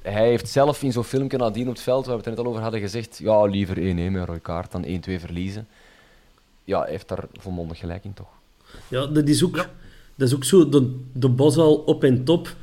Hij 0.02 0.28
heeft 0.28 0.48
zelf 0.48 0.82
in 0.82 0.92
zo'n 0.92 1.04
filmpje 1.04 1.36
nadien 1.38 1.68
op 1.68 1.74
het 1.74 1.82
veld, 1.82 2.06
waar 2.06 2.14
we 2.14 2.20
het 2.20 2.26
er 2.26 2.30
net 2.36 2.40
al 2.44 2.50
over 2.50 2.62
hadden, 2.62 2.80
gezegd 2.80 3.18
ja, 3.18 3.44
liever 3.44 3.76
1-1 3.76 3.80
met 3.80 3.96
een 3.98 4.24
rode 4.26 4.38
kaart 4.40 4.72
dan 4.72 4.84
1-2 4.84 4.88
verliezen. 5.20 5.68
Ja, 6.64 6.80
hij 6.80 6.90
heeft 6.90 7.08
daar 7.08 7.24
volmondig 7.38 7.78
gelijk 7.78 8.04
in, 8.04 8.14
toch? 8.14 8.28
Ja, 8.88 9.06
dat 9.06 9.28
is 9.28 9.44
ook, 9.44 9.54
dat 10.14 10.28
is 10.28 10.34
ook 10.34 10.44
zo 10.44 10.68
de, 10.68 11.00
de 11.12 11.28
bos 11.28 11.56
al 11.56 11.74
op 11.76 12.04
en 12.04 12.24
top. 12.24 12.54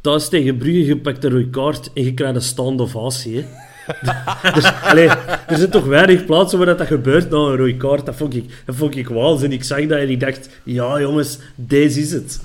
Thuis 0.00 0.28
tegen 0.28 0.56
Brugge, 0.56 0.84
je 0.84 0.98
pakt 0.98 1.24
een 1.24 1.30
rode 1.30 1.50
kaart 1.50 1.92
en 1.92 2.04
je 2.04 2.14
krijgt 2.14 2.34
een 2.34 2.42
staande 2.42 2.82
ovatie. 2.82 3.36
Hè. 3.36 3.46
dus, 4.54 4.72
allee, 4.82 5.08
er 5.08 5.56
zijn 5.56 5.70
toch 5.70 5.84
weinig 5.84 6.24
plaatsen 6.24 6.58
waar 6.58 6.66
dat, 6.66 6.78
dat 6.78 6.86
gebeurt 6.86 7.30
na 7.30 7.36
een 7.36 7.56
rode 7.56 7.76
kaart. 7.76 8.06
Dat 8.06 8.16
vond 8.16 8.34
ik, 8.34 8.62
dat 8.66 8.74
vond 8.74 8.96
ik 8.96 9.08
waanzin. 9.08 9.52
Ik 9.52 9.64
zag 9.64 9.86
dat 9.86 9.98
en 9.98 10.10
ik 10.10 10.20
dacht, 10.20 10.48
ja 10.62 11.00
jongens, 11.00 11.38
deze 11.54 12.00
is 12.00 12.12
het. 12.12 12.40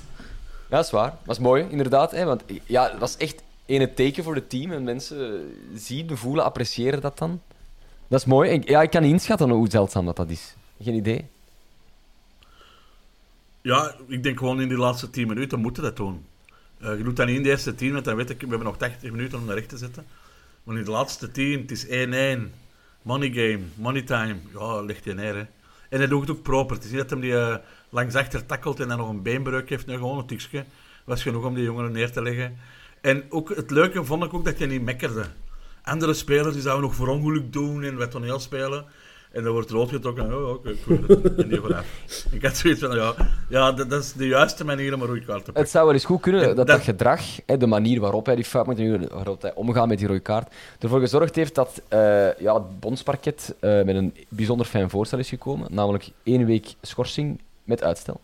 Ja, 0.70 0.76
dat 0.76 0.86
is 0.86 0.92
waar. 0.92 1.14
Dat 1.26 1.36
is 1.36 1.42
mooi, 1.42 1.66
inderdaad. 1.70 2.12
Hè, 2.12 2.26
want 2.26 2.44
ja, 2.66 2.90
dat 2.90 3.00
was 3.00 3.18
echt 3.18 3.44
een 3.66 3.94
teken 3.94 4.24
voor 4.24 4.36
het 4.36 4.50
team. 4.50 4.72
En 4.72 4.84
mensen 4.84 5.52
zien, 5.76 6.18
voelen, 6.18 6.44
appreciëren 6.44 7.02
dat 7.02 7.18
dan. 7.18 7.42
Dat 8.08 8.20
is 8.20 8.26
mooi. 8.26 8.52
Ik, 8.52 8.70
ja, 8.70 8.82
ik 8.82 8.90
kan 8.90 9.02
niet 9.02 9.12
inschatten 9.12 9.50
hoe 9.50 9.70
zeldzaam 9.70 10.06
dat, 10.06 10.16
dat 10.16 10.30
is. 10.30 10.56
Geen 10.82 10.96
idee. 10.96 11.26
Ja, 13.62 13.96
ik 14.08 14.24
denk 14.24 14.38
gewoon 14.38 14.62
in 14.62 14.68
die 14.68 14.78
laatste 14.78 15.10
10 15.10 15.28
minuten 15.28 15.60
moeten 15.60 15.84
dat 15.84 15.96
doen. 15.96 16.26
Eh, 16.84 16.98
je 16.98 17.04
doet 17.04 17.16
dat 17.16 17.28
niet 17.28 17.36
in 17.36 17.44
de 17.44 17.50
eerste 17.50 17.76
10, 17.76 17.94
want 17.94 18.06
dan 18.06 18.16
weet 18.16 18.30
ik, 18.30 18.42
we 18.42 18.48
hebben 18.48 18.68
nog 18.68 18.78
80 18.78 19.12
minuten 19.12 19.40
om 19.40 19.46
naar 19.46 19.56
recht 19.56 19.70
te 19.70 19.78
zetten. 19.78 20.06
Maar 20.64 20.78
in 20.78 20.84
de 20.84 20.92
laatste 20.92 21.32
10, 21.32 21.62
het 21.62 21.72
is 21.72 21.86
1-1. 21.88 22.54
Money 23.02 23.32
game, 23.32 23.60
money 23.76 24.02
time. 24.02 24.36
Ja, 24.54 24.82
ligt 24.82 25.04
je 25.04 25.14
neer. 25.14 25.36
En 25.90 25.98
hij 25.98 26.08
doet 26.08 26.22
het 26.22 26.38
ook 26.38 26.44
proper. 26.44 26.76
Het 26.76 26.86
is 26.86 26.92
niet 26.92 27.00
dat 27.00 27.10
hij 27.10 27.20
die 27.20 27.38
eh, 27.38 27.56
langs 27.90 28.16
achter 28.16 28.46
tackelt 28.46 28.80
en 28.80 28.88
dan 28.88 28.98
nog 28.98 29.10
een 29.10 29.22
beenbreuk 29.22 29.70
heeft. 29.70 29.86
Nee, 29.86 29.98
gewoon 29.98 30.18
een 30.18 30.26
tikje. 30.26 30.66
Was 31.04 31.22
genoeg 31.22 31.46
om 31.46 31.56
die 31.56 31.64
jongeren 31.64 31.92
neer 31.92 32.12
te 32.12 32.22
leggen. 32.22 32.58
En 33.02 33.24
ook 33.30 33.56
het 33.56 33.72
leuke 33.72 34.04
vond 34.04 34.24
ik 34.24 34.34
ook 34.34 34.46
dat 34.46 34.60
je 34.60 34.66
niet 34.66 34.82
mekkerde. 34.82 35.26
Andere 35.84 36.14
spelers 36.14 36.54
die 36.54 36.62
zouden 36.62 36.86
nog 36.86 36.96
voor 36.96 37.08
ongeluk 37.08 37.54
doen 37.54 37.84
en 37.84 37.98
wat 37.98 38.12
toneel 38.12 38.40
spelen. 38.40 38.86
En 39.34 39.44
dan 39.44 39.54
wordt 39.54 39.70
rood 39.70 39.90
getrokken. 39.90 40.34
Oh, 40.36 40.50
oké, 40.50 40.74
cool. 40.86 40.98
En 41.38 41.48
die 41.50 41.60
vooraf. 41.60 41.86
Ik 42.32 42.42
had 42.44 42.56
zoiets 42.58 42.80
van, 42.80 42.96
ja, 42.96 43.14
ja 43.50 43.72
dat, 43.72 43.90
dat 43.90 44.04
is 44.04 44.14
de 44.14 44.28
juiste 44.28 44.66
manier 44.66 44.94
om 44.94 45.02
een 45.02 45.08
rode 45.08 45.20
kaart 45.26 45.38
te 45.38 45.44
pakken. 45.46 45.62
Het 45.62 45.72
zou 45.72 45.86
wel 45.86 45.94
eens 45.94 46.06
goed 46.06 46.22
kunnen 46.22 46.42
En 46.42 46.48
dat 46.48 46.56
dat, 46.56 46.68
dat- 46.68 46.82
gedrag, 46.82 47.22
hè, 47.46 47.58
de 47.58 47.68
manier 47.68 48.00
waarop 48.00 48.26
hij 48.26 48.36
die 48.36 48.44
fout 48.46 48.66
maakt, 48.66 49.10
waarop 49.12 49.42
hij 49.42 49.54
omgaat 49.54 49.88
met 49.88 49.98
die 49.98 50.08
rode 50.08 50.20
kaart, 50.20 50.54
ervoor 50.80 51.00
gezorgd 51.00 51.36
heeft 51.36 51.56
dat 51.56 51.82
eh, 51.88 52.00
ja, 52.40 52.54
het 52.54 52.80
bondsparket 52.80 53.56
eh, 53.60 53.70
met 53.84 53.96
een 53.96 54.14
bijzonder 54.30 54.66
fijn 54.66 54.90
voorstel 54.90 55.20
is 55.20 55.30
gekomen. 55.30 55.68
Namelijk 55.72 56.10
één 56.24 56.46
week 56.46 56.74
schorsing 56.82 57.42
met 57.64 57.84
uitstel. 57.84 58.20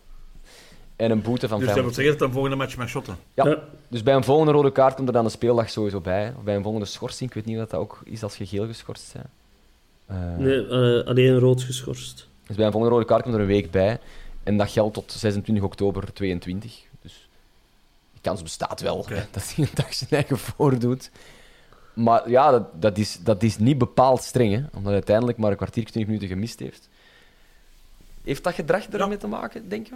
En 0.96 1.10
een 1.10 1.22
boete 1.22 1.48
van 1.48 1.58
Dus 1.58 1.66
dat 1.68 1.76
500 1.76 1.84
wil 1.84 2.04
zeggen 2.04 2.18
dat 2.18 2.28
een 2.28 2.32
volgende 2.34 2.56
match 2.56 2.76
met 2.76 2.88
shotten. 2.88 3.16
Ja. 3.34 3.46
Ja. 3.48 3.58
Dus 3.88 4.02
bij 4.02 4.14
een 4.14 4.24
volgende 4.24 4.52
rode 4.52 4.72
kaart 4.72 4.94
komt 4.94 5.08
er 5.08 5.14
dan 5.14 5.24
de 5.24 5.30
speeldag 5.30 5.70
sowieso 5.70 6.00
bij. 6.00 6.32
Of 6.38 6.42
bij 6.42 6.56
een 6.56 6.62
volgende 6.62 6.86
schorsing, 6.86 7.28
ik 7.30 7.34
weet 7.34 7.44
niet 7.44 7.56
wat 7.58 7.70
dat 7.70 7.80
ook 7.80 8.00
is 8.04 8.22
als 8.22 8.36
je 8.36 8.46
geel 8.46 8.66
geschorst 8.66 9.12
bent. 9.12 9.26
Eh, 10.10 10.36
Nee, 10.36 10.66
eh, 10.66 11.06
alleen 11.06 11.38
rood 11.38 11.62
geschorst. 11.62 12.28
Dus 12.46 12.56
bij 12.56 12.66
een 12.66 12.72
volgende 12.72 12.96
rode 12.96 13.06
kaart 13.08 13.22
komt 13.22 13.34
er 13.34 13.40
een 13.40 13.46
week 13.46 13.70
bij. 13.70 13.98
En 14.42 14.56
dat 14.56 14.70
geldt 14.70 14.94
tot 14.94 15.12
26 15.12 15.64
oktober 15.64 16.12
22. 16.12 16.82
Dus 17.02 17.28
die 18.12 18.20
kans 18.20 18.42
bestaat 18.42 18.80
wel 18.80 19.06
hè, 19.08 19.14
dat 19.30 19.52
hij 19.54 19.64
een 19.64 19.70
dag 19.74 19.94
zijn 19.94 20.10
eigen 20.10 20.38
voordoet. 20.38 21.10
Maar 21.94 22.30
ja, 22.30 22.50
dat, 22.50 22.82
dat, 22.82 22.98
is, 22.98 23.18
dat 23.22 23.42
is 23.42 23.58
niet 23.58 23.78
bepaald 23.78 24.22
streng, 24.22 24.52
hè, 24.52 24.58
omdat 24.58 24.84
hij 24.84 24.92
uiteindelijk 24.92 25.38
maar 25.38 25.50
een 25.50 25.56
kwartier, 25.56 25.84
20 25.84 26.06
minuten 26.06 26.28
gemist 26.28 26.58
heeft. 26.58 26.88
Heeft 28.22 28.44
dat 28.44 28.54
gedrag 28.54 28.86
ermee 28.86 29.16
te 29.16 29.26
maken, 29.26 29.68
denk 29.68 29.86
je? 29.86 29.94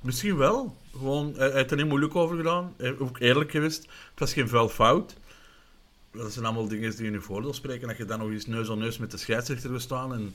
Misschien 0.00 0.36
wel. 0.36 0.76
Gewoon, 0.92 1.34
hij 1.36 1.46
hij 1.46 1.56
heeft 1.56 1.70
er 1.70 1.76
niet 1.76 1.88
moeilijk 1.88 2.14
over 2.16 2.36
gedaan. 2.36 2.74
Ook 2.98 3.18
eerlijk 3.18 3.50
geweest. 3.50 3.82
Het 3.82 4.18
was 4.18 4.32
geen 4.32 4.48
vuil 4.48 4.68
fout. 4.68 5.14
Dat 6.18 6.32
zijn 6.32 6.44
allemaal 6.44 6.68
dingen 6.68 6.96
die 6.96 7.06
in 7.06 7.12
je 7.12 7.20
voordeel 7.20 7.52
spreken. 7.54 7.88
Dat 7.88 7.96
je 7.96 8.04
dan 8.04 8.18
nog 8.18 8.30
eens 8.30 8.46
neus 8.46 8.70
aan 8.70 8.78
neus 8.78 8.98
met 8.98 9.10
de 9.10 9.16
scheidsrechter 9.16 9.70
wil 9.70 9.80
staan 9.80 10.12
en, 10.12 10.34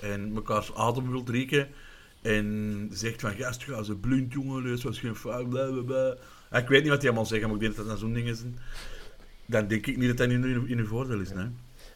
en 0.00 0.32
mekaars 0.32 0.74
adem 0.74 1.10
wilt 1.10 1.28
rieken. 1.28 1.68
En 2.22 2.88
zegt 2.92 3.20
van, 3.20 3.32
gast, 3.34 3.62
ga 3.62 3.82
ze 3.82 3.94
blind, 3.94 4.32
jongen, 4.32 4.64
dat 4.64 4.82
was 4.82 4.98
geen 4.98 5.16
fout, 5.16 5.48
bla, 5.48 5.82
bla, 5.86 6.16
Ik 6.60 6.68
weet 6.68 6.80
niet 6.82 6.90
wat 6.90 7.00
die 7.00 7.08
allemaal 7.08 7.26
zeggen, 7.26 7.48
maar 7.48 7.56
ik 7.56 7.62
denk 7.62 7.76
dat 7.76 7.86
dat 7.86 7.98
zo'n 7.98 8.12
dingen 8.12 8.36
zijn. 8.36 8.58
Dan 9.46 9.66
denk 9.66 9.86
ik 9.86 9.96
niet 9.96 10.08
dat 10.08 10.16
dat 10.16 10.28
in, 10.28 10.44
in, 10.44 10.68
in 10.68 10.76
je 10.76 10.84
voordeel 10.84 11.20
is, 11.20 11.32
nee. 11.32 11.46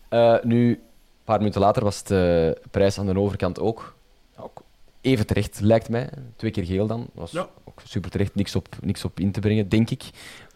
Eh, 0.09 0.37
nu, 0.43 0.71
een 0.71 0.81
paar 1.25 1.39
minuten 1.39 1.61
later 1.61 1.83
was 1.85 2.05
de 2.05 2.57
prijs 2.71 2.99
aan 2.99 3.07
de 3.07 3.19
overkant 3.19 3.61
ook, 3.61 3.95
ook 4.37 4.63
even 5.01 5.27
terecht, 5.27 5.61
lijkt 5.61 5.89
mij. 5.89 6.11
Twee 6.37 6.51
keer 6.51 6.65
geel 6.65 6.87
dan. 6.87 7.11
was 7.15 7.31
Ja. 7.31 7.49
ook 7.65 7.81
super 7.85 8.11
terecht, 8.11 8.35
niks 8.35 8.55
op, 8.55 8.69
niks 8.81 9.05
op 9.05 9.21
in 9.21 9.33
te 9.33 9.41
brengen, 9.41 9.69
denk 9.69 9.91
ik. 9.91 10.03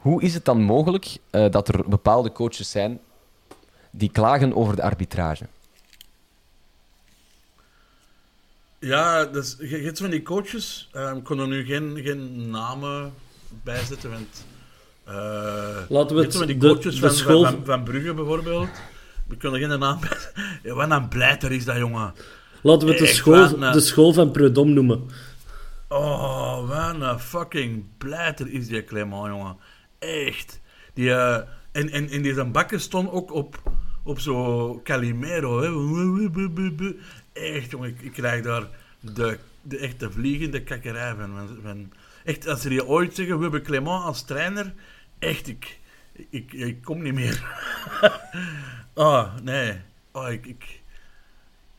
Hoe 0.05 0.22
is 0.22 0.34
het 0.34 0.44
dan 0.44 0.62
mogelijk 0.62 1.16
eh, 1.30 1.50
dat 1.50 1.68
er 1.68 1.88
bepaalde 1.88 2.32
coaches 2.32 2.70
zijn 2.70 3.00
die 3.90 4.11
klagen 4.11 4.55
over 4.57 4.76
de 4.76 4.82
arbitrage? 4.82 5.46
Ja, 8.78 9.24
dus, 9.24 9.57
je, 9.59 9.68
je 9.68 9.84
hebt 9.84 9.98
van 9.98 10.11
die 10.11 10.22
coaches. 10.22 10.88
eh, 10.92 11.12
ik 11.16 11.24
kon 11.24 11.38
er 11.38 11.48
nu 11.48 11.64
geen, 11.64 12.00
geen 12.02 12.50
namen 12.50 13.12
bij 13.62 13.84
zetten, 13.84 14.11
want... 14.11 14.44
eh, 15.05 15.14
Laten 15.88 16.16
we 16.16 16.22
het- 16.22 16.36
van 16.36 16.46
die 16.46 16.57
de- 16.59 16.66
coaches 16.66 16.94
de 16.94 17.00
van, 17.00 17.11
school- 17.11 17.44
van, 17.44 17.52
van, 17.52 17.64
van 17.64 17.82
Brugge 17.84 18.14
bijvoorbeeld. 18.14 18.68
We 19.26 19.36
kunnen 19.36 19.61
geen 19.61 19.78
naam 19.78 20.00
bij 20.00 20.18
ja, 20.62 20.74
Wat 20.74 20.90
een 20.90 21.09
blijter 21.09 21.52
is 21.52 21.64
dat, 21.64 21.76
jongen. 21.76 22.14
Laten 22.62 22.86
we 22.86 22.92
het 22.92 23.02
de 23.02 23.09
Echt 23.09 23.16
school, 23.16 23.59
de 23.72 23.80
school 23.80 24.12
van 24.12 24.30
Predom 24.30 24.72
noemen. 24.72 25.09
Oh, 25.88 26.68
wat 26.68 27.00
een 27.11 27.20
fucking 27.20 27.84
blijter 27.98 28.52
is 28.52 28.66
die 28.66 28.84
Clement, 28.84 29.26
jongen. 29.26 29.57
Echt. 30.05 30.61
Die, 30.94 31.11
eh, 31.11 31.36
en, 31.72 31.90
en, 31.90 32.09
en 32.09 32.22
die 32.22 32.34
zijn 32.34 32.52
bakken 32.52 32.80
stond 32.80 33.11
ook 33.11 33.32
op, 33.32 33.62
op 34.02 34.18
zo'n 34.18 34.82
Calimero. 34.82 35.61
Hè. 35.61 36.98
Echt, 37.32 37.70
jongen. 37.70 37.88
Ik, 37.88 38.00
ik 38.00 38.12
krijg 38.12 38.42
daar 38.42 38.66
de, 39.00 39.38
de 39.62 39.78
echte 39.78 40.11
vliegende 40.11 40.62
kakkerij 40.62 41.14
van, 41.14 41.59
van. 41.62 41.92
Echt, 42.24 42.48
als 42.48 42.61
ze 42.61 42.68
die 42.68 42.86
ooit 42.86 43.14
zeggen, 43.14 43.36
we 43.36 43.42
hebben 43.42 43.62
Clement 43.62 44.05
als 44.05 44.24
trainer. 44.24 44.74
Echt, 45.18 45.48
ik, 45.48 45.78
ik, 46.30 46.52
ik 46.52 46.82
kom 46.82 47.02
niet 47.02 47.14
meer. 47.14 47.44
oh, 48.94 49.34
nee. 49.42 49.80
Oh, 50.12 50.30
ik... 50.30 50.82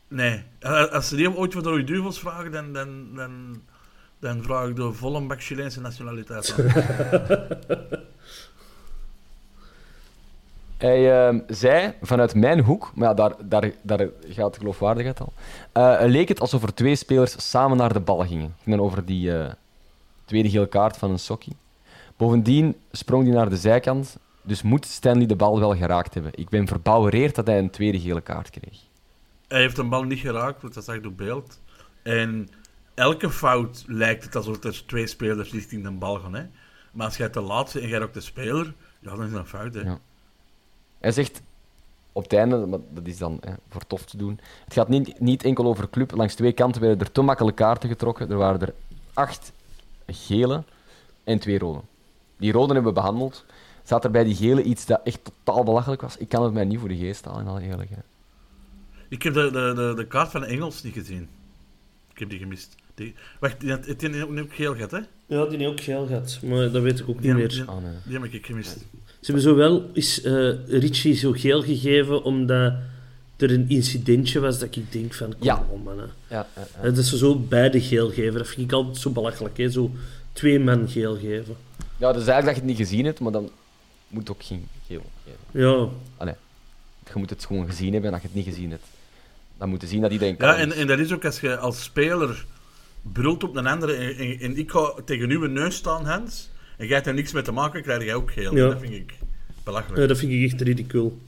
Nee, 0.08 0.42
als 0.90 1.08
ze 1.08 1.16
die 1.16 1.36
ooit 1.36 1.52
voor 1.52 1.62
de 1.62 1.68
Rode 1.68 1.84
Duvels 1.84 2.18
vragen, 2.18 2.52
dan, 2.52 2.72
dan, 2.72 3.14
dan, 3.14 3.62
dan 4.18 4.42
vraag 4.42 4.68
ik 4.68 4.76
de 4.76 4.92
volle 4.92 5.20
bak 5.20 5.42
Chileense 5.42 5.80
nationaliteit 5.80 6.54
aan. 6.58 8.04
Hij 10.78 11.26
ehm, 11.26 11.40
zei 11.46 11.92
vanuit 12.02 12.34
mijn 12.34 12.60
hoek, 12.60 12.92
maar 12.94 13.08
ja, 13.08 13.14
daar, 13.14 13.34
daar, 13.44 13.70
daar 13.82 14.08
gaat 14.28 14.52
de 14.52 14.58
geloofwaardigheid 14.58 15.20
al. 15.20 15.32
eh, 15.72 16.08
leek 16.08 16.28
het 16.28 16.40
alsof 16.40 16.62
er 16.62 16.74
twee 16.74 16.96
spelers 16.96 17.50
samen 17.50 17.76
naar 17.76 17.92
de 17.92 18.00
bal 18.00 18.26
gingen. 18.26 18.54
Dan 18.64 18.80
over 18.80 19.04
die 19.04 19.38
eh, 19.38 19.52
tweede 20.24 20.50
gele 20.50 20.68
kaart 20.68 20.96
van 20.96 21.10
een 21.10 21.18
sokkie. 21.18 21.56
Bovendien 22.16 22.76
sprong 22.90 23.24
hij 23.24 23.34
naar 23.34 23.48
de 23.48 23.56
zijkant, 23.56 24.16
dus 24.42 24.62
moet 24.62 24.86
Stanley 24.86 25.26
de 25.26 25.36
bal 25.36 25.58
wel 25.58 25.76
geraakt 25.76 26.14
hebben. 26.14 26.32
Ik 26.34 26.48
ben 26.48 26.66
verbouwereerd 26.66 27.34
dat 27.34 27.46
hij 27.46 27.58
een 27.58 27.70
tweede 27.70 28.00
gele 28.00 28.20
kaart 28.20 28.50
kreeg. 28.50 28.78
Hij 29.48 29.60
heeft 29.60 29.78
een 29.78 29.88
bal 29.88 30.02
niet 30.02 30.18
geraakt, 30.18 30.62
want 30.62 30.74
dat 30.74 30.84
zag 30.84 30.94
ik 30.94 31.06
op 31.06 31.16
beeld. 31.16 31.60
En 32.02 32.48
elke 32.94 33.30
fout 33.30 33.84
lijkt 33.86 34.24
het 34.24 34.36
alsof 34.36 34.64
er 34.64 34.86
twee 34.86 35.06
spelers 35.06 35.52
richting 35.52 35.82
de 35.82 35.90
bal 35.90 36.18
gaan. 36.18 36.34
Hè? 36.34 36.42
Maar 36.92 37.06
als 37.06 37.16
jij 37.16 37.28
te 37.28 37.40
laat 37.40 37.72
bent 37.72 37.84
en 37.84 37.90
jij 37.90 38.02
ook 38.02 38.12
de 38.12 38.20
speler, 38.20 38.74
ja, 39.00 39.14
dan 39.16 39.24
is 39.24 39.30
dat 39.30 39.40
een 39.40 39.46
fout. 39.46 39.74
Hè? 39.74 39.80
Ja. 39.80 39.98
Hij 41.06 41.14
zegt 41.14 41.42
op 42.12 42.22
het 42.22 42.32
einde, 42.32 42.66
maar 42.66 42.78
dat 42.90 43.06
is 43.06 43.18
dan 43.18 43.38
hè, 43.40 43.52
voor 43.68 43.86
tof 43.86 44.04
te 44.04 44.16
doen. 44.16 44.40
Het 44.64 44.72
gaat 44.72 44.88
niet, 44.88 45.20
niet 45.20 45.44
enkel 45.44 45.64
over 45.64 45.90
club. 45.90 46.10
Langs 46.16 46.34
twee 46.34 46.52
kanten 46.52 46.80
werden 46.80 47.00
er 47.06 47.12
te 47.12 47.20
makkelijk 47.22 47.56
kaarten 47.56 47.88
getrokken. 47.88 48.30
Er 48.30 48.36
waren 48.36 48.60
er 48.60 48.74
acht 49.14 49.52
gele 50.06 50.62
en 51.24 51.38
twee 51.38 51.58
rode. 51.58 51.80
Die 52.36 52.52
rode 52.52 52.72
hebben 52.74 52.92
we 52.94 53.00
behandeld. 53.00 53.44
Staat 53.84 54.04
er 54.04 54.10
bij 54.10 54.24
die 54.24 54.34
gele 54.34 54.62
iets 54.62 54.86
dat 54.86 55.00
echt 55.04 55.20
totaal 55.44 55.64
belachelijk 55.64 56.00
was? 56.02 56.16
Ik 56.16 56.28
kan 56.28 56.42
het 56.44 56.52
mij 56.52 56.64
niet 56.64 56.78
voor 56.78 56.88
de 56.88 56.96
geest 56.96 57.24
halen, 57.24 57.40
in 57.40 57.48
alle 57.48 57.60
eerlijkheid. 57.62 58.04
Ik 59.08 59.22
heb 59.22 59.34
de, 59.34 59.50
de, 59.50 59.72
de, 59.74 59.92
de 59.96 60.06
kaart 60.06 60.30
van 60.30 60.40
de 60.40 60.46
Engels 60.46 60.82
niet 60.82 60.94
gezien. 60.94 61.28
Ik 62.12 62.18
heb 62.18 62.30
die 62.30 62.38
gemist. 62.38 62.74
Die, 62.94 63.14
wacht, 63.40 63.60
die 63.60 63.70
had, 63.70 63.84
die 63.84 64.18
had 64.20 64.38
ook 64.38 64.54
geel 64.54 64.74
gehad, 64.74 64.90
hè? 64.90 65.00
Ja, 65.26 65.44
die 65.46 65.58
heeft 65.58 65.70
ook 65.70 65.80
geel 65.80 66.06
gehad, 66.06 66.38
maar 66.42 66.70
dat 66.70 66.82
weet 66.82 66.98
ik 66.98 67.08
ook 67.08 67.22
Die, 67.22 67.34
niet 67.34 67.38
meer. 67.38 67.48
die, 67.48 67.64
Ah, 67.64 67.82
nee. 67.82 67.92
die 68.04 68.18
heb 68.20 68.32
ik 68.32 68.46
gemist. 68.46 68.84
Ze 69.26 69.32
hebben 69.32 69.50
zo 69.50 69.56
wel 69.56 69.90
is 69.92 70.22
eh 70.22 70.50
Richie 70.68 71.14
zo 71.14 71.32
geel 71.32 71.62
gegeven 71.62 72.22
omdat 72.22 72.72
er 73.36 73.50
een 73.52 73.68
incidentje 73.68 74.40
was 74.40 74.58
dat 74.58 74.76
ik 74.76 74.92
denk 74.92 75.14
van, 75.14 75.28
kom 75.38 75.46
Ja. 75.46 75.66
op 75.70 75.84
man. 75.84 75.98
hè. 75.98 76.04
Ja, 76.04 76.10
ja, 76.28 76.46
ja. 76.54 76.66
Hè, 76.72 76.92
Dat 76.92 77.04
ze 77.04 77.16
zo 77.16 77.38
beide 77.38 77.80
geel 77.80 78.10
geven, 78.10 78.38
dat 78.38 78.48
vind 78.48 78.60
ik 78.66 78.72
altijd 78.72 78.96
zo 78.96 79.10
belachelijk. 79.10 79.56
Hè? 79.56 79.70
Zo 79.70 79.90
twee 80.32 80.58
man 80.60 80.88
geel 80.88 81.16
geven. 81.16 81.56
ja, 81.96 82.12
dus 82.12 82.26
eigenlijk 82.26 82.44
dat 82.44 82.54
je 82.54 82.60
het 82.60 82.64
niet 82.64 82.76
gezien 82.76 83.04
hebt, 83.04 83.20
maar 83.20 83.32
dan 83.32 83.50
moet 84.08 84.30
ook 84.30 84.42
geen 84.42 84.68
geel 84.86 85.02
geven. 85.24 85.60
Ja, 85.68 85.88
Allee, 86.16 86.34
je 87.06 87.12
moet 87.14 87.30
het 87.30 87.44
gewoon 87.46 87.66
gezien 87.66 87.92
hebben 87.92 88.08
en 88.08 88.12
als 88.12 88.22
je 88.22 88.28
het 88.28 88.36
niet 88.36 88.54
gezien 88.54 88.70
hebt, 88.70 88.84
dan 89.58 89.68
moet 89.68 89.80
je 89.80 89.86
zien 89.86 90.00
dat 90.00 90.10
iedereen 90.12 90.34
Ja, 90.38 90.50
kan. 90.52 90.54
en, 90.60 90.72
en 90.72 90.86
dat 90.86 90.98
is 90.98 91.12
ook 91.12 91.24
als 91.24 91.40
je 91.40 91.56
als 91.56 91.82
speler 91.82 92.44
brult 93.12 93.44
op 93.44 93.56
een 93.56 93.66
andere 93.66 93.92
en, 93.94 94.16
en, 94.16 94.38
en 94.40 94.56
ik 94.58 94.70
ga 94.70 94.92
tegen 95.04 95.30
uw 95.30 95.46
neus 95.46 95.74
staan, 95.76 96.04
Hans, 96.04 96.48
en 96.76 96.86
jij 96.86 96.94
hebt 96.94 97.06
er 97.06 97.14
niks 97.14 97.32
mee 97.32 97.42
te 97.42 97.52
maken, 97.52 97.82
krijg 97.82 98.04
jij 98.04 98.14
ook 98.14 98.32
geel. 98.32 98.56
Ja. 98.56 98.68
Dat 98.68 98.80
vind 98.80 98.92
ik 98.92 99.14
belachelijk. 99.64 100.02
eh, 100.02 100.08
dat 100.08 100.18
vind 100.18 100.32
ik 100.32 100.52
echt 100.52 100.60
ridicul. 100.60 101.18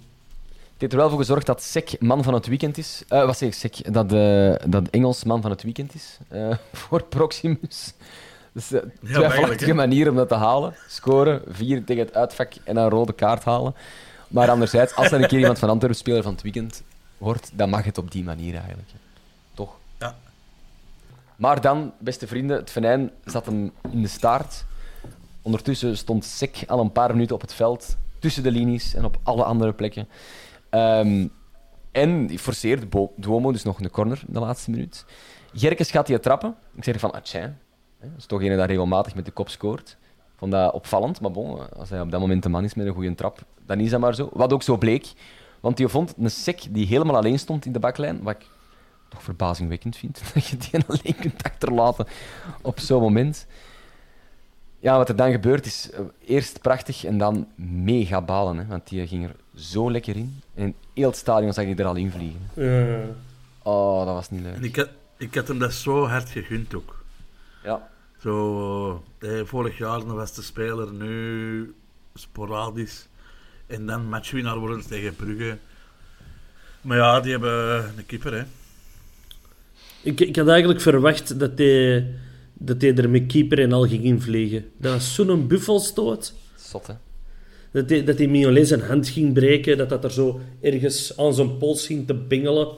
Het 0.46 0.86
heeft 0.86 0.92
er 0.92 0.98
wel 0.98 1.08
voor 1.08 1.18
gezorgd 1.18 1.46
dat 1.46 1.62
Sek 1.62 2.00
man 2.00 2.22
van 2.22 2.34
het 2.34 2.46
weekend 2.46 2.78
is. 2.78 3.02
Eh 3.08 3.24
wat 3.24 3.38
zeg 3.38 3.48
ik, 3.48 3.54
Sek? 3.54 3.92
Dat, 3.94 4.12
eh 4.12 4.54
dat 4.70 4.88
Engels 4.90 5.24
man 5.24 5.42
van 5.42 5.50
het 5.50 5.62
weekend 5.62 5.94
is 5.94 6.18
eh, 6.28 6.50
voor 6.72 7.02
Proximus. 7.04 7.92
Dus 8.52 8.72
uh, 8.72 8.80
twijfelachtige 9.04 9.70
hè? 9.70 9.74
manier 9.74 10.10
om 10.10 10.16
dat 10.16 10.28
te 10.28 10.34
halen. 10.34 10.74
Scoren, 10.88 11.42
vier 11.48 11.84
tegen 11.84 12.04
het 12.04 12.14
uitvak 12.14 12.52
en 12.64 12.76
een 12.76 12.88
rode 12.88 13.12
kaart 13.12 13.44
halen. 13.44 13.74
Maar 14.28 14.50
anderzijds, 14.50 14.94
als 14.94 15.10
er 15.12 15.20
een 15.22 15.28
keer 15.28 15.38
iemand 15.38 15.58
van 15.58 15.68
Antwerpen 15.68 15.98
speler 15.98 16.22
van 16.22 16.32
het 16.32 16.42
weekend 16.42 16.82
wordt, 17.18 17.50
dan 17.54 17.68
mag 17.70 17.84
het 17.84 17.98
op 17.98 18.10
die 18.10 18.24
manier 18.24 18.54
eigenlijk. 18.54 18.88
hè. 18.92 18.98
Toch? 19.54 19.76
Ja. 19.98 20.16
Maar 21.36 21.60
dan, 21.60 21.92
beste 21.98 22.26
vrienden, 22.26 22.56
het 22.56 22.70
venijn 22.70 23.10
zat 23.24 23.46
hem 23.46 23.72
in 23.90 24.02
de 24.02 24.08
staart. 24.08 24.64
Ondertussen 25.48 25.96
stond 25.96 26.24
Sek 26.24 26.64
al 26.66 26.80
een 26.80 26.92
paar 26.92 27.10
minuten 27.12 27.34
op 27.34 27.40
het 27.40 27.54
veld, 27.54 27.96
tussen 28.18 28.42
de 28.42 28.50
linies 28.50 28.94
en 28.94 29.04
op 29.04 29.18
alle 29.22 29.44
andere 29.44 29.72
plekken. 29.72 30.08
Ehm, 30.70 31.26
en 31.92 32.38
forceerde 32.38 32.86
Bo- 32.86 33.12
Duomo 33.16 33.52
dus 33.52 33.62
nog 33.62 33.80
een 33.80 33.90
corner 33.90 34.22
de 34.26 34.40
laatste 34.40 34.70
minuut. 34.70 35.04
Gerkes 35.52 35.90
gaat 35.90 36.06
die 36.06 36.20
trappen. 36.20 36.54
Ik 36.76 36.84
zeg 36.84 37.00
van, 37.00 37.14
hè, 37.30 37.40
Dat 38.00 38.10
is 38.16 38.26
toch 38.26 38.42
een 38.42 38.56
dat 38.56 38.66
regelmatig 38.66 39.14
met 39.14 39.24
de 39.24 39.30
kop 39.30 39.48
scoort. 39.48 39.96
Vond 40.36 40.52
dat 40.52 40.72
opvallend, 40.72 41.20
maar 41.20 41.30
bon, 41.30 41.72
als 41.76 41.90
hij 41.90 42.00
op 42.00 42.10
dat 42.10 42.20
moment 42.20 42.42
de 42.42 42.48
man 42.48 42.64
is 42.64 42.74
met 42.74 42.86
een 42.86 42.94
goede 42.94 43.14
trap, 43.14 43.38
dan 43.66 43.80
is 43.80 43.90
dat 43.90 44.00
maar 44.00 44.14
zo. 44.14 44.30
Wat 44.32 44.52
ook 44.52 44.62
zo 44.62 44.76
bleek, 44.76 45.12
want 45.60 45.76
die 45.76 45.88
vond 45.88 46.14
een 46.18 46.30
sek 46.30 46.66
die 46.70 46.86
helemaal 46.86 47.16
alleen 47.16 47.38
stond 47.38 47.66
in 47.66 47.72
de 47.72 47.78
baklijn, 47.78 48.22
wat 48.22 48.34
ik 48.34 48.46
toch 49.08 49.22
verbazingwekkend 49.22 49.96
vind, 49.96 50.20
dat 50.34 50.46
je 50.46 50.56
die 50.56 50.80
alleen 50.86 51.16
kunt 51.20 51.42
achterlaten 51.42 52.06
op 52.62 52.78
zo'n 52.80 53.00
moment. 53.02 53.46
Ja, 54.80 54.96
wat 54.96 55.08
er 55.08 55.16
dan 55.16 55.30
gebeurt 55.30 55.66
is 55.66 55.90
eh, 55.90 56.00
eerst 56.24 56.60
prachtig 56.60 57.04
en 57.04 57.18
dan 57.18 57.48
mega 57.82 58.22
balen. 58.22 58.58
Hè, 58.58 58.66
want 58.66 58.88
die 58.88 59.06
ging 59.06 59.24
er 59.24 59.34
zo 59.54 59.90
lekker 59.90 60.16
in. 60.16 60.40
En 60.54 60.74
heel 60.94 61.08
het 61.08 61.16
stadion 61.16 61.52
zag 61.52 61.64
je 61.64 61.74
er 61.74 61.84
al 61.84 61.96
in 61.96 62.10
vliegen. 62.10 62.40
Ja. 62.54 63.00
Oh, 63.62 64.04
dat 64.04 64.14
was 64.14 64.30
niet 64.30 64.42
leuk. 64.42 64.54
En 64.54 64.64
ik 64.64 64.76
had, 64.76 64.88
ik 65.16 65.34
had 65.34 65.48
hem 65.48 65.58
dat 65.58 65.72
zo 65.72 66.06
hard 66.06 66.30
gegund 66.30 66.74
ook. 66.74 67.04
Ja. 67.64 67.88
Zo, 68.20 69.04
eh, 69.18 69.40
vorig 69.44 69.78
jaar 69.78 69.98
de 69.98 70.14
beste 70.14 70.42
speler, 70.42 70.92
nu 70.92 71.74
sporadisch. 72.14 73.08
En 73.66 73.86
dan 73.86 74.08
matchwinnaar 74.08 74.58
worden 74.58 74.86
tegen 74.86 75.16
Brugge. 75.16 75.58
Maar 76.80 76.96
ja, 76.96 77.20
die 77.20 77.30
hebben 77.30 77.92
een 77.96 78.06
keeper, 78.06 78.32
hè. 78.32 78.42
Ik, 80.02 80.20
ik 80.20 80.36
had 80.36 80.48
eigenlijk 80.48 80.80
verwacht 80.80 81.38
dat 81.38 81.58
hij, 81.58 82.06
dat 82.58 82.80
hij 82.82 82.94
er 82.94 83.10
met 83.10 83.26
keeper 83.26 83.58
en 83.60 83.72
al 83.72 83.86
ging 83.88 84.04
invliegen. 84.04 84.64
Dat 84.78 84.92
was 84.92 85.14
zo'n 85.14 85.46
buffelstoot. 85.46 86.34
Zot, 86.56 86.86
hè? 86.86 86.94
Dat 87.72 87.90
hij, 87.90 88.04
dat 88.04 88.18
hij 88.18 88.26
Mignolet 88.26 88.68
zijn 88.68 88.80
hand 88.80 89.08
ging 89.08 89.32
breken. 89.32 89.76
Dat 89.78 89.88
dat 89.88 90.04
er 90.04 90.10
zo 90.12 90.40
ergens 90.60 91.16
aan 91.16 91.34
zijn 91.34 91.56
pols 91.56 91.86
ging 91.86 92.06
te 92.06 92.14
bingelen. 92.14 92.68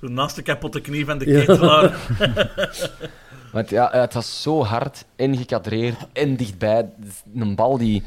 Zo 0.00 0.06
naast 0.08 0.36
de 0.36 0.42
kapotte 0.42 0.80
knie 0.80 1.04
van 1.04 1.18
de 1.18 1.30
Ja. 1.30 1.38
ketelaar. 1.44 1.96
Want 3.52 3.70
ja, 3.70 3.88
het 3.92 4.14
was 4.14 4.42
zo 4.42 4.62
hard 4.64 5.04
en 5.16 5.36
gekadreerd 5.36 5.96
en 6.12 6.36
dichtbij. 6.36 6.90
Een 7.34 7.54
bal 7.54 7.78
die 7.78 8.02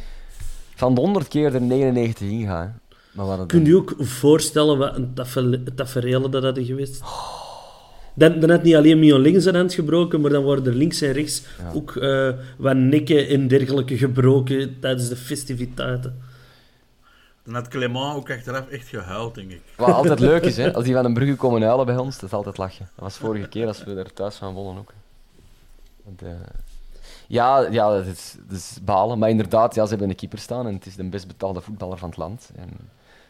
van 0.76 0.96
de 0.96 1.02
100 1.02 1.28
keer 1.28 1.54
er 1.56 1.62
99 1.62 2.28
in 2.30 2.46
gaat. 2.46 2.66
hè. 2.68 2.96
Maar 3.12 3.26
wat 3.26 3.38
het 3.38 3.48
Kun 3.48 3.62
je 3.64 3.68
je 3.70 3.76
ook 3.76 3.96
voorstellen 3.98 4.78
wat 4.78 4.96
een 4.96 5.14
tafereel 5.76 6.30
dat 6.30 6.44
hadden 6.44 6.66
geweest? 6.66 7.02
Dan, 8.14 8.40
dan 8.40 8.50
had 8.50 8.64
niet 8.64 8.76
alleen 8.76 9.00
Mignolet 9.00 9.44
zijn 9.44 9.56
hand 9.56 9.74
gebroken, 9.74 10.22
maar 10.22 10.32
dan 10.32 10.44
worden 10.44 10.66
er 10.66 10.74
links 10.74 11.02
en 11.02 11.12
rechts 11.12 11.44
ook 11.74 11.96
eh, 11.96 12.30
wat 12.58 12.76
nekken 12.76 13.28
en 13.28 13.48
dergelijke 13.48 13.98
gebroken 13.98 14.80
tijdens 14.80 15.10
de 15.10 15.16
festiviteiten. 15.16 16.22
Dan 17.44 17.54
had 17.54 17.68
Clément 17.68 18.16
ook 18.16 18.32
achteraf 18.32 18.68
echt 18.68 18.88
gehuild, 18.88 19.36
denk 19.36 19.52
ik. 19.52 19.62
Wat 19.78 19.94
altijd 19.94 20.20
leuk 20.30 20.44
is, 20.44 20.58
hè, 20.58 20.74
als 20.74 20.84
die 20.84 20.94
van 20.94 21.06
een 21.06 21.14
brugge 21.14 21.36
komen 21.36 21.62
huilen 21.62 21.86
bij 21.86 21.98
ons, 21.98 22.16
dat 22.16 22.30
is 22.30 22.36
altijd 22.36 22.58
lachen. 22.58 22.90
Dat 22.96 23.04
was 23.04 23.18
vorige 23.18 23.48
keer 23.48 23.68
als 23.68 23.84
we 23.84 23.96
er 23.96 24.14
thuis 24.14 24.36
van 24.36 24.54
wonnen 24.54 24.78
ook. 24.78 24.94
Want, 26.04 26.22
eh, 26.22 26.30
ja, 27.28 27.60
ja 27.60 27.90
dat, 27.90 28.06
is, 28.06 28.36
dat 28.48 28.58
is 28.58 28.78
balen. 28.84 29.20
Maar 29.20 29.30
inderdaad, 29.30 29.76
ja, 29.76 29.84
ze 29.84 29.90
hebben 29.90 30.10
een 30.10 30.16
keeper 30.16 30.40
staan 30.40 30.68
en 30.68 30.74
het 30.74 30.86
is 30.86 30.96
de 30.96 31.04
best 31.04 31.28
betaalde 31.28 31.62
voetballer 31.62 31.98
van 31.98 32.10
het 32.10 32.18
land. 32.18 32.52
En 32.56 32.70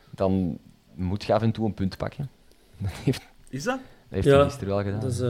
dan 0.10 0.58
moet 0.94 1.24
je 1.24 1.34
af 1.34 1.42
en 1.42 1.52
toe 1.52 1.66
een 1.66 1.74
punt 1.74 1.98
pakken. 1.98 2.30
Dat 2.78 2.92
heeft, 2.92 3.22
Is 3.50 3.64
dat? 3.64 3.80
Heeft 4.12 4.28
Ja, 4.28 4.36
hij 4.36 4.44
gisteren 4.44 4.68
wel 4.68 4.84
gedaan. 4.84 5.10
Is, 5.10 5.20
eh, 5.20 5.30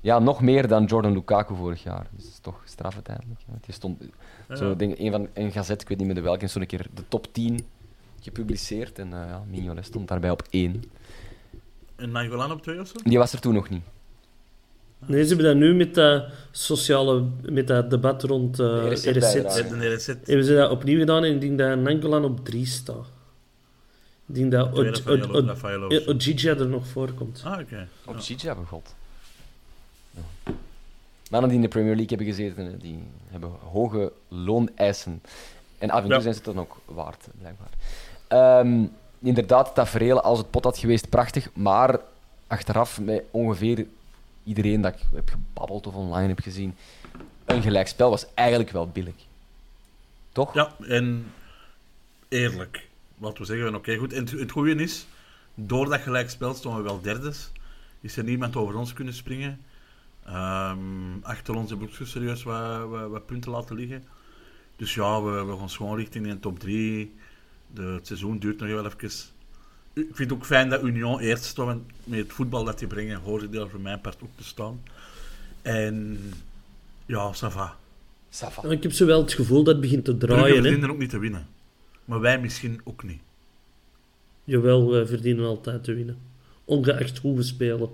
Ja, 0.00 0.18
nog 0.18 0.40
meer 0.40 0.68
dan 0.68 0.84
Jordan 0.84 1.12
Lukaku 1.12 1.54
vorig 1.54 1.82
jaar. 1.82 2.06
Dus 2.16 2.24
dat 2.24 2.32
is 2.32 2.38
toch 2.38 2.62
straf 2.64 2.94
uiteindelijk. 2.94 3.40
Die 3.60 3.74
stond, 3.74 4.02
zo, 4.54 4.76
denk, 4.76 4.98
een 4.98 5.10
van 5.10 5.28
een 5.34 5.52
gazet, 5.52 5.80
ik 5.82 5.88
weet 5.88 5.98
niet 5.98 6.06
meer 6.06 6.16
de 6.16 6.20
welke, 6.22 6.46
zo'n 6.46 6.66
keer 6.66 6.86
de 6.94 7.02
top 7.08 7.26
10 7.32 7.66
gepubliceerd. 8.20 8.98
En 8.98 9.06
uh, 9.06 9.12
ja, 9.12 9.42
Mignolet 9.50 9.84
stond 9.84 10.08
daarbij 10.08 10.30
op 10.30 10.42
één. 10.50 10.82
En 11.96 12.10
Nainggolan 12.10 12.52
op 12.52 12.62
twee 12.62 12.80
of 12.80 12.88
zo? 12.88 12.94
Die 13.02 13.18
was 13.18 13.32
er 13.32 13.40
toen 13.40 13.54
nog 13.54 13.68
niet. 13.68 13.82
nee, 15.06 15.22
ze 15.22 15.28
hebben 15.28 15.46
dat 15.46 15.56
nu 15.56 15.74
met 15.74 15.94
dat 15.94 16.24
sociale 16.50 17.24
met 17.42 17.66
dat 17.66 17.90
debat 17.90 18.22
rond 18.22 18.58
eh 18.58 18.66
een 18.66 18.92
RSZ. 18.92 20.06
Hebben 20.06 20.44
ze 20.44 20.54
dat 20.54 20.70
opnieuw 20.70 20.98
gedaan 20.98 21.24
en 21.24 21.34
ik 21.34 21.40
denk 21.40 21.58
dat 21.58 21.78
Nangolan 21.78 22.24
op 22.24 22.44
3 22.44 22.66
staat. 22.66 23.06
Ik 24.28 24.34
denk 24.34 24.50
dat 24.52 24.72
Ojija 26.06 26.54
er 26.54 26.66
nog 26.68 26.86
voor 26.86 27.12
komt. 27.12 27.42
Ah, 27.44 27.58
oké. 27.60 27.88
Op 28.04 28.14
Ja. 28.14 28.20
Gigi 28.20 28.46
hebben 28.46 28.66
god. 28.66 28.94
Ja. 30.10 30.52
Mannen 31.30 31.48
die 31.50 31.58
in 31.58 31.64
de 31.64 31.70
Premier 31.70 31.96
League 31.96 32.16
hebben 32.16 32.26
gezeten, 32.26 32.78
die 32.78 33.02
hebben 33.28 33.50
hoge 33.72 34.12
looneisen. 34.28 35.22
En 35.78 35.90
af 35.90 36.02
en 36.02 36.04
toe 36.04 36.14
Ja. 36.14 36.20
zijn 36.20 36.34
ze 36.34 36.40
het 36.44 36.54
dan 36.54 36.58
ook 36.64 36.76
waard, 36.84 37.26
blijkbaar. 37.38 37.68
Ehm, 38.28 38.84
inderdaad, 39.18 39.74
tafereel 39.74 40.20
als 40.20 40.38
het 40.38 40.50
pot 40.50 40.64
had 40.64 40.78
geweest, 40.78 41.08
prachtig. 41.08 41.48
Maar 41.54 42.00
achteraf, 42.46 43.00
met 43.00 43.22
ongeveer 43.30 43.86
iedereen 44.44 44.80
dat 44.80 44.94
ik 44.94 45.00
heb 45.14 45.28
gebabbeld 45.28 45.86
of 45.86 45.94
online 45.94 46.28
heb 46.28 46.40
gezien, 46.40 46.76
een 47.44 47.62
gelijkspel 47.62 48.10
was 48.10 48.26
eigenlijk 48.34 48.70
wel 48.70 48.88
billig. 48.88 49.14
Toch? 50.32 50.54
Ja, 50.54 50.72
en 50.88 51.32
eerlijk. 52.28 52.86
Laten 53.20 53.38
we 53.38 53.44
zeggen, 53.44 53.74
oké, 53.74 53.96
goed. 53.96 54.12
En 54.12 54.20
het, 54.20 54.30
het 54.30 54.50
goede 54.50 54.74
is, 54.74 55.06
door 55.54 55.88
dat 55.88 56.00
gelijkspel 56.00 56.54
stonden 56.54 56.82
we 56.82 56.88
wel 56.88 57.00
derdes. 57.00 57.52
Is 58.00 58.16
er 58.16 58.24
niemand 58.24 58.56
over 58.56 58.74
ons 58.74 58.92
kunnen 58.92 59.14
springen. 59.14 59.60
Ehm, 60.24 60.78
achter 61.22 61.54
ons 61.54 61.70
hebben 61.70 61.88
we 61.88 62.00
ook 62.00 62.06
serieus 62.06 62.42
wat, 62.42 62.88
wat, 62.88 63.10
wat 63.10 63.26
punten 63.26 63.50
laten 63.50 63.76
liggen. 63.76 64.04
Dus 64.76 64.94
ja, 64.94 65.22
we, 65.22 65.44
we 65.44 65.56
gaan 65.58 65.70
schoon 65.70 65.96
richting 65.96 66.26
de 66.26 66.40
top 66.40 66.58
3. 66.58 67.14
De, 67.74 67.82
het 67.82 68.06
seizoen 68.06 68.38
duurt 68.38 68.58
nog 68.58 68.68
wel 68.68 68.86
even. 68.86 69.10
Ik 69.92 70.16
vind 70.16 70.30
het 70.30 70.32
ook 70.32 70.46
fijn 70.46 70.68
dat 70.68 70.82
Union 70.82 71.20
eerst 71.20 71.56
want 71.56 71.82
met 72.04 72.18
het 72.18 72.32
voetbal 72.32 72.64
dat 72.64 72.78
die 72.78 72.88
brengen, 72.88 73.20
hoort 73.20 73.42
ik 73.42 73.52
daar 73.52 73.68
voor 73.68 73.80
mijn 73.80 74.00
part 74.00 74.22
ook 74.22 74.36
te 74.36 74.44
staan. 74.44 74.80
En 75.62 76.18
ja, 77.06 77.32
ça 77.34 77.52
va. 77.52 77.76
Ça 78.30 78.52
va. 78.52 78.62
Maar 78.62 78.72
Ik 78.72 78.82
heb 78.82 78.92
zo 78.92 79.06
wel 79.06 79.20
het 79.20 79.32
gevoel 79.32 79.64
dat 79.64 79.72
het 79.72 79.82
begint 79.82 80.04
te 80.04 80.16
draaien. 80.16 80.56
Hè. 80.56 80.62
verdienen 80.62 80.90
ook 80.90 80.98
niet 80.98 81.10
te 81.10 81.18
winnen. 81.18 81.46
Maar 82.08 82.20
wij 82.20 82.40
misschien 82.40 82.80
ook 82.84 83.02
niet. 83.02 83.20
Jawel, 84.44 84.90
wij 84.90 85.06
verdienen 85.06 85.46
altijd 85.46 85.84
te 85.84 85.94
winnen. 85.94 86.18
Ongeacht 86.64 87.18
hoe 87.18 87.36
we 87.36 87.42
spelen. 87.42 87.90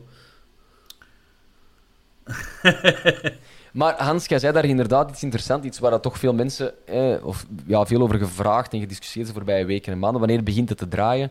Maar 3.73 4.03
Hans, 4.03 4.27
jij 4.27 4.39
zei 4.39 4.53
daar 4.53 4.65
inderdaad 4.65 5.11
iets 5.11 5.23
interessants, 5.23 5.67
iets 5.67 5.79
waar 5.79 5.91
dat 5.91 6.03
toch 6.03 6.19
veel 6.19 6.35
mensen, 6.35 6.87
eh, 6.87 7.27
of 7.27 7.47
ja, 7.67 7.87
veel 7.87 8.01
over 8.01 8.19
gevraagd 8.19 8.73
en 8.73 8.81
gediscussieerd 8.81 9.27
de 9.27 9.33
voorbije 9.33 9.65
weken 9.65 9.93
en 9.93 9.99
maanden. 9.99 10.21
Wanneer 10.21 10.43
begint 10.43 10.69
het 10.69 10.79
te 10.79 10.89
draaien? 10.89 11.31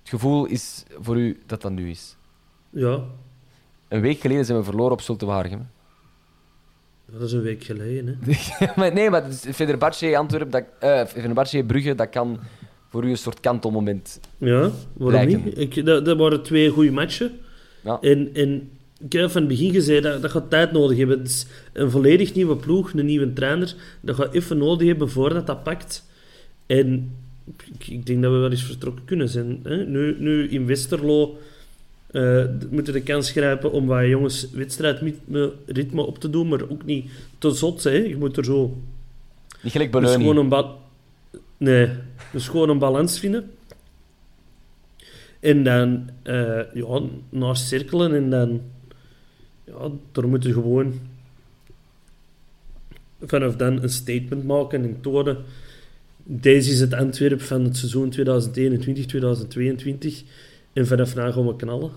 Het 0.00 0.08
gevoel 0.08 0.46
is 0.46 0.84
voor 0.98 1.16
u 1.16 1.42
dat 1.46 1.62
dat 1.62 1.72
nu 1.72 1.90
is. 1.90 2.16
Ja, 2.70 3.00
Een 3.88 4.00
week 4.00 4.20
geleden 4.20 4.44
zijn 4.44 4.58
we 4.58 4.64
verloren 4.64 4.92
op 4.92 5.00
Zulte 5.00 5.26
Waregem. 5.26 5.68
Dat 7.12 7.22
is 7.22 7.32
een 7.32 7.42
week 7.42 7.64
geleden. 7.64 8.18
Hè. 8.20 8.66
maar 8.76 8.92
nee, 8.92 9.10
maar 9.10 9.32
Fenerbahce 9.32 10.16
Antwerpen, 10.16 10.50
dat, 10.50 10.64
eh 10.78 11.06
Fenerbahce 11.06 11.64
Brugge, 11.64 11.94
dat 11.94 12.08
kan 12.08 12.38
voor 12.88 13.04
u 13.04 13.10
een 13.10 13.18
soort 13.18 13.40
kantelmoment. 13.40 14.20
Ja, 14.38 14.70
waarom 14.92 15.28
Lijken. 15.28 15.42
niet? 15.44 15.58
Ik, 15.58 15.84
dat, 15.84 16.04
dat 16.04 16.18
waren 16.18 16.42
twee 16.42 16.68
goede 16.68 16.90
matchen. 16.90 17.30
Ja. 17.84 17.98
En, 18.00 18.30
en 18.34 18.70
ik 18.98 19.12
heb 19.12 19.30
van 19.30 19.40
het 19.40 19.50
begin 19.50 19.72
gezegd, 19.72 20.02
dat, 20.02 20.22
dat 20.22 20.30
gaat 20.30 20.50
tijd 20.50 20.72
nodig 20.72 20.98
hebben. 20.98 21.18
Het 21.18 21.28
is 21.28 21.46
een 21.72 21.90
volledig 21.90 22.34
nieuwe 22.34 22.56
ploeg, 22.56 22.92
een 22.92 23.06
nieuwe 23.06 23.32
trainer. 23.32 23.74
Dat 24.00 24.16
gaat 24.16 24.34
even 24.34 24.58
nodig 24.58 24.86
hebben 24.86 25.10
voordat 25.10 25.46
dat 25.46 25.62
pakt. 25.62 26.04
En 26.66 27.16
ik, 27.78 27.86
ik 27.86 28.06
denk 28.06 28.22
dat 28.22 28.32
we 28.32 28.38
wel 28.38 28.50
eens 28.50 28.64
vertrokken 28.64 29.04
kunnen 29.04 29.28
zijn. 29.28 29.60
Hè? 29.62 29.76
Nu, 29.86 30.16
nu 30.18 30.48
in 30.48 30.66
Westerlo 30.66 31.38
d- 32.58 32.70
moeten 32.70 32.92
de 32.92 33.02
kans 33.02 33.30
grijpen 33.30 33.72
om 33.72 33.86
wat 33.86 34.06
jongens 34.06 34.50
wedstrijdritme 34.50 36.02
op 36.06 36.18
te 36.18 36.30
doen, 36.30 36.48
maar 36.48 36.68
ook 36.68 36.84
niet 36.84 37.10
te 37.38 37.50
zot. 37.50 37.82
Hè? 37.84 37.90
Je 37.90 38.16
moet 38.16 38.36
er 38.36 38.44
zo 38.44 38.76
Niet 39.62 39.72
gelijk 39.72 39.92
dus 39.92 40.00
gewoon 40.14 40.36
een 40.36 40.48
ba- 40.48 40.74
Nee, 41.56 41.88
dus 42.32 42.48
gewoon 42.48 42.68
een 42.68 42.78
balans 42.78 43.18
vinden. 43.18 43.50
En 45.40 45.62
dan 45.64 46.10
eh, 46.22 46.60
ja, 46.74 47.00
naar 47.28 47.56
cirkelen 47.56 48.14
en 48.14 48.30
dan... 48.30 48.60
Ja, 49.64 49.90
daar 50.12 50.28
moet 50.28 50.44
je 50.44 50.52
gewoon 50.52 51.00
vanaf 53.24 53.56
dan 53.56 53.82
een 53.82 53.88
statement 53.88 54.44
maken 54.44 54.82
en 54.84 55.00
tonen. 55.00 55.36
Deze 56.24 56.70
is 56.70 56.80
het 56.80 56.94
Antwerp 56.94 57.40
van 57.42 57.64
het 57.64 57.76
seizoen 57.76 58.12
2021-2022. 58.12 58.18
En 60.72 60.86
vanaf 60.86 61.14
na 61.14 61.30
gaan 61.30 61.46
we 61.46 61.56
knallen. 61.56 61.92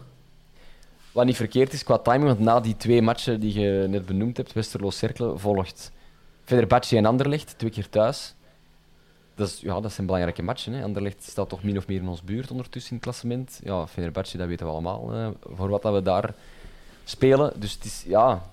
Wat 1.12 1.26
niet 1.26 1.36
verkeerd 1.36 1.74
is 1.74 1.84
qua 1.84 1.98
timing, 1.98 2.24
want 2.24 2.40
na 2.40 2.60
die 2.60 2.78
twee 2.78 3.02
matchen 3.02 3.40
die 3.40 3.60
je 3.60 3.88
net 3.88 4.06
benoemd 4.06 4.38
hebt, 4.38 4.54
Westerlo 4.54 4.90
Cerkelen, 4.90 5.40
volgt 5.40 5.92
Fenerbahce 6.44 6.98
en 6.98 7.06
Anderlecht, 7.06 7.54
twee 7.58 7.72
keer 7.72 7.90
thuis. 7.90 8.36
Dat, 9.36 9.48
is, 9.48 9.60
ja, 9.60 9.80
dat 9.80 9.92
zijn 9.92 10.06
belangrijke 10.06 10.42
matchen. 10.42 10.74
Hè. 10.74 10.84
Anderlecht 10.84 11.24
staat 11.24 11.50
toch 11.50 11.64
min 11.64 11.78
of 11.78 11.88
meer 11.88 12.00
in 12.00 12.08
ons 12.08 12.24
buurt 12.24 12.52
ondertussen 12.52 12.92
in 12.92 12.96
het 12.96 13.06
klassement. 13.06 13.60
Ja, 13.64 13.88
Fenerbahce, 13.88 14.38
dat 14.38 14.48
weten 14.48 14.66
we 14.66 14.72
allemaal, 14.72 15.14
eh, 15.14 15.28
voor 15.44 15.70
wat 15.70 15.82
dat 15.82 15.94
we 15.94 16.02
daar 16.02 16.34
spelen. 17.04 17.54
Dus 17.60 17.74
het 17.74 17.86
is, 17.86 18.04
ja... 18.08 18.44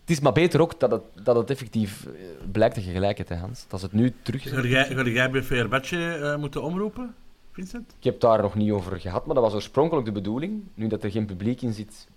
Het 0.00 0.12
is 0.12 0.20
maar 0.20 0.32
beter 0.32 0.60
ook 0.60 0.80
dat 0.80 0.90
het, 0.90 1.02
dat 1.22 1.36
het 1.36 1.50
effectief 1.50 2.06
eh, 2.06 2.12
blijkt 2.52 2.74
dat 2.74 2.84
je 2.84 2.92
gelijk 2.92 3.16
hebt, 3.18 3.28
hè, 3.28 3.36
Hans. 3.36 3.64
Dat 3.68 3.78
is 3.78 3.84
het 3.84 3.92
nu 3.92 4.14
terug... 4.22 4.48
Ga 4.48 4.60
jij, 4.60 4.84
ga 4.84 5.02
jij 5.02 5.30
bij 5.30 5.42
Fenerbahce 5.42 6.14
eh 6.14 6.36
moeten 6.36 6.62
omroepen, 6.62 7.14
Vincent? 7.54 7.94
Ik 7.98 8.04
heb 8.04 8.20
daar 8.20 8.42
nog 8.42 8.54
niet 8.54 8.70
over 8.70 9.00
gehad, 9.00 9.26
maar 9.26 9.34
dat 9.34 9.44
was 9.44 9.54
oorspronkelijk 9.54 10.06
de 10.06 10.12
bedoeling. 10.12 10.62
Nu 10.74 10.86
dat 10.86 11.02
er 11.04 11.10
geen 11.10 11.26
publiek 11.26 11.62
in 11.62 11.72
zit, 11.72 12.08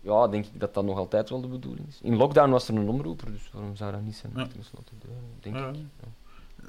ja, 0.00 0.28
denk 0.28 0.44
ik 0.46 0.60
dat 0.60 0.74
dat 0.74 0.84
nog 0.84 0.98
altijd 0.98 1.30
wel 1.30 1.40
de 1.40 1.46
bedoeling 1.48 1.88
is. 1.88 1.98
In 2.02 2.16
lockdown 2.16 2.50
was 2.50 2.68
er 2.68 2.74
een 2.76 2.88
omroeper, 2.88 3.32
dus 3.32 3.50
waarom 3.52 3.76
zou 3.76 3.92
dat 3.92 4.02
niet 4.02 4.16
zijn? 4.16 4.32
Ja. 4.36 4.48
Deuren, 5.00 5.22
denk 5.40 5.56
Ja. 5.56 5.68
ik. 5.68 5.76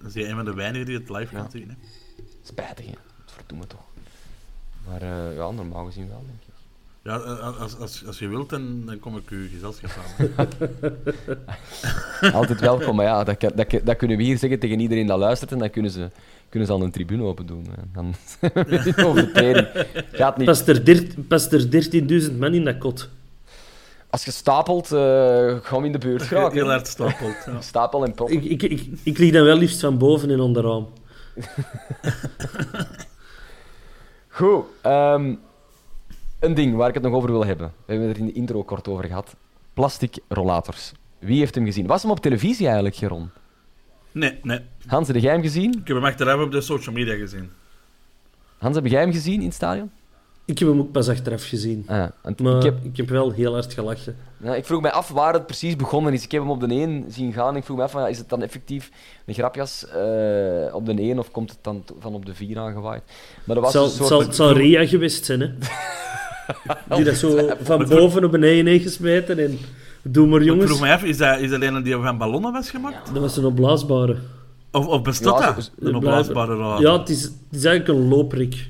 Dat 0.01 0.15
is 0.15 0.27
een 0.27 0.35
van 0.35 0.45
de 0.45 0.53
weinigen 0.53 0.85
die 0.85 0.97
het 0.97 1.09
live 1.09 1.35
Ja. 1.35 1.49
zien. 1.49 1.69
Hè? 1.69 1.75
Spijtig, 2.43 2.85
hè. 2.85 2.91
Dat 2.91 3.31
verdoemen 3.33 3.67
toch. 3.67 3.83
Maar 4.87 5.01
eh, 5.01 5.35
ja, 5.35 5.51
normaal 5.51 5.85
gezien 5.85 6.07
wel, 6.07 6.23
denk 6.25 6.41
ik. 6.47 6.50
Ja, 7.03 7.19
eh, 7.21 7.59
als, 7.61 7.77
als, 7.77 8.03
als 8.07 8.19
je 8.19 8.27
wilt, 8.27 8.49
dan, 8.49 8.85
dan 8.85 8.99
kom 8.99 9.17
ik 9.17 9.29
uw 9.29 9.47
gezelschap 9.53 9.89
halen. 9.89 10.33
Altijd 12.35 12.59
welkom, 12.59 12.95
maar 12.95 13.05
ja, 13.05 13.23
dat, 13.23 13.39
dat, 13.39 13.67
dat 13.83 13.95
kunnen 13.95 14.17
we 14.17 14.23
hier 14.23 14.37
zeggen 14.37 14.59
tegen 14.59 14.79
iedereen 14.79 15.07
dat 15.07 15.19
luistert 15.19 15.51
en 15.51 15.57
dan 15.57 15.69
kunnen 15.69 15.91
ze, 15.91 16.07
kunnen 16.49 16.67
ze 16.67 16.73
al 16.73 16.81
een 16.81 16.91
tribune 16.91 17.23
open 17.23 17.45
doen. 17.45 17.65
hè. 17.69 17.81
Dan 17.93 18.13
over 19.07 19.25
de 19.25 19.31
tering. 19.31 19.67
Gaat 20.11 20.37
niet. 20.37 20.45
Past 20.45 20.67
er, 20.67 20.83
dirt- 20.83 21.27
past 21.27 21.53
er 21.53 21.67
13.000 22.31 22.37
man 22.37 22.53
in 22.53 22.63
dat 22.63 22.77
kot. 22.77 23.09
Als 24.09 24.25
je 24.25 24.31
stapelt, 24.31 24.91
eh 24.91 25.55
gaan 25.61 25.79
we 25.79 25.85
in 25.85 25.91
de 25.91 25.97
buurt 25.97 26.21
geraken. 26.21 26.53
Heel 26.53 26.69
hard 26.69 26.87
stapelt. 26.87 27.35
Ja. 27.45 27.61
Stapel 27.71 28.05
en 28.05 28.13
pop. 28.13 28.29
Ik, 28.29 28.43
ik, 28.43 28.63
ik, 28.63 28.87
ik 29.03 29.17
lig 29.17 29.31
dan 29.31 29.43
wel 29.43 29.57
liefst 29.57 29.79
van 29.79 29.97
boven 29.97 30.29
en 30.31 30.39
onderaan. 30.39 30.87
Goed. 34.27 34.63
ehm, 34.81 35.35
een 36.41 36.53
ding 36.53 36.75
waar 36.75 36.87
ik 36.87 36.93
het 36.93 37.03
nog 37.03 37.13
over 37.13 37.31
wil 37.31 37.45
hebben. 37.45 37.73
We 37.85 37.91
hebben 37.91 38.07
het 38.07 38.17
er 38.17 38.23
in 38.23 38.29
de 38.29 38.33
intro 38.39 38.63
kort 38.63 38.87
over 38.87 39.05
gehad. 39.05 39.35
Plastic 39.73 40.17
rollators. 40.27 40.91
Wie 41.19 41.39
heeft 41.39 41.55
hem 41.55 41.65
gezien? 41.65 41.87
Was 41.87 42.01
hem 42.01 42.11
op 42.11 42.19
televisie 42.19 42.65
eigenlijk, 42.65 42.95
Geron? 42.95 43.29
Nee, 44.11 44.39
nee. 44.41 44.59
Hans, 44.87 45.07
heb 45.07 45.17
jij 45.17 45.31
hem 45.31 45.41
gezien? 45.41 45.71
Ik 45.71 45.87
heb 45.87 45.95
hem 45.97 46.05
achteraf 46.05 46.41
op 46.41 46.51
de 46.51 46.61
social 46.61 46.95
media 46.95 47.15
gezien. 47.15 47.49
Hans, 48.57 48.75
heb 48.75 48.85
jij 48.85 49.01
hem 49.01 49.11
gezien 49.11 49.39
in 49.39 49.45
het 49.45 49.53
stadion? 49.53 49.91
Ik 50.45 50.59
heb 50.59 50.67
hem 50.67 50.79
ook 50.79 50.91
pas 50.91 51.09
achteraf 51.09 51.43
gezien. 51.43 51.83
Ah. 51.87 52.07
Want 52.21 52.39
Maar 52.39 52.65
ik, 52.83 52.97
heb, 52.97 53.09
wel 53.09 53.31
heel 53.31 53.53
hard 53.53 53.73
gelachen. 53.73 54.15
ja, 54.43 54.55
ik 54.55 54.65
vroeg 54.65 54.81
mij 54.81 54.91
af 54.91 55.09
waar 55.09 55.33
het 55.33 55.45
precies 55.45 55.75
begonnen 55.75 56.13
is. 56.13 56.23
Ik 56.23 56.31
heb 56.31 56.41
hem 56.41 56.51
op 56.51 56.59
de 56.59 56.67
1 56.67 57.05
zien 57.07 57.33
gaan. 57.33 57.55
Ik 57.55 57.63
vroeg 57.63 57.77
me 57.77 57.83
af, 57.83 57.91
van, 57.91 58.01
ja, 58.01 58.07
is 58.07 58.17
het 58.17 58.29
dan 58.29 58.41
effectief 58.41 58.91
een 59.25 59.33
grapjas 59.33 59.87
eh, 59.87 60.75
op 60.75 60.85
de 60.85 60.93
1 60.97 61.19
of 61.19 61.31
komt 61.31 61.49
het 61.49 61.59
dan 61.61 61.83
van 61.99 62.13
op 62.13 62.25
de 62.25 62.33
4 62.35 62.59
aangewaaid? 62.59 63.03
Maar 63.43 63.55
dat 63.55 63.63
was 63.63 63.73
zal, 63.73 63.83
een 63.83 63.89
soort... 63.89 64.07
zal, 64.07 64.21
het 64.21 64.35
zal 64.35 64.51
Ria 64.53 64.85
geweest 64.85 65.25
zijn, 65.25 65.39
hè? 65.39 65.47
Die 66.95 67.03
dat 67.03 67.15
zo 67.15 67.49
van 67.61 67.85
boven 67.87 68.23
op 68.23 68.31
beneden 68.31 68.65
heen 68.65 68.79
gesmeten 68.79 69.39
en... 69.39 69.59
Doe 70.03 70.27
maar, 70.27 70.39
Ik 70.41 70.45
jongens. 70.47 70.65
vroeg 70.65 70.79
mij 70.79 70.93
af, 70.93 71.03
is 71.03 71.17
dat, 71.17 71.39
is 71.39 71.49
dat 71.49 71.61
een 71.61 71.83
die 71.83 71.95
van 71.95 72.17
ballonnen 72.17 72.51
was 72.51 72.69
gemaakt? 72.69 73.13
Dat 73.13 73.21
was 73.21 73.37
een 73.37 73.45
opblaasbare. 73.45 74.17
Of, 74.71 74.87
of 74.87 75.01
bestaat 75.01 75.39
Ja, 75.39 75.51
dat? 75.53 75.71
Een 75.79 75.95
opblaasbare? 75.95 76.81
Ja, 76.81 76.99
het 76.99 77.09
is, 77.09 77.23
het 77.23 77.33
is 77.51 77.63
eigenlijk 77.63 77.99
een 77.99 78.07
looprik. 78.07 78.69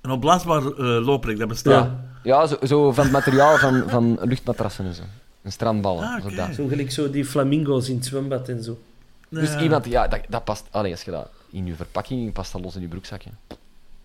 Een 0.00 0.10
opblaasbare 0.10 0.74
eh 0.76 1.06
looprik, 1.06 1.38
dat 1.38 1.48
bestaat. 1.48 1.84
Ja. 1.84 2.04
Ja, 2.22 2.46
zo, 2.46 2.56
zo 2.62 2.92
van 2.92 3.04
het 3.04 3.12
materiaal 3.12 3.56
van, 3.56 3.82
van 3.86 4.18
luchtmatrassen 4.22 4.84
en 4.84 4.94
zo. 4.94 5.02
Een 5.42 5.52
strandballen. 5.52 6.04
Ah, 6.04 6.20
zo 6.20 6.26
oké. 6.26 6.36
dat. 6.36 6.54
Zo 6.54 6.66
gelijk 6.66 6.90
zo 6.90 7.10
die 7.10 7.24
flamingos 7.24 7.88
in 7.88 7.96
het 7.96 8.04
zwembad 8.04 8.48
en 8.48 8.62
zo. 8.62 8.78
Dus 9.28 9.56
iemand, 9.56 9.86
ja, 9.86 10.08
dat, 10.08 10.20
dat 10.28 10.44
past. 10.44 10.66
Allee, 10.70 10.90
als 10.90 11.02
je 11.02 11.10
dat 11.10 11.28
in 11.50 11.66
je 11.66 11.74
verpakking 11.74 12.32
past 12.32 12.52
dat 12.52 12.60
los 12.62 12.74
in 12.76 12.80
je 12.80 12.88
broekzakje. 12.88 13.30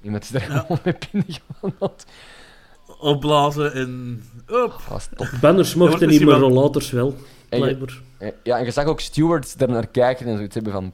Iemand 0.02 0.24
is 0.24 0.34
er 0.34 0.42
gewoon 0.42 0.80
mee 0.84 0.96
binnengewandeld. 1.12 2.06
Opblazen 3.00 3.74
en... 3.74 4.24
Op. 4.48 4.82
Dat 4.90 4.98
is 4.98 5.08
top. 5.16 5.30
Banners 5.42 5.76
mochten 5.76 6.08
niet, 6.10 6.22
maar 6.26 6.40
wel- 6.40 6.50
rollators 6.50 6.92
wel. 6.92 7.16
En 7.50 7.58
je- 7.60 7.64
Blijkbaar. 7.64 8.02
Ja, 8.44 8.58
en 8.58 8.66
je 8.66 8.72
zag 8.72 8.86
ook 8.86 9.00
stewards 9.00 9.56
er 9.58 9.70
naar 9.70 9.88
kijken 9.88 10.26
en 10.28 10.36
zoiets 10.36 10.54
hebben 10.56 10.74
van. 10.74 10.94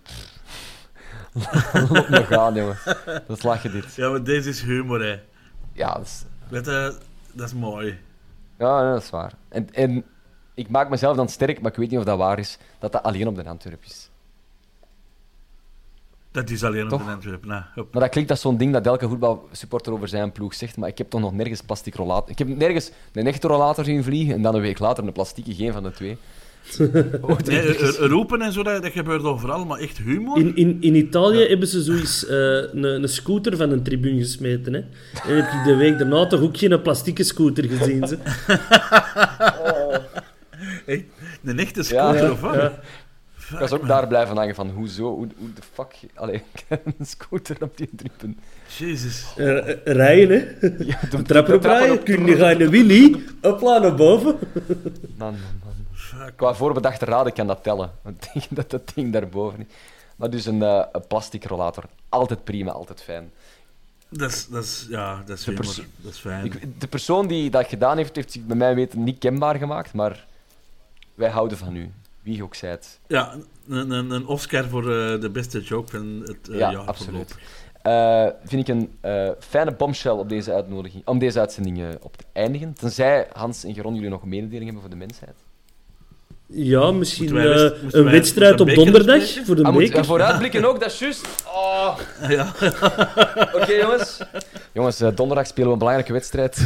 Laat 1.34 2.10
me 2.10 2.24
gaan, 2.24 2.54
jongen. 2.56 2.78
Dat 3.28 3.40
slag 3.40 3.64
je 3.64 3.70
dit. 3.72 3.96
Ja, 3.96 4.10
maar 4.10 4.24
deze 4.24 4.50
is 4.50 4.62
humor, 4.62 5.02
hè. 5.04 5.20
Ja, 5.74 5.94
dat 5.94 6.06
is, 6.06 6.24
Weet 6.50 6.66
je, 6.66 6.98
dat 7.34 7.48
is 7.48 7.54
mooi. 7.54 7.98
ja, 8.58 8.92
dat 8.94 9.02
is 9.04 9.10
waar. 9.10 9.34
En, 9.50 9.74
en 9.74 10.04
ik 10.54 10.70
maak 10.70 10.90
mezelf 10.90 11.16
dan 11.16 11.30
sterk, 11.30 11.62
maar 11.62 11.72
ik 11.72 11.78
weet 11.78 11.90
niet 11.90 12.00
of 12.00 12.06
dat 12.06 12.18
waar 12.18 12.40
is, 12.40 12.58
dat 12.80 12.92
dat 12.92 13.04
alleen 13.04 13.28
op 13.28 13.36
de 13.36 13.46
Antwerp 13.46 13.84
is. 13.86 14.10
Dat 16.38 16.50
is 16.50 16.64
alleen 16.64 16.88
Toch? 16.88 17.00
op 17.00 17.06
de 17.06 17.12
Antwerpen. 17.12 17.48
Nou. 17.50 17.64
Maar 17.92 18.02
dat 18.02 18.10
klinkt 18.10 18.30
als 18.30 18.42
zo'n 18.42 18.58
ding 18.58 18.74
dat 18.74 18.86
elke 18.86 19.08
voetbalsupporter 19.08 19.94
over 19.94 20.08
zijn 20.08 20.32
ploeg 20.32 20.54
zegt, 20.54 20.78
maar 20.78 20.90
ik 20.90 20.98
heb 20.98 21.10
toch 21.10 21.22
nog 21.22 21.34
nergens 21.34 21.62
plastic 21.62 21.96
rollator. 21.96 22.30
Ik 22.30 22.38
heb 22.38 22.48
nergens 22.48 22.92
een 23.14 23.28
echte 23.28 23.48
rollator 23.48 23.86
zien 23.86 24.04
vliegen 24.04 24.34
en 24.36 24.42
dan 24.42 24.56
een 24.56 24.62
week 24.62 24.80
later 24.80 25.04
een 25.04 25.12
plastieke, 25.12 25.56
geen 25.56 25.74
van 25.74 25.84
de 25.84 25.92
twee. 25.92 26.18
Nee, 27.46 27.78
roepen 28.08 28.42
en 28.42 28.52
zo, 28.54 28.64
dat, 28.64 28.82
dat 28.84 28.92
gebeurt 28.92 29.24
overal, 29.24 29.66
maar 29.66 29.80
echt 29.80 29.98
humor? 29.98 30.38
In, 30.38 30.56
in, 30.56 30.78
in 30.82 30.96
Italië 30.96 31.48
hebben 31.48 31.68
ze 31.68 31.82
zoiets 31.82 32.26
eh, 32.28 32.38
een, 32.38 32.84
een 32.84 33.10
scooter 33.10 33.58
van 33.58 33.72
een 33.72 33.84
tribune 33.84 34.20
gesmeten. 34.20 34.74
Hè? 34.74 34.80
En 34.80 35.36
heb 35.36 35.46
ik 35.54 35.64
de 35.66 35.76
week 35.76 35.98
daarna 35.98 36.28
toch 36.28 36.42
ook 36.42 36.58
geen 36.58 36.82
plastieke 36.82 37.24
scooter 37.24 37.64
gezien. 37.70 38.08
Ze. 38.08 38.18
Echt? 40.86 41.04
Een 41.44 41.60
echte 41.60 41.84
scooter, 41.84 42.24
Ja. 42.24 42.32
of 42.32 42.42
wat? 42.42 42.56
Ja. 42.56 42.80
Ik 43.52 43.60
was 43.60 43.72
ook 43.72 43.88
daar 43.88 44.08
blijven 44.08 44.36
hangen 44.38 44.56
van, 44.56 44.70
hoezo, 44.70 45.16
hoe, 45.16 45.28
hoe 45.38 45.54
de 45.54 45.62
fuck, 45.74 45.96
allee, 46.16 46.44
een 46.98 47.06
scooter 47.06 47.58
op 47.60 47.78
die 47.78 47.90
trippen. 47.96 48.40
Jezus. 48.78 49.26
Eh, 49.36 49.84
rijden, 49.84 50.58
hè? 50.60 50.68
Ja, 50.84 51.00
de, 51.10 51.18
De 51.18 51.22
trap 51.22 51.50
op 51.50 51.64
rijden, 51.64 52.04
kun 52.04 52.26
je 52.26 52.36
gaan 52.36 52.62
een 52.62 52.70
Willy, 52.70 53.24
opla 53.42 53.78
naar 53.78 53.96
boven. 53.96 54.40
Man, 55.18 55.18
man, 55.18 55.40
man. 55.64 56.32
Qua 56.36 56.54
voorbedachte 56.54 57.06
raden 57.06 57.34
kan 57.34 57.48
dat 57.48 57.64
tellen. 57.64 57.92
Want 58.02 58.26
Ik 58.26 58.34
denk 58.34 58.46
dat 58.50 58.70
dat 58.70 58.92
ding 58.96 59.14
daarboven 59.14 59.60
is. 59.60 59.66
Maar 60.16 60.30
dus 60.30 60.46
een, 60.46 60.62
eh, 60.62 60.84
een 60.92 61.08
plastic 61.08 61.46
rollator. 61.46 61.84
Altijd 62.10 62.44
prima, 62.44 62.72
altijd 62.72 63.04
fijn. 63.04 63.32
Dat 64.10 64.32
is, 64.32 64.48
dat 64.48 64.64
is, 64.64 64.86
ja, 64.90 65.24
dat 65.26 65.38
is 65.38 65.44
De 65.44 65.54
Dat 65.54 66.12
is 66.12 66.18
fijn. 66.20 66.46
Ik, 66.46 66.82
de 66.82 66.88
persoon 66.88 67.28
die 67.28 67.50
dat 67.50 67.68
gedaan 67.68 67.98
heeft, 67.98 68.16
heeft 68.16 68.32
zich 68.32 68.46
bij 68.46 68.56
mij 68.56 68.76
weten 68.76 69.04
niet 69.04 69.18
kenbaar 69.18 69.56
gemaakt. 69.56 69.94
Maar 69.94 70.26
wij 71.16 71.30
houden 71.30 71.58
van 71.58 71.76
u. 71.76 71.92
Wie 72.28 72.36
je 72.36 72.44
ook 72.44 72.56
zijt. 72.56 73.00
Ja, 73.08 73.34
een, 73.68 73.92
een, 73.92 74.12
een 74.12 74.26
Oscar 74.28 74.66
voor 74.66 74.82
eh, 74.82 75.22
de 75.22 75.30
beste 75.30 75.62
joke 75.62 75.90
van 75.90 76.22
het 76.26 76.50
eh 76.50 76.58
Ja, 76.58 76.72
jaar 76.72 76.82
absoluut. 76.86 77.36
Eh, 77.82 78.26
vind 78.46 78.68
ik 78.68 78.76
een 78.76 78.92
eh, 79.02 79.30
fijne 79.40 79.72
bombshell 79.72 80.12
op 80.12 80.30
deze 80.30 80.54
uitnodiging, 80.54 81.08
om 81.08 81.20
deze 81.20 81.40
uitzending 81.40 81.80
eh, 81.80 81.86
op 82.02 82.18
te 82.18 82.24
eindigen. 82.34 82.74
Tenzij 82.74 83.28
Hans 83.34 83.64
en 83.64 83.74
Geron 83.74 83.94
jullie 83.96 84.10
nog 84.10 84.22
een 84.22 84.30
mededeling 84.30 84.64
hebben 84.64 84.82
voor 84.82 84.90
de 84.90 84.96
mensheid. 84.96 85.36
Ja, 86.46 86.92
misschien 86.92 87.34
wij 87.34 87.74
een 87.92 88.04
wedstrijd 88.04 88.60
op 88.60 88.70
donderdag 88.70 89.24
voor 89.46 89.56
de 89.56 89.64
Ah, 89.64 89.76
beker. 89.76 89.96
en 89.98 90.06
vooruitblikken 90.06 90.66
ook, 90.66 90.80
dat 90.80 90.92
is 90.92 91.00
juist. 91.00 91.28
Oh. 91.48 91.98
Ja. 92.30 92.52
Oké, 93.62 93.74
jongens. 93.74 94.20
Jongens, 94.74 94.98
donderdag 94.98 95.48
spelen 95.48 95.68
we 95.68 95.74
een 95.74 95.80
belangrijke 95.80 96.14
wedstrijd. 96.14 96.58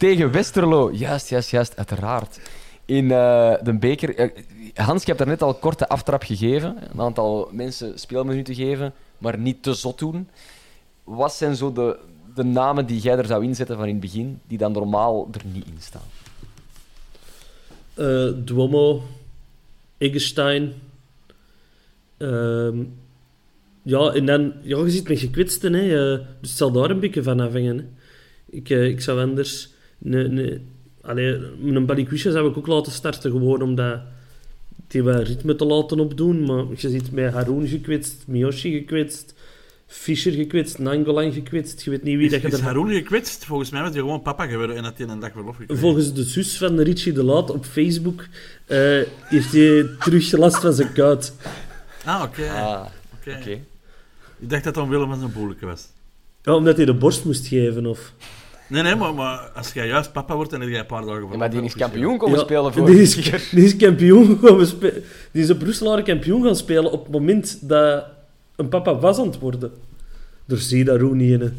Tegen 0.00 0.32
Westerlo. 0.32 0.90
Juist, 0.92 1.28
juist, 1.28 1.50
juist, 1.50 1.76
uiteraard. 1.76 2.40
In 2.84 3.10
eh, 3.10 3.54
de 3.62 3.78
beker. 3.78 4.16
eh, 4.16 4.30
Hans, 4.74 5.00
je 5.00 5.06
hebt 5.06 5.18
daar 5.18 5.28
net 5.28 5.42
al 5.42 5.54
korte 5.54 5.88
aftrap 5.88 6.22
gegeven. 6.22 6.76
Een 6.92 7.00
aantal 7.00 7.48
mensen 7.52 7.98
speelminuten 7.98 8.54
geven, 8.54 8.92
maar 9.18 9.38
niet 9.38 9.62
te 9.62 9.74
zot 9.74 9.98
doen. 9.98 10.28
Wat 11.04 11.32
zijn 11.32 11.56
zo 11.56 11.72
de, 11.72 11.98
de 12.34 12.42
namen 12.42 12.86
die 12.86 13.00
jij 13.00 13.16
er 13.16 13.26
zou 13.26 13.44
inzetten 13.44 13.76
van 13.76 13.86
in 13.86 13.90
het 13.92 14.00
begin, 14.00 14.40
die 14.46 14.58
dan 14.58 14.72
normaal 14.72 15.28
er 15.32 15.42
niet 15.52 15.66
in 15.66 15.78
staan? 15.78 16.08
Eh, 17.94 18.44
Duomo, 18.44 19.02
Eggestein. 19.98 20.72
Ehm, 22.16 22.82
ja, 23.82 24.12
en 24.12 24.26
dan, 24.26 24.52
ja, 24.62 24.78
je 24.78 24.90
zit 24.90 25.08
met 25.08 25.18
gekwetsten, 25.18 25.72
hè. 25.72 25.88
dus 26.40 26.50
het 26.50 26.58
zal 26.58 26.72
daar 26.72 26.90
een 26.90 27.00
beetje 27.00 27.22
van 27.22 27.40
afhangen. 27.40 27.96
Ik, 28.50 28.68
ik 28.68 29.00
zou 29.00 29.20
anders... 29.20 29.78
Nee, 30.02 30.28
nee, 30.28 30.60
allee, 31.00 31.38
een 31.64 31.86
Balikwisha 31.86 32.30
zou 32.30 32.50
ik 32.50 32.56
ook 32.56 32.66
laten 32.66 32.92
starten, 32.92 33.30
gewoon 33.30 33.62
omdat 33.62 34.00
die 34.88 35.02
wat 35.02 35.26
ritme 35.26 35.56
te 35.56 35.64
laten 35.64 36.00
opdoen. 36.00 36.44
Maar 36.44 36.64
je 36.76 36.88
ziet 36.88 37.12
met 37.12 37.32
Haroon 37.32 37.66
gekwetst, 37.66 38.24
Miyoshi 38.26 38.72
gekwetst, 38.72 39.34
Fischer 39.86 40.32
gekwetst, 40.32 40.78
Nangolan 40.78 41.32
gekwetst. 41.32 41.82
Je 41.82 41.90
weet 41.90 42.02
niet 42.02 42.16
wie 42.16 42.24
Is, 42.26 42.32
dat 42.32 42.40
je 42.40 42.48
is 42.48 42.54
er... 42.54 42.62
Haroon 42.62 42.90
gekwetst? 42.90 43.44
Volgens 43.44 43.70
mij 43.70 43.80
was 43.82 43.90
hij 43.90 44.00
gewoon 44.00 44.22
papa 44.22 44.46
geworden 44.46 44.76
en 44.76 44.84
had 44.84 44.98
hij 44.98 45.08
een 45.08 45.20
dag 45.20 45.32
verlof 45.32 45.56
gekregen. 45.56 45.82
Volgens 45.82 46.14
de 46.14 46.22
zus 46.22 46.58
van 46.58 46.80
Richie 46.80 47.12
de 47.12 47.22
Laat 47.22 47.50
op 47.50 47.64
Facebook 47.64 48.26
eh, 48.66 48.78
heeft 49.24 49.52
hij 49.52 49.86
terug 49.98 50.32
last 50.32 50.60
van 50.60 50.72
zijn 50.72 50.92
kuit. 50.92 51.34
Ah, 52.04 52.22
oké. 52.22 52.50
Ah, 52.50 52.86
oké. 53.14 53.36
oké. 53.40 53.58
Ik 54.38 54.50
dacht 54.50 54.64
dat 54.64 54.76
het 54.76 54.88
Willem 54.88 55.08
van 55.08 55.18
zijn 55.18 55.32
boeleke 55.32 55.66
was. 55.66 55.88
Ja, 56.42 56.54
omdat 56.54 56.76
hij 56.76 56.84
de 56.84 56.94
borst 56.94 57.24
moest 57.24 57.46
geven, 57.46 57.86
of... 57.86 58.12
Nee, 58.70 58.82
nee, 58.82 58.94
maar, 58.94 59.14
maar 59.14 59.38
als 59.54 59.72
jij 59.72 59.86
juist 59.86 60.12
papa 60.12 60.34
wordt, 60.34 60.50
dan 60.50 60.60
heb 60.60 60.68
jij 60.70 60.78
een 60.78 60.86
paar 60.86 61.00
dagen 61.00 61.14
verlof. 61.14 61.32
Ja, 61.32 61.38
maar 61.38 61.50
die 61.50 61.62
is 61.62 61.74
kampioen 61.74 62.18
komen 62.18 62.38
Ja, 62.38 62.44
spelen 62.44 62.72
voor 62.72 62.86
die 62.86 63.00
is, 63.02 63.14
die 63.50 63.64
is 63.64 63.76
kampioen 63.76 64.38
spe- 64.66 65.02
Die 65.32 65.42
is 65.42 65.50
op 65.50 65.62
Roeselaar 65.62 66.02
kampioen 66.02 66.42
gaan 66.44 66.56
spelen 66.56 66.92
op 66.92 67.02
het 67.02 67.12
moment 67.12 67.68
dat 67.68 68.04
een 68.56 68.68
papa 68.68 68.98
was 68.98 69.18
aan 69.18 69.26
het 69.26 69.38
worden. 69.38 69.72
Door 70.46 70.58
zie 70.58 70.84
dat 70.84 71.00
Rooney 71.00 71.26
in. 71.26 71.40
hè. 71.40 71.48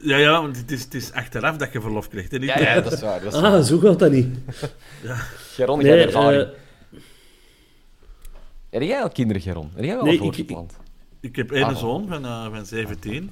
Ja, 0.00 0.16
ja, 0.16 0.40
want 0.40 0.56
het 0.56 0.70
is, 0.70 0.82
het 0.84 0.94
is 0.94 1.12
achteraf 1.12 1.56
dat 1.56 1.72
je 1.72 1.80
verlof 1.80 2.08
krijgt. 2.08 2.30
Hè? 2.30 2.38
Niet 2.38 2.48
Ja, 2.48 2.60
ja, 2.60 2.80
dat 2.80 2.92
is 2.92 3.00
waar. 3.00 3.22
Dat 3.22 3.34
is 3.34 3.40
waar. 3.40 3.52
Ah, 3.52 3.62
zo 3.64 3.78
gaat 3.78 3.98
dat 3.98 4.10
niet. 4.10 4.36
Geron, 5.54 5.80
jij 5.80 6.02
ervaring. 6.04 6.42
eh, 6.42 6.48
Heb 8.70 8.82
jij 8.82 9.02
al 9.02 9.08
kinderen, 9.08 9.42
Geron? 9.42 9.70
Heb 9.74 9.84
jij 9.84 9.94
wel 9.94 10.04
Nee, 10.04 10.20
al 10.20 10.26
ik-? 10.36 10.54
Ik 11.20 11.36
heb 11.36 11.52
één 11.52 11.64
Ah. 11.64 11.76
zoon 11.76 12.08
van, 12.08 12.24
eh, 12.24 12.46
van 12.54 12.66
17. 12.66 13.30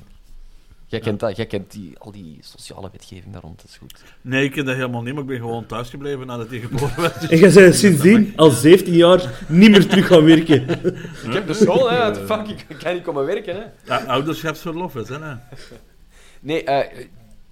Jij 0.92 1.00
kent, 1.00 1.20
dat, 1.20 1.36
jij 1.36 1.46
kent 1.46 1.70
die, 1.70 1.98
al 1.98 2.12
die 2.12 2.38
sociale 2.40 2.88
wetgeving 2.92 3.32
daar 3.32 3.42
rond, 3.42 3.56
dat 3.56 3.70
is 3.70 3.76
goed. 3.76 4.02
Nee, 4.20 4.44
ik 4.44 4.52
ken 4.52 4.64
dat 4.64 4.74
helemaal 4.74 5.02
niet, 5.02 5.12
maar 5.12 5.22
ik 5.22 5.28
ben 5.28 5.38
gewoon 5.38 5.66
thuis 5.66 5.90
gebleven 5.90 6.26
nadat 6.26 6.48
hij 6.48 6.58
geboren 6.58 7.00
werd. 7.00 7.20
Dus 7.20 7.30
en 7.30 7.38
jij 7.38 7.52
bent 7.52 7.74
sindsdien, 7.74 8.32
al 8.36 8.50
17 8.50 8.94
jaar, 8.94 9.44
niet 9.48 9.70
meer 9.70 9.86
terug 9.86 10.06
gaan 10.06 10.24
werken. 10.24 10.68
Ik 11.26 11.32
heb 11.32 11.46
de 11.46 11.54
school, 11.54 11.90
hè. 11.90 11.96
What 11.96 12.14
the 12.14 12.26
fuck, 12.26 12.48
ik 12.68 12.78
kan 12.78 12.94
niet 12.94 13.02
komen 13.02 13.24
werken, 13.24 13.54
hè. 13.54 13.62
ja, 13.84 14.04
ouderschapsverlof 14.04 14.96
is, 14.96 15.08
hè. 15.08 15.18
nee. 15.18 15.34
Nee, 16.40 16.64
eh, 16.64 17.06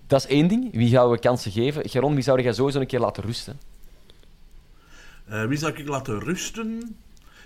dat 0.07 0.25
is 0.25 0.27
één 0.27 0.49
ding. 0.49 0.73
Wie 0.73 0.91
gaan 0.91 1.11
we 1.11 1.19
kansen 1.19 1.53
geven? 1.53 1.89
Geron, 1.89 2.15
wie 2.15 2.25
zou 2.25 2.43
jij 2.43 2.53
sowieso 2.53 2.81
een 2.81 2.87
keer 2.87 3.01
laten 3.01 3.23
rusten? 3.23 3.61
Eh, 5.27 5.45
wie 5.45 5.59
zou 5.59 5.73
ik 5.73 5.89
laten 5.89 6.21
rusten? 6.21 6.97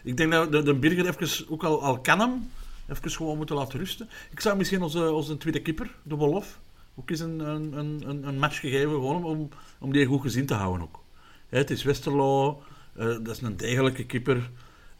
Ik 0.02 0.16
denk 0.16 0.32
dat 0.32 0.52
de, 0.52 0.62
de 0.62 0.74
Birger 0.74 1.06
even, 1.06 1.48
ook 1.48 1.64
al, 1.64 1.82
al 1.82 1.98
kan 1.98 2.20
hem, 2.20 2.50
even 2.88 3.10
gewoon 3.10 3.36
moeten 3.36 3.56
laten 3.56 3.78
rusten. 3.78 4.08
Ik 4.30 4.40
zou 4.40 4.56
misschien 4.56 4.82
onze, 4.82 5.12
onze 5.12 5.36
tweede 5.36 5.62
keeper, 5.62 5.94
de 6.02 6.14
Wolof, 6.14 6.60
ook 6.94 7.10
eens 7.10 7.20
een, 7.20 7.38
een, 7.38 7.78
een, 7.78 8.26
een 8.28 8.38
match 8.38 8.60
gegeven, 8.60 8.90
gewoon 8.90 9.24
om, 9.24 9.48
om 9.78 9.92
die 9.92 10.06
goed 10.06 10.20
gezien 10.20 10.46
te 10.46 10.54
houden 10.54 10.82
ook. 10.82 11.02
Het 11.48 11.70
is 11.70 11.82
Westerlo, 11.82 12.62
eh, 12.96 13.06
dat 13.06 13.28
is 13.28 13.40
een 13.40 13.56
degelijke 13.56 14.06
keeper. 14.06 14.50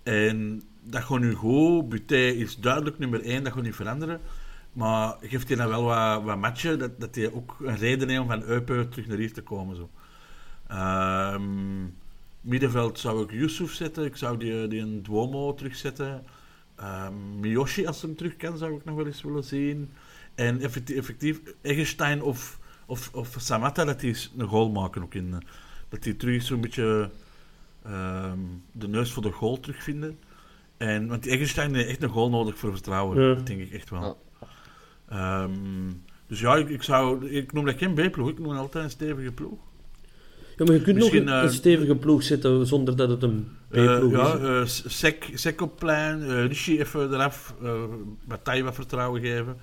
En 0.02 0.62
dat 0.82 1.02
gaat 1.02 1.18
nu 1.18 1.32
goed. 1.34 1.88
Buté 1.88 2.16
is 2.16 2.56
duidelijk 2.56 2.98
nummer 2.98 3.22
1, 3.22 3.44
dat 3.44 3.52
gaat 3.52 3.62
niet 3.62 3.74
veranderen. 3.74 4.20
Maar 4.72 5.16
geeft 5.20 5.48
hij 5.48 5.56
dan 5.56 5.68
wel 5.68 5.82
wat, 5.82 6.22
wat 6.22 6.38
matchen, 6.38 6.78
dat, 6.78 7.00
dat 7.00 7.14
hij 7.14 7.32
ook 7.32 7.56
een 7.60 7.76
reden 7.76 8.08
heeft 8.08 8.20
om 8.20 8.26
van 8.26 8.42
Eupen 8.42 8.88
terug 8.88 9.06
naar 9.06 9.18
hier 9.18 9.32
te 9.32 9.42
komen. 9.42 9.76
Zo. 9.76 9.90
Ehm, 10.66 11.84
middenveld 12.40 12.98
zou 12.98 13.22
ik 13.22 13.30
Yusuf 13.30 13.72
zetten. 13.72 14.04
Ik 14.04 14.16
zou 14.16 14.38
die, 14.38 14.68
die 14.68 14.80
een 14.80 15.02
Duomo 15.02 15.54
terugzetten. 15.54 16.24
Ehm 16.76 17.40
Miyoshi, 17.40 17.86
als 17.86 18.00
hij 18.00 18.08
hem 18.08 18.18
terug 18.18 18.36
kan, 18.36 18.58
zou 18.58 18.74
ik 18.76 18.84
nog 18.84 18.96
wel 18.96 19.06
eens 19.06 19.22
willen 19.22 19.44
zien. 19.44 19.90
En 20.34 20.60
effectief, 20.60 20.96
effectief 20.96 21.40
Eggestein 21.60 22.22
of, 22.22 22.58
of, 22.86 23.10
of 23.14 23.34
Samatta, 23.38 23.84
dat 23.84 24.00
die 24.00 24.16
een 24.36 24.46
goal 24.48 24.70
maken 24.70 25.02
ook 25.02 25.14
in. 25.14 25.32
eh, 25.32 25.38
Dat 25.88 26.02
die 26.02 26.16
terug 26.16 26.42
zo'n 26.42 26.60
beetje 26.60 27.10
ehm, 27.84 28.38
de 28.72 28.88
neus 28.88 29.12
voor 29.12 29.22
de 29.22 29.30
goal 29.30 29.60
terugvinden. 29.60 30.18
En, 30.76 31.06
want 31.08 31.22
die 31.22 31.32
Eggestein 31.32 31.74
heeft 31.74 31.88
echt 31.88 32.02
een 32.02 32.08
goal 32.08 32.30
nodig 32.30 32.58
voor 32.58 32.72
vertrouwen. 32.72 33.20
Ja. 33.22 33.34
Dat 33.34 33.46
denk 33.46 33.60
ik 33.60 33.72
echt 33.72 33.90
wel. 33.90 34.22
Ehm, 35.08 35.50
dus 36.26 36.40
ja, 36.40 36.56
ik, 36.56 36.68
ik, 36.68 36.82
zou, 36.82 37.28
ik 37.30 37.52
noem 37.52 37.64
dat 37.64 37.78
geen 37.78 37.94
B-ploeg. 37.94 38.28
Ik 38.28 38.38
noem 38.38 38.48
dat 38.48 38.58
altijd 38.58 38.84
een 38.84 38.90
stevige 38.90 39.32
ploeg. 39.32 39.58
Ja, 40.56 40.64
maar 40.64 40.74
je 40.74 40.82
kunt 40.82 40.98
nog 40.98 41.12
een, 41.12 41.28
eh, 41.28 41.42
een 41.42 41.50
stevige 41.50 41.96
ploeg 41.96 42.22
zetten 42.22 42.66
zonder 42.66 42.96
dat 42.96 43.08
het 43.08 43.22
een 43.22 43.48
B-ploeg 43.96 44.12
ja, 44.12 44.34
is. 44.34 44.40
eh, 44.40 44.64
S- 44.64 44.98
Sek, 44.98 45.30
Sek 45.34 45.60
op 45.60 45.76
plein, 45.78 46.22
eh 46.22 46.46
Rishi 46.46 46.80
even 46.80 47.12
eraf, 47.12 47.54
eh 47.62 47.72
Bataille 48.24 48.62
wat 48.64 48.74
vertrouwen 48.74 49.20
geven. 49.20 49.56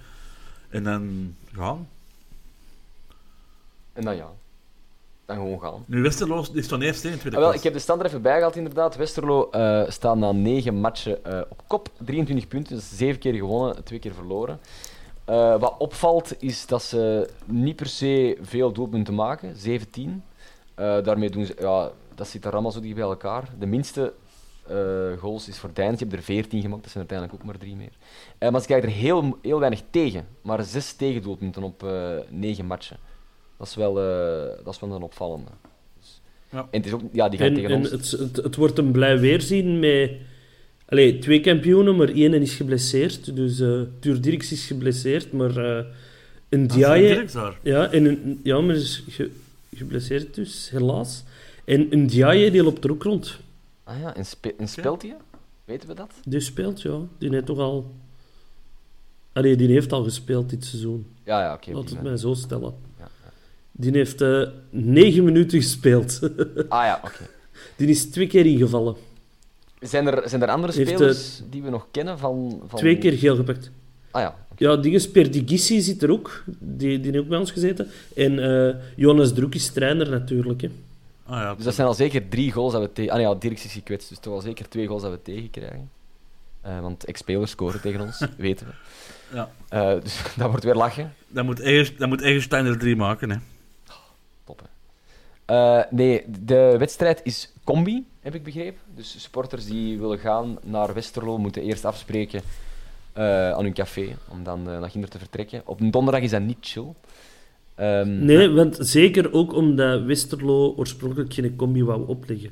En 0.69 0.83
dan 0.83 1.35
gaan. 1.55 1.87
En 3.93 4.03
dan 4.03 4.15
ja. 4.15 4.27
Dan 5.25 5.35
gewoon 5.35 5.59
gaan. 5.59 5.83
Nu 5.87 6.01
Westerlo 6.01 6.45
is 6.53 6.67
dan 6.67 6.81
eerst 6.81 7.03
in 7.03 7.17
tweede 7.19 7.37
Ah, 7.37 7.43
wel, 7.43 7.53
ik 7.53 7.63
heb 7.63 7.73
de 7.73 7.79
stand 7.79 7.99
er 7.99 8.05
even 8.05 8.21
bijgehaald, 8.21 8.55
inderdaad. 8.55 8.95
Westerlo 8.95 9.49
eh 9.49 9.83
staat 9.89 10.15
na 10.17 10.31
negen 10.31 10.75
matchen 10.75 11.25
eh, 11.25 11.41
op 11.49 11.61
kop. 11.67 11.89
23 11.97 12.47
punten, 12.47 12.75
dus 12.75 12.97
zeven 12.97 13.19
keer 13.19 13.33
gewonnen, 13.33 13.83
twee 13.83 13.99
keer 13.99 14.13
verloren. 14.13 14.59
Eh, 15.25 15.59
wat 15.59 15.75
opvalt 15.77 16.33
is 16.41 16.65
dat 16.65 16.83
ze 16.83 17.29
niet 17.45 17.75
per 17.75 17.87
se 17.87 18.37
veel 18.41 18.71
doelpunten 18.71 19.15
maken, 19.15 19.55
17. 19.57 20.23
Eh, 20.75 21.03
daarmee 21.03 21.29
doen 21.29 21.45
ze, 21.45 21.55
ja, 21.59 21.91
dat 22.21 22.29
zit 22.29 22.45
er 22.45 22.51
allemaal 22.51 22.71
zo 22.71 22.79
dicht 22.81 22.95
bij 22.95 23.03
elkaar. 23.03 23.49
De 23.59 23.65
minste 23.65 24.13
eh, 24.67 24.77
goals 25.19 25.47
is 25.47 25.57
voor 25.57 25.69
Deins, 25.73 25.89
die 25.97 25.99
hebben 25.99 26.17
er 26.17 26.23
14 26.23 26.61
gemaakt, 26.61 26.81
dat 26.83 26.91
zijn 26.91 27.05
uiteindelijk 27.09 27.39
ook 27.41 27.47
maar 27.47 27.57
drie 27.57 27.75
meer. 27.75 27.91
Eh, 28.37 28.49
maar 28.51 28.59
ze 28.61 28.65
krijgen 28.67 28.89
er 28.89 28.95
heel, 28.95 29.37
heel 29.41 29.59
weinig 29.59 29.81
tegen, 29.89 30.27
maar 30.41 30.63
zes 30.63 30.93
tegendoelpunten 30.93 31.63
op 31.63 31.83
eh 31.83 32.17
negen 32.29 32.65
matchen. 32.65 32.97
Dat 33.57 33.67
is 33.67 33.75
wel, 33.75 33.99
eh, 33.99 34.63
dat 34.65 34.73
is 34.73 34.79
wel 34.79 34.91
een 34.91 35.01
opvallende. 35.01 35.51
Dus- 35.99 36.21
Ja. 36.49 36.59
En 36.59 36.77
het 36.79 36.85
is 36.85 36.91
ook, 36.91 37.01
ja, 37.11 37.29
die 37.29 37.39
gaan 37.39 37.47
En, 37.47 37.53
tegen 37.53 37.69
en 37.69 37.77
ons. 37.77 37.91
het, 37.91 38.11
het, 38.11 38.35
het 38.35 38.55
wordt 38.55 38.77
een 38.77 38.91
blij 38.91 39.19
weerzien 39.19 39.79
met 39.79 40.11
allee, 40.85 41.19
twee 41.19 41.39
kampioenen, 41.39 41.95
maar 41.95 42.09
één 42.09 42.33
is 42.33 42.53
geblesseerd. 42.55 43.35
Dus 43.35 43.59
eh 43.59 43.81
Tuur 43.99 44.21
Dirks 44.21 44.51
is 44.51 44.65
geblesseerd, 44.65 45.31
maar 45.31 45.57
eh 45.57 45.85
een 46.49 46.69
Ah, 46.69 46.75
Diaye... 46.75 47.25
Ja, 47.63 47.91
en 47.91 48.05
een, 48.05 48.39
ja, 48.43 48.59
maar 48.61 48.75
is 48.75 49.03
ge- 49.09 49.31
geblesseerd 49.75 50.33
dus, 50.35 50.69
helaas. 50.69 51.23
En 51.65 51.93
een 51.93 52.07
Diaye 52.07 52.51
die 52.51 52.63
loopt 52.63 52.83
er 52.83 52.91
ook 52.91 53.03
rond. 53.03 53.37
Ah 53.83 53.99
ja, 53.99 54.15
en, 54.15 54.25
spe 54.25 54.55
en 54.57 54.67
speelt 54.67 55.01
hij? 55.01 55.15
Weten 55.65 55.87
we 55.87 55.93
dat? 55.93 56.13
Die 56.25 56.39
speelt, 56.39 56.81
ja. 56.81 56.99
Die 57.17 57.29
heeft 57.29 57.45
toch 57.45 57.59
al... 57.59 57.91
Allee, 59.33 59.55
die 59.55 59.67
heeft 59.67 59.91
al 59.91 60.03
gespeeld 60.03 60.49
dit 60.49 60.65
seizoen. 60.65 61.05
Ja, 61.23 61.41
ja, 61.41 61.53
oké. 61.53 61.71
Laat 61.71 61.83
prima. 61.83 61.99
het 61.99 62.07
mij 62.07 62.17
zo 62.17 62.33
stellen. 62.33 62.73
Ja, 62.99 63.07
Die 63.71 63.91
heeft 63.91 64.21
eh, 64.21 64.47
negen 64.69 65.23
minuten 65.23 65.61
gespeeld. 65.61 66.19
Ah 66.69 66.83
ja, 66.83 67.01
oké. 67.03 67.29
die 67.77 67.87
is 67.87 68.05
twee 68.05 68.27
keer 68.27 68.45
ingevallen. 68.45 68.95
Zijn 69.79 70.07
er, 70.07 70.29
zijn 70.29 70.41
er 70.41 70.49
andere 70.49 70.73
Heeft, 70.73 70.89
spelers 70.89 71.41
die 71.49 71.63
we 71.63 71.69
nog 71.69 71.87
kennen 71.91 72.17
van... 72.17 72.61
van... 72.67 72.79
Twee 72.79 72.97
keer 72.97 73.13
geel 73.13 73.35
gepakt. 73.35 73.71
Ah 74.11 74.21
ja, 74.21 74.35
oké. 74.51 74.63
Ja, 74.63 74.75
Dinges 74.75 75.11
Perdigissi 75.11 75.81
zit 75.81 76.03
er 76.03 76.11
ook. 76.11 76.43
Die, 76.59 76.99
die 76.99 77.11
heeft 77.11 77.23
ook 77.23 77.29
bij 77.29 77.37
ons 77.37 77.51
gezeten. 77.51 77.87
En 78.15 78.39
eh, 78.69 78.75
Jonas 78.95 79.33
Droek 79.33 79.55
is 79.55 79.71
trainer 79.71 80.09
natuurlijk. 80.09 80.61
Hè. 80.61 80.69
Ah, 81.31 81.41
ja, 81.41 81.55
Dus 81.55 81.63
dat 81.63 81.75
zijn 81.75 81.87
al 81.87 81.93
zeker 81.93 82.29
drie 82.29 82.51
goals 82.51 82.73
dat 82.73 82.81
we 82.81 82.93
tegen... 82.93 83.11
Ah 83.11 83.17
nee, 83.17 83.27
ja, 83.27 83.35
Dirks 83.35 83.65
is 83.65 83.73
gekwetst, 83.73 84.09
dus 84.09 84.19
toch 84.19 84.33
al 84.33 84.41
zeker 84.41 84.69
twee 84.69 84.87
goals 84.87 85.01
dat 85.01 85.11
we 85.11 85.21
tegenkrijgen. 85.21 85.91
Eh 86.61 86.79
want 86.79 87.05
ex-spelers 87.05 87.51
scoren 87.51 87.81
tegen 87.81 88.01
ons, 88.01 88.25
weten 88.37 88.67
we. 88.67 88.73
ja. 89.35 89.49
Eh, 89.69 90.01
dus 90.01 90.21
dat 90.37 90.49
wordt 90.49 90.63
weer 90.63 90.75
lachen. 90.75 91.13
Dan 91.27 91.45
moet 91.45 91.97
dan 91.97 92.09
moet 92.09 92.21
Eggestein 92.21 92.65
er 92.65 92.79
drie 92.79 92.95
maken. 92.95 93.29
Hè. 93.29 93.37
Top, 94.43 94.61
hè. 94.61 94.69
Eh, 95.55 95.85
nee, 95.91 96.23
de 96.27 96.75
wedstrijd 96.77 97.21
is 97.23 97.53
combi, 97.63 98.07
heb 98.19 98.35
ik 98.35 98.43
begrepen. 98.43 98.81
Dus 98.95 99.21
supporters 99.21 99.65
die 99.65 99.99
willen 99.99 100.19
gaan 100.19 100.57
naar 100.61 100.93
Westerlo 100.93 101.37
moeten 101.37 101.61
eerst 101.61 101.85
afspreken 101.85 102.41
aan 103.13 103.63
hun 103.63 103.73
café, 103.73 104.15
om 104.27 104.43
dan 104.43 104.63
naar 104.63 104.89
Ginder 104.89 105.09
te 105.09 105.19
vertrekken. 105.19 105.61
Op 105.65 105.79
een 105.79 105.91
donderdag 105.91 106.21
is 106.21 106.29
dat 106.31 106.41
niet 106.41 106.57
chill. 106.61 106.93
Ehm, 107.81 108.25
Nee, 108.25 108.49
want 108.49 108.77
zeker 108.79 109.33
ook 109.33 109.53
omdat 109.53 110.03
Westerlo 110.03 110.73
oorspronkelijk 110.77 111.33
geen 111.33 111.55
combi 111.55 111.83
wou 111.83 112.07
opleggen. 112.07 112.49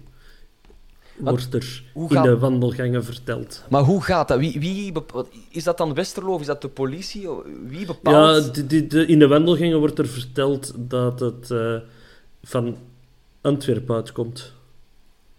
Wordt 1.17 1.53
er 1.53 1.83
in 1.95 2.21
de 2.21 2.37
wandelgangen 2.37 3.03
verteld. 3.05 3.63
Maar 3.69 3.83
hoe 3.83 4.01
gaat 4.03 4.27
dat? 4.27 4.39
Wie, 4.39 4.59
wie 4.59 4.93
is 5.51 5.63
dat 5.63 5.77
dan 5.77 5.93
Westerlo 5.93 6.33
of 6.33 6.39
is 6.41 6.45
dat 6.47 6.61
de 6.61 6.67
politie? 6.67 7.27
Wie 7.67 7.79
Ja, 7.79 7.85
bepaalt? 7.85 8.69
de- 8.89 9.05
in 9.05 9.19
de 9.19 9.27
wandelgangen 9.27 9.79
wordt 9.79 9.99
er 9.99 10.07
verteld 10.07 10.73
dat 10.77 11.19
het 11.19 11.51
eh, 11.51 11.75
van 12.43 12.75
Antwerpen 13.41 13.95
uitkomt. 13.95 14.53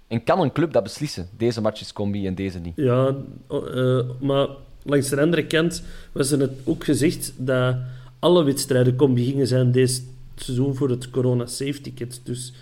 En 0.07 0.25
kan 0.25 0.41
een 0.41 0.53
club 0.53 0.73
dat 0.73 0.83
beslissen? 0.83 1.29
Deze 1.37 1.61
match 1.61 1.81
is 1.81 1.93
combi 1.93 2.27
en 2.27 2.35
deze 2.35 2.59
niet. 2.59 2.73
Ja, 2.77 3.15
eh, 3.51 4.01
maar 4.21 4.47
langs 4.83 5.09
de 5.09 5.21
andere 5.21 5.47
kant 5.47 5.83
was 6.13 6.31
er 6.31 6.39
net 6.39 6.51
ook 6.65 6.85
gezegd 6.85 7.33
dat 7.37 7.77
alle 8.21 8.45
wedstrijden 8.45 8.97
combi 8.97 9.25
gingen 9.25 9.47
zijn 9.47 9.73
deze 9.73 10.01
seizoen 10.37 10.75
voor 10.75 10.91
het 10.91 11.11
corona 11.11 11.47
safe 11.47 11.81
ticket. 11.81 12.21
Dus 12.25 12.53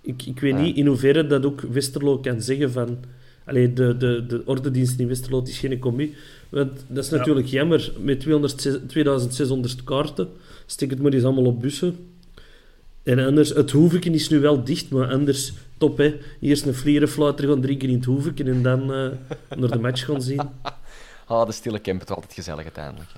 ik, 0.00 0.26
ik 0.26 0.40
weet 0.40 0.52
Ja. 0.54 0.60
niet 0.60 0.76
in 0.76 0.86
hoeverre 0.86 1.26
dat 1.26 1.44
ook 1.44 1.60
Westerlo 1.60 2.18
kan 2.18 2.40
zeggen 2.42 2.72
van... 2.72 2.98
Allee, 3.44 3.72
de, 3.72 3.96
de, 3.96 4.26
de 4.26 4.42
ordendienst 4.44 4.98
in 5.00 5.08
Westerlo 5.08 5.42
is 5.42 5.58
geen 5.58 5.78
combi. 5.78 6.14
Want 6.48 6.84
dat 6.88 7.04
is 7.04 7.10
Ja. 7.10 7.16
natuurlijk 7.16 7.46
jammer. 7.46 7.92
Met 8.00 8.20
200, 8.20 8.88
2600 8.88 9.84
kaarten, 9.84 10.28
steek 10.66 10.90
het 10.90 11.02
maar 11.02 11.12
eens 11.12 11.24
allemaal 11.24 11.44
op 11.44 11.60
bussen. 11.60 11.96
En 13.02 13.18
anders, 13.18 13.48
het 13.48 13.70
hoeveken 13.70 14.14
is 14.14 14.28
nu 14.28 14.40
wel 14.40 14.64
dicht, 14.64 14.90
maar 14.90 15.08
anders 15.12 15.52
top 15.78 15.98
hè. 15.98 16.18
Eerst 16.40 16.66
een 16.66 16.74
vlierenfluiter 16.74 17.48
gaan 17.48 17.60
drinken 17.60 17.88
in 17.88 17.94
het 17.94 18.04
hoeveken 18.04 18.46
en 18.46 18.62
dan 18.62 18.80
eh, 18.82 19.08
naar 19.58 19.70
de 19.70 19.78
match 19.78 20.04
gaan 20.04 20.22
zien. 20.22 20.40
Ah, 21.26 21.46
de 21.46 21.52
stille 21.52 21.80
camp, 21.80 22.00
het 22.00 22.08
is 22.08 22.14
altijd 22.14 22.32
gezellig 22.32 22.62
uiteindelijk. 22.62 23.10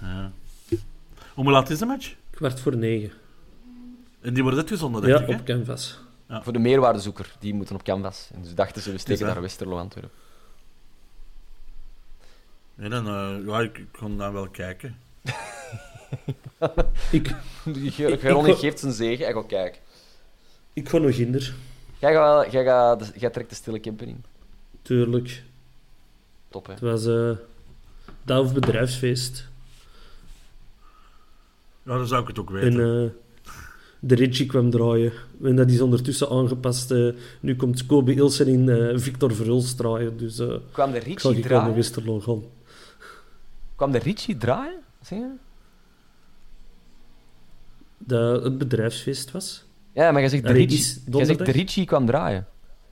Ja. 0.00 0.32
Hoe 1.34 1.50
laat 1.50 1.70
is 1.70 1.78
de 1.78 1.86
match? 1.86 2.14
Kwart 2.30 2.60
voor 2.60 2.76
negen. 2.76 3.12
En 4.20 4.34
die 4.34 4.42
wordt 4.42 4.58
uitgezonden, 4.58 5.02
denk 5.02 5.16
Ja, 5.18 5.22
ik. 5.24 5.28
Hè? 5.30 5.34
op 5.34 5.44
canvas. 5.44 5.98
Voor 6.28 6.52
de 6.52 6.58
meerwaardezoeker, 6.58 7.34
die 7.38 7.54
moeten 7.54 7.74
op 7.74 7.82
canvas. 7.82 8.28
En 8.34 8.42
dus 8.42 8.54
dachten 8.54 8.82
ze, 8.82 8.90
we 8.92 8.98
steken 8.98 9.26
naar 9.26 9.40
Westerlo 9.40 9.78
Antwerpen. 9.78 10.10
Nee, 12.74 12.88
dan, 12.88 13.06
eh, 13.06 13.36
ja, 13.46 13.60
ik, 13.60 13.78
ik 13.78 13.86
kon 13.92 14.18
dan 14.18 14.32
wel 14.32 14.48
kijken. 14.48 14.96
Ik, 17.10 17.34
ik- 17.64 18.56
geeft 18.58 18.78
zijn 18.80 18.92
zegen, 18.92 19.24
hij 19.24 19.34
gaat 19.34 19.46
kijken. 19.46 19.80
ik 20.72 20.88
ga 20.88 20.98
nog 20.98 21.14
ginder. 21.14 21.54
Jij, 21.98 22.12
gaat, 22.12 22.52
jij, 22.52 22.64
gaat, 22.64 23.12
jij 23.16 23.30
trekt 23.30 23.48
de 23.48 23.54
stille 23.54 23.80
camper 23.80 24.06
in. 24.08 24.24
Tuurlijk. 24.82 25.42
Top, 26.48 26.66
hè? 26.66 26.72
Het 26.72 26.80
was 26.82 27.06
eh 27.06 27.30
dat 28.22 28.44
of 28.44 28.54
bedrijfsfeest. 28.54 29.48
Ja, 31.84 31.96
dan 31.96 32.06
zou 32.06 32.22
ik 32.22 32.28
het 32.28 32.38
ook 32.38 32.48
En 32.48 32.54
weten. 32.54 33.04
eh, 33.04 33.10
de 34.00 34.14
Ritchie 34.14 34.46
kwam 34.46 34.70
draaien. 34.70 35.12
En 35.42 35.56
dat 35.56 35.70
is 35.70 35.80
ondertussen 35.80 36.28
aangepast. 36.30 36.90
eh, 36.90 37.08
nu 37.40 37.56
komt 37.56 37.86
Kobe 37.86 38.14
Ilsen 38.14 38.46
in 38.46 38.68
eh, 38.68 38.98
Victor 38.98 39.34
Verhulst 39.34 39.76
draaien. 39.76 40.16
Dus 40.16 40.38
eh 40.38 40.54
Kwam 40.72 40.92
de 40.92 40.98
Richie 40.98 41.40
draaien? 41.40 41.74
Westerlo 41.74 42.20
gaan. 42.20 42.42
Kwam 43.76 43.90
de 43.92 43.98
Richie 43.98 44.36
draaien? 44.36 44.80
Zingen? 45.02 45.38
Dat 47.98 48.42
het 48.44 48.58
bedrijfsfeest 48.58 49.30
was. 49.30 49.64
Ja, 49.92 50.10
maar 50.10 50.20
jij 50.20 50.30
zegt 50.30 50.42
de 50.46 50.52
Richie, 50.52 50.78
zegt 51.24 51.38
de 51.44 51.52
Richie 51.52 51.84
kwam 51.84 52.06
draaien. 52.06 52.46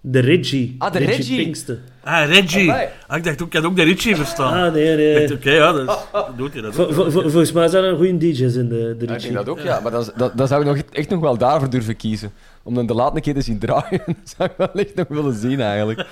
De 0.04 0.18
Reggie. 0.18 0.74
Ah, 0.78 0.92
de 0.92 0.98
Reggie. 0.98 1.36
Pinkster. 1.42 1.78
Ah, 2.04 2.26
Reggie. 2.26 2.72
Ah, 3.06 3.16
ik 3.16 3.24
dacht 3.24 3.42
ook, 3.42 3.46
ik 3.48 3.54
had 3.54 3.64
ook 3.64 3.76
de 3.76 3.82
Richie 3.82 4.16
verstaan. 4.16 4.64
Ah, 4.66 4.72
nee, 4.72 4.96
nee. 4.96 5.32
Oké, 5.32 5.50
ja, 5.50 5.72
dat 5.72 5.88
is- 5.88 5.96
dat 6.12 6.28
doet 6.36 6.52
hij 6.52 6.62
dat. 6.62 6.74
Vo- 6.74 6.92
vo- 6.92 7.10
vo- 7.10 7.20
volgens 7.20 7.52
mij 7.52 7.68
zijn 7.68 7.84
er 7.84 7.96
goede 7.96 8.16
DJ's 8.18 8.54
in 8.54 8.68
de, 8.68 8.94
de 8.98 9.06
Ja, 9.06 9.14
ik 9.14 9.22
denk 9.22 9.34
dat 9.34 9.48
ook, 9.48 9.60
ja. 9.60 9.80
Maar 9.80 9.92
dan, 9.92 10.10
dan, 10.16 10.30
dan 10.34 10.46
zou 10.48 10.60
ik 10.60 10.66
nog, 10.66 10.76
echt 10.92 11.08
nog 11.08 11.20
wel 11.20 11.36
daarvoor 11.38 11.70
durven 11.70 11.96
kiezen. 11.96 12.32
Om 12.62 12.74
dan 12.74 12.86
de 12.86 12.94
laatste 12.94 13.20
keer 13.20 13.34
te 13.34 13.40
zien 13.40 13.58
draaien. 13.58 14.02
Dat 14.06 14.34
zou 14.36 14.48
ik 14.50 14.56
wel 14.56 14.72
echt 14.72 14.94
nog 14.94 15.06
willen 15.08 15.34
zien, 15.34 15.60
eigenlijk. 15.60 16.06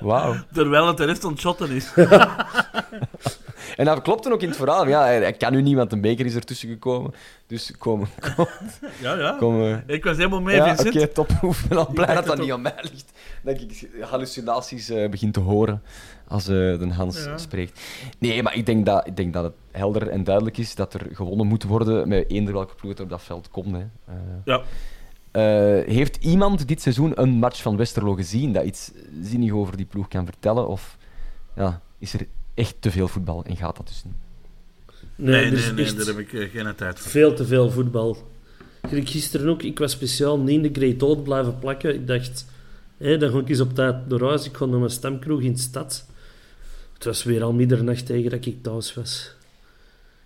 Wauw. 0.00 0.34
Terwijl 0.52 0.86
het 0.86 0.96
de 0.96 1.04
rest 1.04 1.24
ontshotten 1.24 1.70
is. 1.70 1.92
En 3.76 3.84
dat 3.84 4.02
klopte 4.02 4.32
ook 4.32 4.42
in 4.42 4.48
het 4.48 4.56
verhaal. 4.56 4.86
Ja, 4.88 5.30
kan 5.30 5.52
nu 5.52 5.62
niemand, 5.62 5.92
een 5.92 6.00
beker 6.00 6.26
is 6.26 6.34
ertussen 6.34 6.68
gekomen. 6.68 7.14
Dus 7.46 7.72
komen. 7.78 8.08
Ja, 9.00 9.18
ja. 9.18 9.36
komen 9.38 9.84
Ik 9.86 10.04
was 10.04 10.16
helemaal 10.16 10.40
mee, 10.40 10.56
ja, 10.56 10.76
oké, 10.78 11.06
top. 11.06 11.30
Ik 11.30 11.64
ben 11.68 11.78
al 11.78 11.92
blij 11.92 12.14
dat 12.14 12.24
dat 12.26 12.38
niet 12.38 12.52
aan 12.52 12.62
mij 12.62 12.74
ligt. 12.80 13.12
Dat 13.42 13.60
ik 13.60 13.88
hallucinaties 14.00 14.88
eh, 14.88 15.08
begin 15.10 15.32
te 15.32 15.40
horen 15.40 15.82
als 16.28 16.42
eh, 16.42 16.54
de 16.54 16.88
Hans 16.92 17.24
Ja. 17.24 17.38
spreekt. 17.38 17.80
Nee, 18.18 18.42
maar 18.42 18.54
ik 18.56 18.66
denk, 18.66 18.86
dat, 18.86 19.06
ik 19.06 19.16
denk 19.16 19.32
dat 19.32 19.44
het 19.44 19.52
helder 19.70 20.08
en 20.08 20.24
duidelijk 20.24 20.58
is 20.58 20.74
dat 20.74 20.94
er 20.94 21.06
gewonnen 21.12 21.46
moet 21.46 21.62
worden 21.62 22.08
met 22.08 22.30
eender 22.30 22.54
welke 22.54 22.74
ploeg 22.74 22.94
er 22.94 23.02
op 23.02 23.08
dat 23.10 23.22
veld 23.22 23.48
komt. 23.50 23.76
Hè. 23.76 23.84
Eh, 24.06 24.14
Ja. 24.44 24.62
heeft 25.86 26.16
iemand 26.16 26.68
dit 26.68 26.82
seizoen 26.82 27.20
een 27.20 27.30
match 27.30 27.62
van 27.62 27.76
Westerlo 27.76 28.14
gezien 28.14 28.52
dat 28.52 28.64
iets 28.64 28.90
zinnig 29.22 29.52
over 29.52 29.76
die 29.76 29.86
ploeg 29.86 30.08
kan 30.08 30.24
vertellen? 30.24 30.68
Of 30.68 30.96
ja, 31.56 31.80
is 31.98 32.14
er 32.14 32.26
echt 32.54 32.76
te 32.78 32.90
veel 32.90 33.08
voetbal 33.08 33.44
en 33.44 33.56
gaat 33.56 33.76
dat 33.76 33.86
dus 33.86 34.02
niet? 34.04 34.14
Nee, 35.16 35.50
Nee, 35.50 35.60
is 35.60 35.72
nee, 35.72 35.94
daar 35.94 36.06
heb 36.06 36.18
ik 36.18 36.32
eh, 36.32 36.50
geen 36.50 36.74
tijd 36.74 36.98
voor. 36.98 37.10
veel 37.10 37.34
te 37.34 37.44
veel 37.46 37.70
voetbal. 37.70 38.32
Gisteren 38.90 39.48
ook, 39.48 39.62
ik 39.62 39.78
was 39.78 39.92
speciaal 39.92 40.38
niet 40.38 40.64
in 40.64 40.72
de 40.72 40.80
Great 40.80 41.02
Old 41.02 41.24
blijven 41.24 41.58
plakken. 41.58 41.94
Ik 41.94 42.06
dacht, 42.06 42.46
hé, 42.96 43.16
dan 43.16 43.30
ga 43.30 43.38
ik 43.38 43.48
eens 43.48 43.60
op 43.60 43.74
tijd 43.74 43.96
door 44.08 44.28
huis. 44.28 44.46
Ik 44.46 44.56
ga 44.56 44.64
naar 44.64 44.78
mijn 44.78 44.90
stamkroeg 44.90 45.40
in 45.40 45.52
de 45.52 45.58
stad. 45.58 46.06
Het 46.94 47.04
was 47.04 47.22
weer 47.24 47.42
al 47.42 47.52
middernacht 47.52 48.06
tegen 48.06 48.30
dat 48.30 48.46
ik 48.46 48.62
thuis 48.62 48.94
was. 48.94 49.30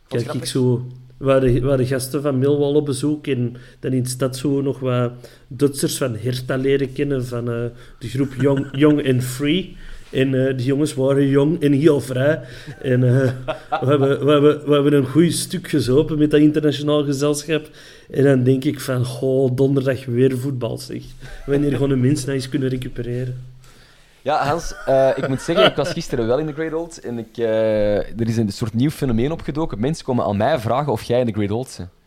Kijk, 0.08 0.32
ik 0.32 0.44
zo... 0.44 0.86
We 1.16 1.24
waren, 1.24 1.52
we 1.52 1.60
waren 1.60 1.86
gasten 1.86 2.22
van 2.22 2.38
Millwall 2.38 2.74
op 2.74 2.84
bezoek 2.84 3.26
en 3.26 3.56
dan 3.80 3.92
in 3.92 4.02
de 4.02 4.08
stad 4.08 4.36
zo 4.36 4.60
nog 4.60 4.78
wat 4.78 5.12
Duitsers 5.48 5.96
van 5.96 6.16
Hertha 6.16 6.56
leren 6.56 6.92
kennen, 6.92 7.26
van 7.26 7.50
eh, 7.50 7.64
de 7.98 8.08
groep 8.08 8.34
Young, 8.40 8.68
Young 8.72 9.06
and 9.12 9.24
Free. 9.24 9.76
En 10.10 10.48
eh, 10.48 10.56
die 10.56 10.66
jongens 10.66 10.94
waren 10.94 11.28
jong 11.28 11.62
en 11.62 11.72
heel 11.72 12.00
vrij. 12.00 12.40
En 12.82 13.04
eh, 13.04 13.32
we, 13.80 13.86
hebben, 13.86 14.24
we, 14.24 14.30
hebben, 14.30 14.66
we 14.66 14.72
hebben 14.74 14.92
een 14.92 15.06
goed 15.06 15.32
stuk 15.32 15.68
gezopen 15.68 16.18
met 16.18 16.30
dat 16.30 16.40
internationaal 16.40 17.04
gezelschap. 17.04 17.70
En 18.10 18.24
dan 18.24 18.42
denk 18.42 18.64
ik 18.64 18.80
van, 18.80 19.04
goh, 19.04 19.56
donderdag 19.56 20.04
weer 20.04 20.38
voetbal, 20.38 20.78
zeg. 20.78 21.02
Wanneer 21.46 21.72
gewoon 21.72 21.90
een 21.90 22.00
mens 22.00 22.24
nou 22.24 22.36
eens 22.36 22.48
kunnen 22.48 22.68
recupereren. 22.68 23.46
Ja, 24.22 24.46
Hans, 24.46 24.74
eh, 24.86 25.10
ik 25.16 25.28
moet 25.28 25.40
zeggen, 25.40 25.66
ik 25.66 25.76
was 25.76 25.92
gisteren 25.92 26.26
wel 26.26 26.38
in 26.38 26.46
de 26.46 26.52
Great 26.52 26.72
Old 26.72 27.00
en 27.00 27.18
ik, 27.18 27.36
er 27.36 28.28
is 28.28 28.36
een 28.36 28.52
soort 28.52 28.74
nieuw 28.74 28.90
fenomeen 28.90 29.32
opgedoken. 29.32 29.80
Mensen 29.80 30.04
komen 30.04 30.24
aan 30.24 30.36
mij 30.36 30.58
vragen 30.58 30.92
of 30.92 31.02
jij 31.02 31.20
in 31.20 31.26
de 31.26 31.32
Great 31.32 31.50
Old 31.50 31.74
bent. 31.76 31.97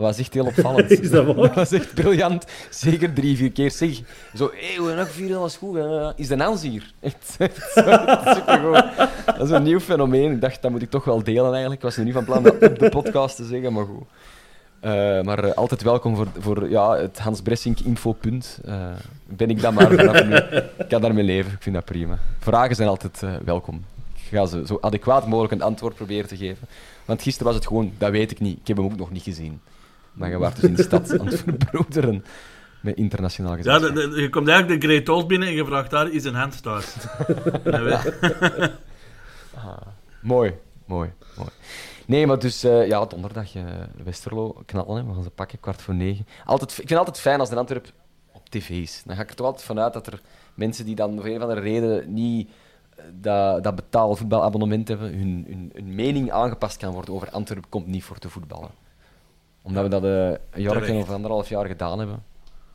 Dat 0.00 0.08
was 0.08 0.18
echt 0.18 0.34
heel 0.34 0.46
opvallend. 0.56 0.90
Is 0.90 1.10
dat 1.10 1.26
waar? 1.26 1.34
Dat 1.34 1.54
was 1.54 1.72
echt 1.72 1.94
briljant. 1.94 2.44
Zeker 2.70 3.12
drie, 3.12 3.36
vier 3.36 3.52
keer. 3.52 3.70
Zeg, 3.70 4.00
zo, 4.34 4.50
hé, 4.54 4.76
hoe 4.76 4.94
nog 4.94 5.10
vier 5.10 5.36
alles 5.36 5.56
goed? 5.56 5.74
hè? 5.74 6.16
Is 6.16 6.28
de 6.28 6.42
Hans 6.42 6.62
hier? 6.62 6.92
Echt, 7.00 7.34
echt 7.38 7.70
supergoed. 7.72 8.84
Dat 9.26 9.40
is 9.40 9.50
een 9.50 9.62
nieuw 9.62 9.80
fenomeen. 9.80 10.32
Ik 10.32 10.40
dacht, 10.40 10.62
dat 10.62 10.70
moet 10.70 10.82
ik 10.82 10.90
toch 10.90 11.04
wel 11.04 11.22
delen 11.22 11.50
eigenlijk. 11.50 11.74
Ik 11.74 11.82
was 11.82 11.96
nu 11.96 12.04
niet 12.04 12.12
van 12.12 12.24
plan 12.24 12.42
dat 12.42 12.52
op 12.62 12.78
de 12.78 12.88
podcast 12.88 13.36
te 13.36 13.44
zeggen, 13.44 13.72
maar 13.72 13.84
goed. 13.84 14.06
Eh, 14.80 15.22
maar 15.22 15.44
eh, 15.44 15.54
altijd 15.54 15.82
welkom 15.82 16.16
voor, 16.16 16.26
voor 16.38 16.68
ja, 16.68 16.96
het 16.96 17.18
Hans 17.18 17.42
Bressink 17.42 17.80
infopunt. 17.80 18.58
Eh, 18.64 18.74
ben 19.26 19.50
ik 19.50 19.60
dat 19.60 19.72
maar 19.72 19.90
vanaf 19.90 20.24
nu. 20.24 20.34
Ik 20.78 20.88
kan 20.88 21.00
daarmee 21.00 21.24
leven, 21.24 21.52
ik 21.52 21.62
vind 21.62 21.74
dat 21.74 21.84
prima. 21.84 22.18
Vragen 22.38 22.76
zijn 22.76 22.88
altijd 22.88 23.22
eh, 23.22 23.30
welkom. 23.44 23.84
Ik 24.14 24.38
ga 24.38 24.46
ze 24.46 24.66
zo 24.66 24.78
adequaat 24.80 25.26
mogelijk 25.26 25.52
een 25.52 25.62
antwoord 25.62 25.94
proberen 25.94 26.28
te 26.28 26.36
geven. 26.36 26.66
Want 27.04 27.22
gisteren 27.22 27.46
was 27.46 27.56
het 27.56 27.66
gewoon, 27.66 27.92
dat 27.98 28.10
weet 28.10 28.30
ik 28.30 28.40
niet. 28.40 28.58
Ik 28.60 28.66
heb 28.66 28.76
hem 28.76 28.86
ook 28.86 28.96
nog 28.96 29.10
niet 29.10 29.22
gezien. 29.22 29.60
Maar 30.12 30.30
je 30.30 30.38
was 30.38 30.54
dus 30.54 30.64
in 30.64 30.74
de 30.74 30.82
stad 30.82 31.18
aan 31.18 31.26
het 31.26 31.40
verbroederen 31.40 32.24
met 32.80 32.96
internationaal 32.96 33.56
Ja, 33.56 33.78
de- 33.78 33.92
de- 33.92 34.20
je 34.20 34.28
komt 34.28 34.48
eigenlijk 34.48 34.80
de 34.80 34.86
Great 34.86 35.08
Old 35.08 35.28
binnen 35.28 35.48
en 35.48 35.54
je 35.54 35.64
vraagt 35.64 35.90
daar, 35.90 36.10
is 36.12 36.24
een 36.24 36.34
hand 36.34 36.62
thuis? 36.62 36.94
Ja, 37.64 37.82
we- 37.82 38.72
Mooi, 40.22 40.54
mooi, 40.86 41.12
mooi. 41.36 41.48
Nee, 42.06 42.26
maar 42.26 42.38
dus 42.38 42.64
eh, 42.64 42.86
ja, 42.86 43.04
donderdag 43.04 43.54
eh, 43.54 43.64
Westerlo 44.04 44.62
knallen. 44.66 44.96
Hè. 44.96 45.04
We 45.08 45.14
gaan 45.14 45.22
ze 45.22 45.30
pakken, 45.30 45.60
kwart 45.60 45.82
voor 45.82 45.94
negen. 45.94 46.26
Altijd, 46.44 46.70
ik 46.70 46.76
vind 46.76 46.88
het 46.88 46.98
altijd 46.98 47.18
fijn 47.18 47.40
als 47.40 47.48
de 47.50 47.56
Antwerp 47.56 47.92
op 48.32 48.48
tv 48.48 48.68
is. 48.70 49.02
Dan 49.06 49.16
ga 49.16 49.22
ik 49.22 49.28
er 49.30 49.36
toch 49.36 49.46
altijd 49.46 49.64
vanuit 49.66 49.92
dat 49.92 50.06
er 50.06 50.20
mensen 50.54 50.84
die 50.84 50.94
dan 50.94 51.16
voor 51.16 51.26
een 51.26 51.36
of 51.36 51.42
andere 51.42 51.60
reden 51.60 52.12
niet 52.14 52.50
eh, 52.96 53.04
dat, 53.20 53.64
dat 53.64 53.74
betaald 53.74 54.18
voetbalabonnement 54.18 54.88
hebben, 54.88 55.14
hun, 55.18 55.44
hun, 55.48 55.70
hun 55.74 55.94
mening 55.94 56.30
aangepast 56.30 56.76
kan 56.76 56.92
worden 56.92 57.14
over 57.14 57.30
Antwerp 57.30 57.64
komt 57.68 57.86
niet 57.86 58.04
voor 58.04 58.18
te 58.18 58.28
voetballen. 58.28 58.70
Omdat 59.62 59.82
we 59.82 59.88
dat 59.88 60.04
eh, 60.04 60.10
een 60.50 60.62
jaar 60.62 60.72
Terecht. 60.82 61.02
of 61.02 61.10
anderhalf 61.10 61.48
jaar 61.48 61.66
gedaan 61.66 61.98
hebben. 61.98 62.22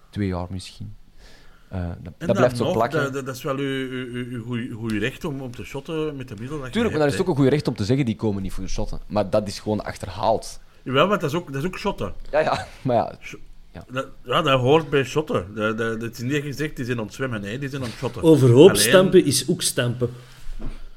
Twee 0.10 0.28
jaar 0.28 0.48
misschien. 0.50 0.96
Eh, 1.70 1.80
dat 1.82 1.90
En 1.90 2.04
dat 2.18 2.28
dan 2.28 2.36
blijft 2.36 2.58
zo 2.58 2.64
nog, 2.64 2.74
plakken. 2.74 3.04
Dat, 3.04 3.14
dat- 3.14 3.26
dat 3.26 3.36
is 3.36 3.44
wel 3.44 3.58
uw, 3.58 4.46
uw, 4.50 4.88
recht 5.00 5.26
om, 5.26 5.42
om 5.42 5.52
te 5.56 5.64
shotten 5.64 6.16
met 6.16 6.28
de 6.28 6.36
middel. 6.40 6.58
dat 6.58 6.66
je 6.68 6.72
Tuurlijk, 6.72 6.94
maar 6.94 7.04
dan 7.04 7.12
is 7.14 7.18
het 7.20 7.28
ook 7.28 7.36
een 7.38 7.42
goed 7.44 7.52
recht 7.52 7.68
om 7.68 7.76
te 7.76 7.86
zeggen, 7.86 8.06
die 8.06 8.16
komen 8.16 8.42
niet 8.42 8.54
voor 8.54 8.68
shotten. 8.68 9.00
Maar 9.08 9.30
dat 9.30 9.48
is 9.48 9.60
gewoon 9.60 9.84
achterhaald. 9.84 10.60
hè. 10.64 10.90
Jawel, 10.90 11.08
maar 11.08 11.20
dat 11.20 11.30
is 11.30 11.36
ook, 11.36 11.54
dat 11.54 11.62
is 11.62 11.68
ook 11.68 11.78
shotten. 11.78 12.14
Ja, 12.32 12.40
ja, 12.40 12.68
maar 12.82 12.96
ja, 12.96 13.14
Dat, 13.92 14.08
ja, 14.24 14.42
dat 14.42 14.60
hoort 14.60 14.90
bij 14.90 15.04
shotten. 15.04 15.56
Dat, 15.56 15.78
dat, 15.78 16.00
dat 16.00 16.12
is 16.12 16.20
niet 16.20 16.44
gezegd, 16.44 16.76
die 16.76 16.86
zijn 16.86 16.98
aan 17.00 17.06
het 17.06 17.14
zwemmen, 17.14 17.42
nee, 17.42 17.60
die 17.60 17.70
zijn 17.70 17.82
aan 17.82 17.88
het 17.88 17.98
shotten. 17.98 18.24
Overhoop 18.24 18.70
Alleen- 18.70 18.82
stampen 18.82 19.26
is 19.26 19.50
ook 19.50 19.62
stampen. 19.62 20.10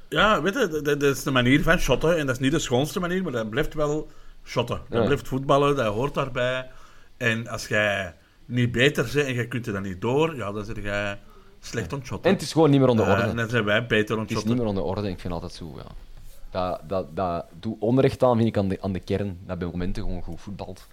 Ja, 0.08 0.42
weet 0.42 0.54
je, 0.54 0.68
dat, 0.68 0.84
dat 1.00 1.02
is 1.02 1.22
de 1.22 1.30
manier 1.30 1.62
van 1.62 1.78
shotten. 1.78 2.18
En 2.18 2.26
dat 2.26 2.34
is 2.34 2.40
niet 2.40 2.52
de 2.52 2.58
schoonste 2.58 3.00
manier, 3.00 3.22
maar 3.22 3.32
dat 3.32 3.50
blijft 3.50 3.74
wel 3.74 4.08
shotten. 4.48 4.80
Dat 4.88 4.98
Ja. 5.00 5.04
blijft 5.06 5.28
voetballen, 5.28 5.76
dat 5.76 5.94
hoort 5.94 6.14
daarbij. 6.14 6.70
En 7.16 7.48
als 7.48 7.68
jij 7.68 8.14
niet 8.44 8.72
beter 8.72 9.10
bent 9.14 9.26
en 9.26 9.34
jij 9.34 9.46
kunt 9.48 9.66
er 9.66 9.72
dan 9.72 9.82
niet 9.82 10.00
door, 10.00 10.36
ja, 10.36 10.52
dan 10.52 10.64
zit 10.64 10.76
jij 10.76 11.18
slecht 11.60 11.92
aan 11.92 11.98
het 11.98 12.06
shotten. 12.08 12.30
En 12.30 12.36
het 12.36 12.44
is 12.44 12.52
gewoon 12.52 12.70
niet 12.70 12.80
meer 12.80 12.88
onder 12.88 13.04
Eh, 13.06 13.10
orde. 13.12 13.22
en 13.22 13.36
dan 13.36 13.48
zijn 13.48 13.64
wij 13.64 13.86
beter 13.86 14.14
aan 14.14 14.20
het 14.20 14.30
het 14.30 14.38
is 14.38 14.44
niet 14.44 14.56
meer 14.56 14.66
onder 14.66 14.82
orde, 14.82 15.08
ik 15.08 15.20
vind 15.20 15.32
altijd 15.32 15.52
zo, 15.52 15.72
ja. 15.76 15.84
Dat, 16.50 16.80
dat, 16.88 17.16
dat 17.16 17.44
doet 17.60 17.76
onrecht 17.80 18.22
aan, 18.22 18.36
vind 18.36 18.48
ik, 18.48 18.56
aan 18.56 18.68
de, 18.68 18.78
aan 18.80 18.92
de 18.92 19.00
kern. 19.00 19.38
Dat 19.46 19.58
bij 19.58 19.68
momenten 19.68 20.02
gewoon 20.02 20.22
goed 20.22 20.40
voetbalt. 20.40 20.86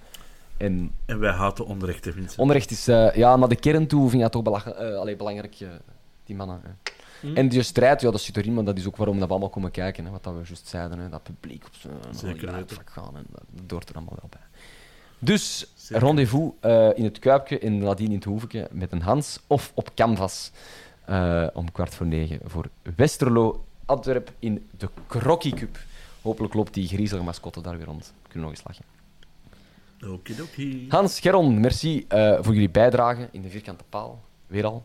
En 0.57 0.91
En 1.05 1.19
wij 1.19 1.31
haten 1.31 1.65
onrecht, 1.65 2.05
hè, 2.05 2.11
Vincent. 2.11 2.39
onrecht 2.39 2.71
is, 2.71 2.87
eh, 2.87 3.15
ja, 3.15 3.35
naar 3.35 3.49
de 3.49 3.55
kern 3.55 3.87
toe 3.87 4.09
vind 4.09 4.23
ik 4.23 4.31
dat 4.31 4.43
toch 4.45 4.65
eh, 4.67 4.95
allee, 4.97 5.15
belangrijk, 5.15 5.55
die 6.25 6.35
mannen. 6.35 6.61
hè. 6.63 6.69
Hm. 7.19 7.35
En 7.35 7.49
die 7.49 7.63
strijd, 7.63 8.01
ja, 8.01 8.11
dat 8.11 8.21
zit 8.21 8.37
erin, 8.37 8.53
maar 8.53 8.63
dat 8.63 8.77
is 8.77 8.87
ook 8.87 8.95
waarom 8.95 9.15
dat 9.17 9.25
we 9.25 9.31
allemaal 9.31 9.49
komen 9.49 9.71
kijken. 9.71 10.05
Hè, 10.05 10.11
wat 10.11 10.23
dat 10.23 10.33
we 10.33 10.41
juist 10.45 10.67
zeiden, 10.67 10.99
hè, 10.99 11.09
dat 11.09 11.23
publiek 11.23 11.65
op 11.65 11.73
zijn 11.73 12.39
vak 12.67 12.89
gaan. 12.89 13.17
En 13.17 13.25
dat, 13.29 13.71
hoort 13.71 13.89
er 13.89 13.95
allemaal 13.95 14.17
wel 14.21 14.29
bij. 14.29 14.41
Dus, 15.19 15.67
Zeker. 15.75 16.03
rendezvous 16.03 16.51
eh, 16.59 16.89
in 16.95 17.03
het 17.03 17.19
Kuipje 17.19 17.59
en 17.59 17.77
nadien 17.77 18.09
in 18.09 18.15
het 18.15 18.23
Hoeveke 18.23 18.67
met 18.71 18.91
een 18.91 19.01
Hans 19.01 19.39
of 19.47 19.71
op 19.73 19.95
canvas 19.95 20.51
eh, 21.05 21.47
om 21.53 21.71
kwart 21.71 21.95
voor 21.95 22.05
negen 22.05 22.39
voor 22.43 22.69
Westerlo 22.95 23.65
Antwerp 23.85 24.31
in 24.39 24.69
de 24.77 24.89
Crocky 25.07 25.51
Cup. 25.51 25.77
Hopelijk 26.21 26.53
loopt 26.53 26.73
die 26.73 26.87
griezelige 26.87 27.25
mascotte 27.25 27.61
daar 27.61 27.77
weer 27.77 27.85
rond. 27.85 28.13
We 28.23 28.29
kunnen 28.29 28.49
nog 28.49 28.57
eens 28.57 28.67
lachen. 28.67 28.85
Okidoki. 30.13 30.85
Hans, 30.89 31.19
Geron, 31.19 31.59
merci 31.59 32.05
eh, 32.07 32.37
voor 32.41 32.53
jullie 32.53 32.69
bijdrage 32.69 33.29
in 33.31 33.41
de 33.41 33.49
vierkante 33.49 33.83
paal. 33.89 34.23
Weer 34.47 34.65
al. 34.65 34.83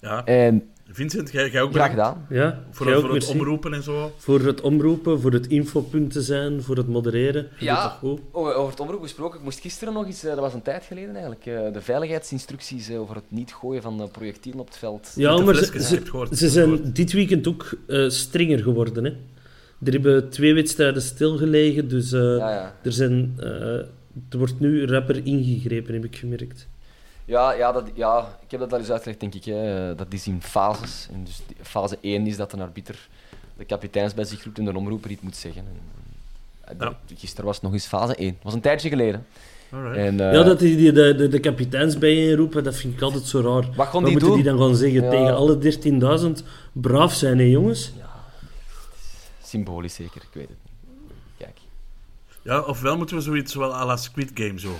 Ja, 0.00 0.24
En 0.24 0.70
Vincent, 0.92 1.30
jij, 1.32 1.50
jij 1.50 1.62
ook 1.62 1.72
graag 1.72 1.90
gedaan. 1.90 2.26
Ja, 2.30 2.64
Voor, 2.70 2.86
het- 3.14 3.24
voor 3.24 3.34
omroepen 3.34 3.74
en 3.74 3.82
zo. 3.82 4.12
Voor 4.16 4.40
het 4.40 4.60
omroepen, 4.60 5.20
voor 5.20 5.32
het 5.32 5.46
infopunt 5.46 6.12
te 6.12 6.22
zijn, 6.22 6.62
voor 6.62 6.76
het 6.76 6.88
modereren. 6.88 7.48
Ja. 7.58 7.98
Over, 8.32 8.70
het 8.70 8.80
omroep 8.80 9.02
gesproken, 9.02 9.38
ik 9.38 9.44
moest 9.44 9.60
gisteren 9.60 9.94
nog 9.94 10.06
eens, 10.06 10.24
eh, 10.24 10.30
dat 10.30 10.38
was 10.38 10.54
een 10.54 10.62
tijd 10.62 10.84
geleden 10.84 11.10
eigenlijk, 11.10 11.46
eh, 11.46 11.72
de 11.72 11.80
veiligheidsinstructies 11.80 12.88
eh, 12.88 13.00
over 13.00 13.14
het 13.14 13.24
niet 13.28 13.52
gooien 13.52 13.82
van 13.82 14.08
projectielen 14.12 14.60
op 14.60 14.66
het 14.66 14.76
veld. 14.76 15.12
Ja, 15.16 15.38
maar 15.40 15.54
ze, 15.54 15.64
gehoord, 15.64 16.36
zijn 16.38 16.68
gehoord. 16.68 16.94
dit 16.96 17.12
weekend 17.12 17.48
ook 17.48 17.70
eh, 17.86 18.08
strenger 18.08 18.58
geworden. 18.58 19.04
Hè. 19.04 19.10
Er 19.84 19.92
hebben 19.92 20.28
twee 20.30 20.54
wedstrijden 20.54 21.02
stilgelegen, 21.02 21.88
dus 21.88 22.12
eh, 22.12 22.20
Ja, 22.20 22.50
ja. 22.50 22.74
Er, 22.82 22.92
zijn, 22.92 23.34
eh, 23.38 23.48
er 24.28 24.38
wordt 24.38 24.60
nu 24.60 24.86
rapper 24.86 25.20
ingegrepen, 25.26 25.94
heb 25.94 26.04
ik 26.04 26.16
gemerkt. 26.16 26.68
Ja, 27.30 27.52
ja, 27.52 27.72
dat, 27.72 27.84
ja, 27.94 28.38
ik 28.44 28.50
heb 28.50 28.60
dat 28.60 28.72
al 28.72 28.78
eens 28.78 28.90
uitgelegd, 28.90 29.20
denk 29.20 29.34
ik. 29.34 29.44
Hè. 29.44 29.94
Dat 29.94 30.06
is 30.10 30.26
in 30.26 30.42
fases. 30.42 31.08
En 31.12 31.24
dus 31.24 31.40
fase 31.62 31.98
1 32.00 32.26
is 32.26 32.36
dat 32.36 32.52
een 32.52 32.60
arbiter 32.60 33.08
de 33.56 33.64
kapiteins 33.64 34.14
bij 34.14 34.24
zich 34.24 34.44
roept 34.44 34.58
en 34.58 34.64
de 34.64 34.76
omroeper 34.76 35.10
iets 35.10 35.22
moet 35.22 35.36
zeggen. 35.36 35.64
En, 36.64 36.74
eh, 36.78 36.86
Ja. 36.86 36.98
Gisteren 37.16 37.44
was 37.44 37.54
het 37.54 37.64
nog 37.64 37.72
eens 37.72 37.86
fase 37.86 38.14
1. 38.20 38.32
Dat 38.32 38.42
was 38.42 38.54
een 38.54 38.60
tijdje 38.60 38.88
geleden. 38.88 39.26
En, 39.70 40.20
eh, 40.20 40.32
ja, 40.32 40.42
dat 40.42 40.58
die, 40.58 40.76
die 40.76 40.92
de, 40.92 41.14
de, 41.14 41.28
de 41.28 41.40
kapiteins 41.40 41.98
bijeenroepen, 41.98 42.64
dat 42.64 42.76
vind 42.76 42.94
ik 42.94 43.02
altijd 43.02 43.24
zo 43.24 43.40
raar. 43.40 43.52
Wat 43.74 43.86
gaan 43.86 43.92
Wat 43.92 43.92
die 43.92 44.10
moeten 44.10 44.28
doen? 44.28 44.34
die 44.36 44.44
dan 44.44 44.58
gaan 44.58 44.76
zeggen 44.76 45.02
Ja. 45.02 45.10
tegen 45.10 45.34
alle 45.34 45.58
13.000? 45.58 46.42
Braaf 46.72 47.14
zijn, 47.14 47.38
hè, 47.38 47.44
jongens? 47.44 47.92
Symbolisch 49.42 49.94
zeker, 49.94 50.22
ik 50.22 50.28
weet 50.32 50.48
het 50.48 50.56
niet. 50.62 50.98
Kijk. 51.38 51.58
Ja, 52.42 52.60
ofwel 52.60 52.96
moeten 52.96 53.16
we 53.16 53.22
zoiets 53.22 53.54
wel 53.54 53.74
à 53.74 53.84
la 53.86 53.96
Squid 53.96 54.30
Game 54.34 54.58
zo. 54.60 54.72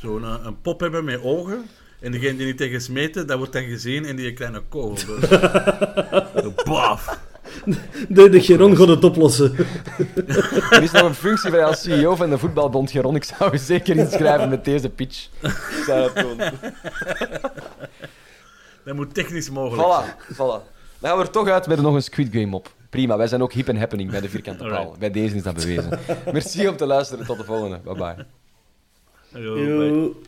Zo'n 0.00 0.24
eh, 0.24 0.34
een 0.42 0.60
pop 0.60 0.80
hebben 0.80 1.04
met 1.04 1.22
ogen. 1.22 1.66
En 2.00 2.12
degene 2.12 2.36
die 2.36 2.46
niet 2.46 2.56
tegen 2.56 2.80
smeten, 2.80 3.26
dat 3.26 3.38
wordt 3.38 3.52
dan 3.52 3.62
gezien 3.62 4.04
in 4.04 4.16
die 4.16 4.32
kleine 4.32 4.62
kogel. 4.68 5.14
Zo, 6.42 6.52
Baf. 6.64 7.18
De, 8.08 8.28
de 8.28 8.40
Geron 8.40 8.76
gaat 8.76 8.88
het 8.88 9.04
oplossen. 9.04 9.56
Er 10.70 10.82
is 10.82 10.90
nog 10.90 11.02
een 11.02 11.14
functie 11.14 11.50
bij 11.50 11.64
als 11.64 11.82
CEO 11.82 12.16
van 12.16 12.30
de 12.30 12.38
voetbalbond, 12.38 12.90
Geron. 12.90 13.16
Ik 13.16 13.24
zou 13.24 13.54
u 13.54 13.58
zeker 13.58 13.96
inschrijven 13.96 14.48
met 14.48 14.64
deze 14.64 14.88
pitch. 14.88 15.28
Ik 15.42 15.82
zou 15.86 16.12
dat 16.12 16.24
doen. 16.24 16.38
Dat 18.84 18.94
moet 18.94 19.14
technisch 19.14 19.50
mogelijk 19.50 19.88
zijn. 19.88 20.14
Voilà, 20.14 20.34
voilà. 20.34 20.76
Dan 20.98 21.10
gaan 21.10 21.16
we 21.18 21.24
er 21.24 21.30
toch 21.30 21.48
uit 21.48 21.66
met 21.66 21.80
nog 21.80 21.94
een 21.94 22.02
Squid 22.02 22.28
Game 22.32 22.56
op. 22.56 22.72
Prima, 22.90 23.16
wij 23.16 23.26
zijn 23.26 23.42
ook 23.42 23.52
hip 23.52 23.68
en 23.68 23.76
happening 23.76 24.10
bij 24.10 24.20
de 24.20 24.28
vierkante 24.28 24.64
paal. 24.64 24.72
Alright. 24.72 24.98
Bij 24.98 25.10
deze 25.10 25.36
is 25.36 25.42
dat 25.42 25.54
bewezen. 25.54 25.98
Merci 26.32 26.68
om 26.68 26.76
te 26.76 26.86
luisteren. 26.86 27.26
Tot 27.26 27.38
de 27.38 27.44
volgende. 27.44 27.78
Bye 27.84 27.94
bye. 27.94 28.26
Yo, 29.42 29.54
bye. 29.54 30.27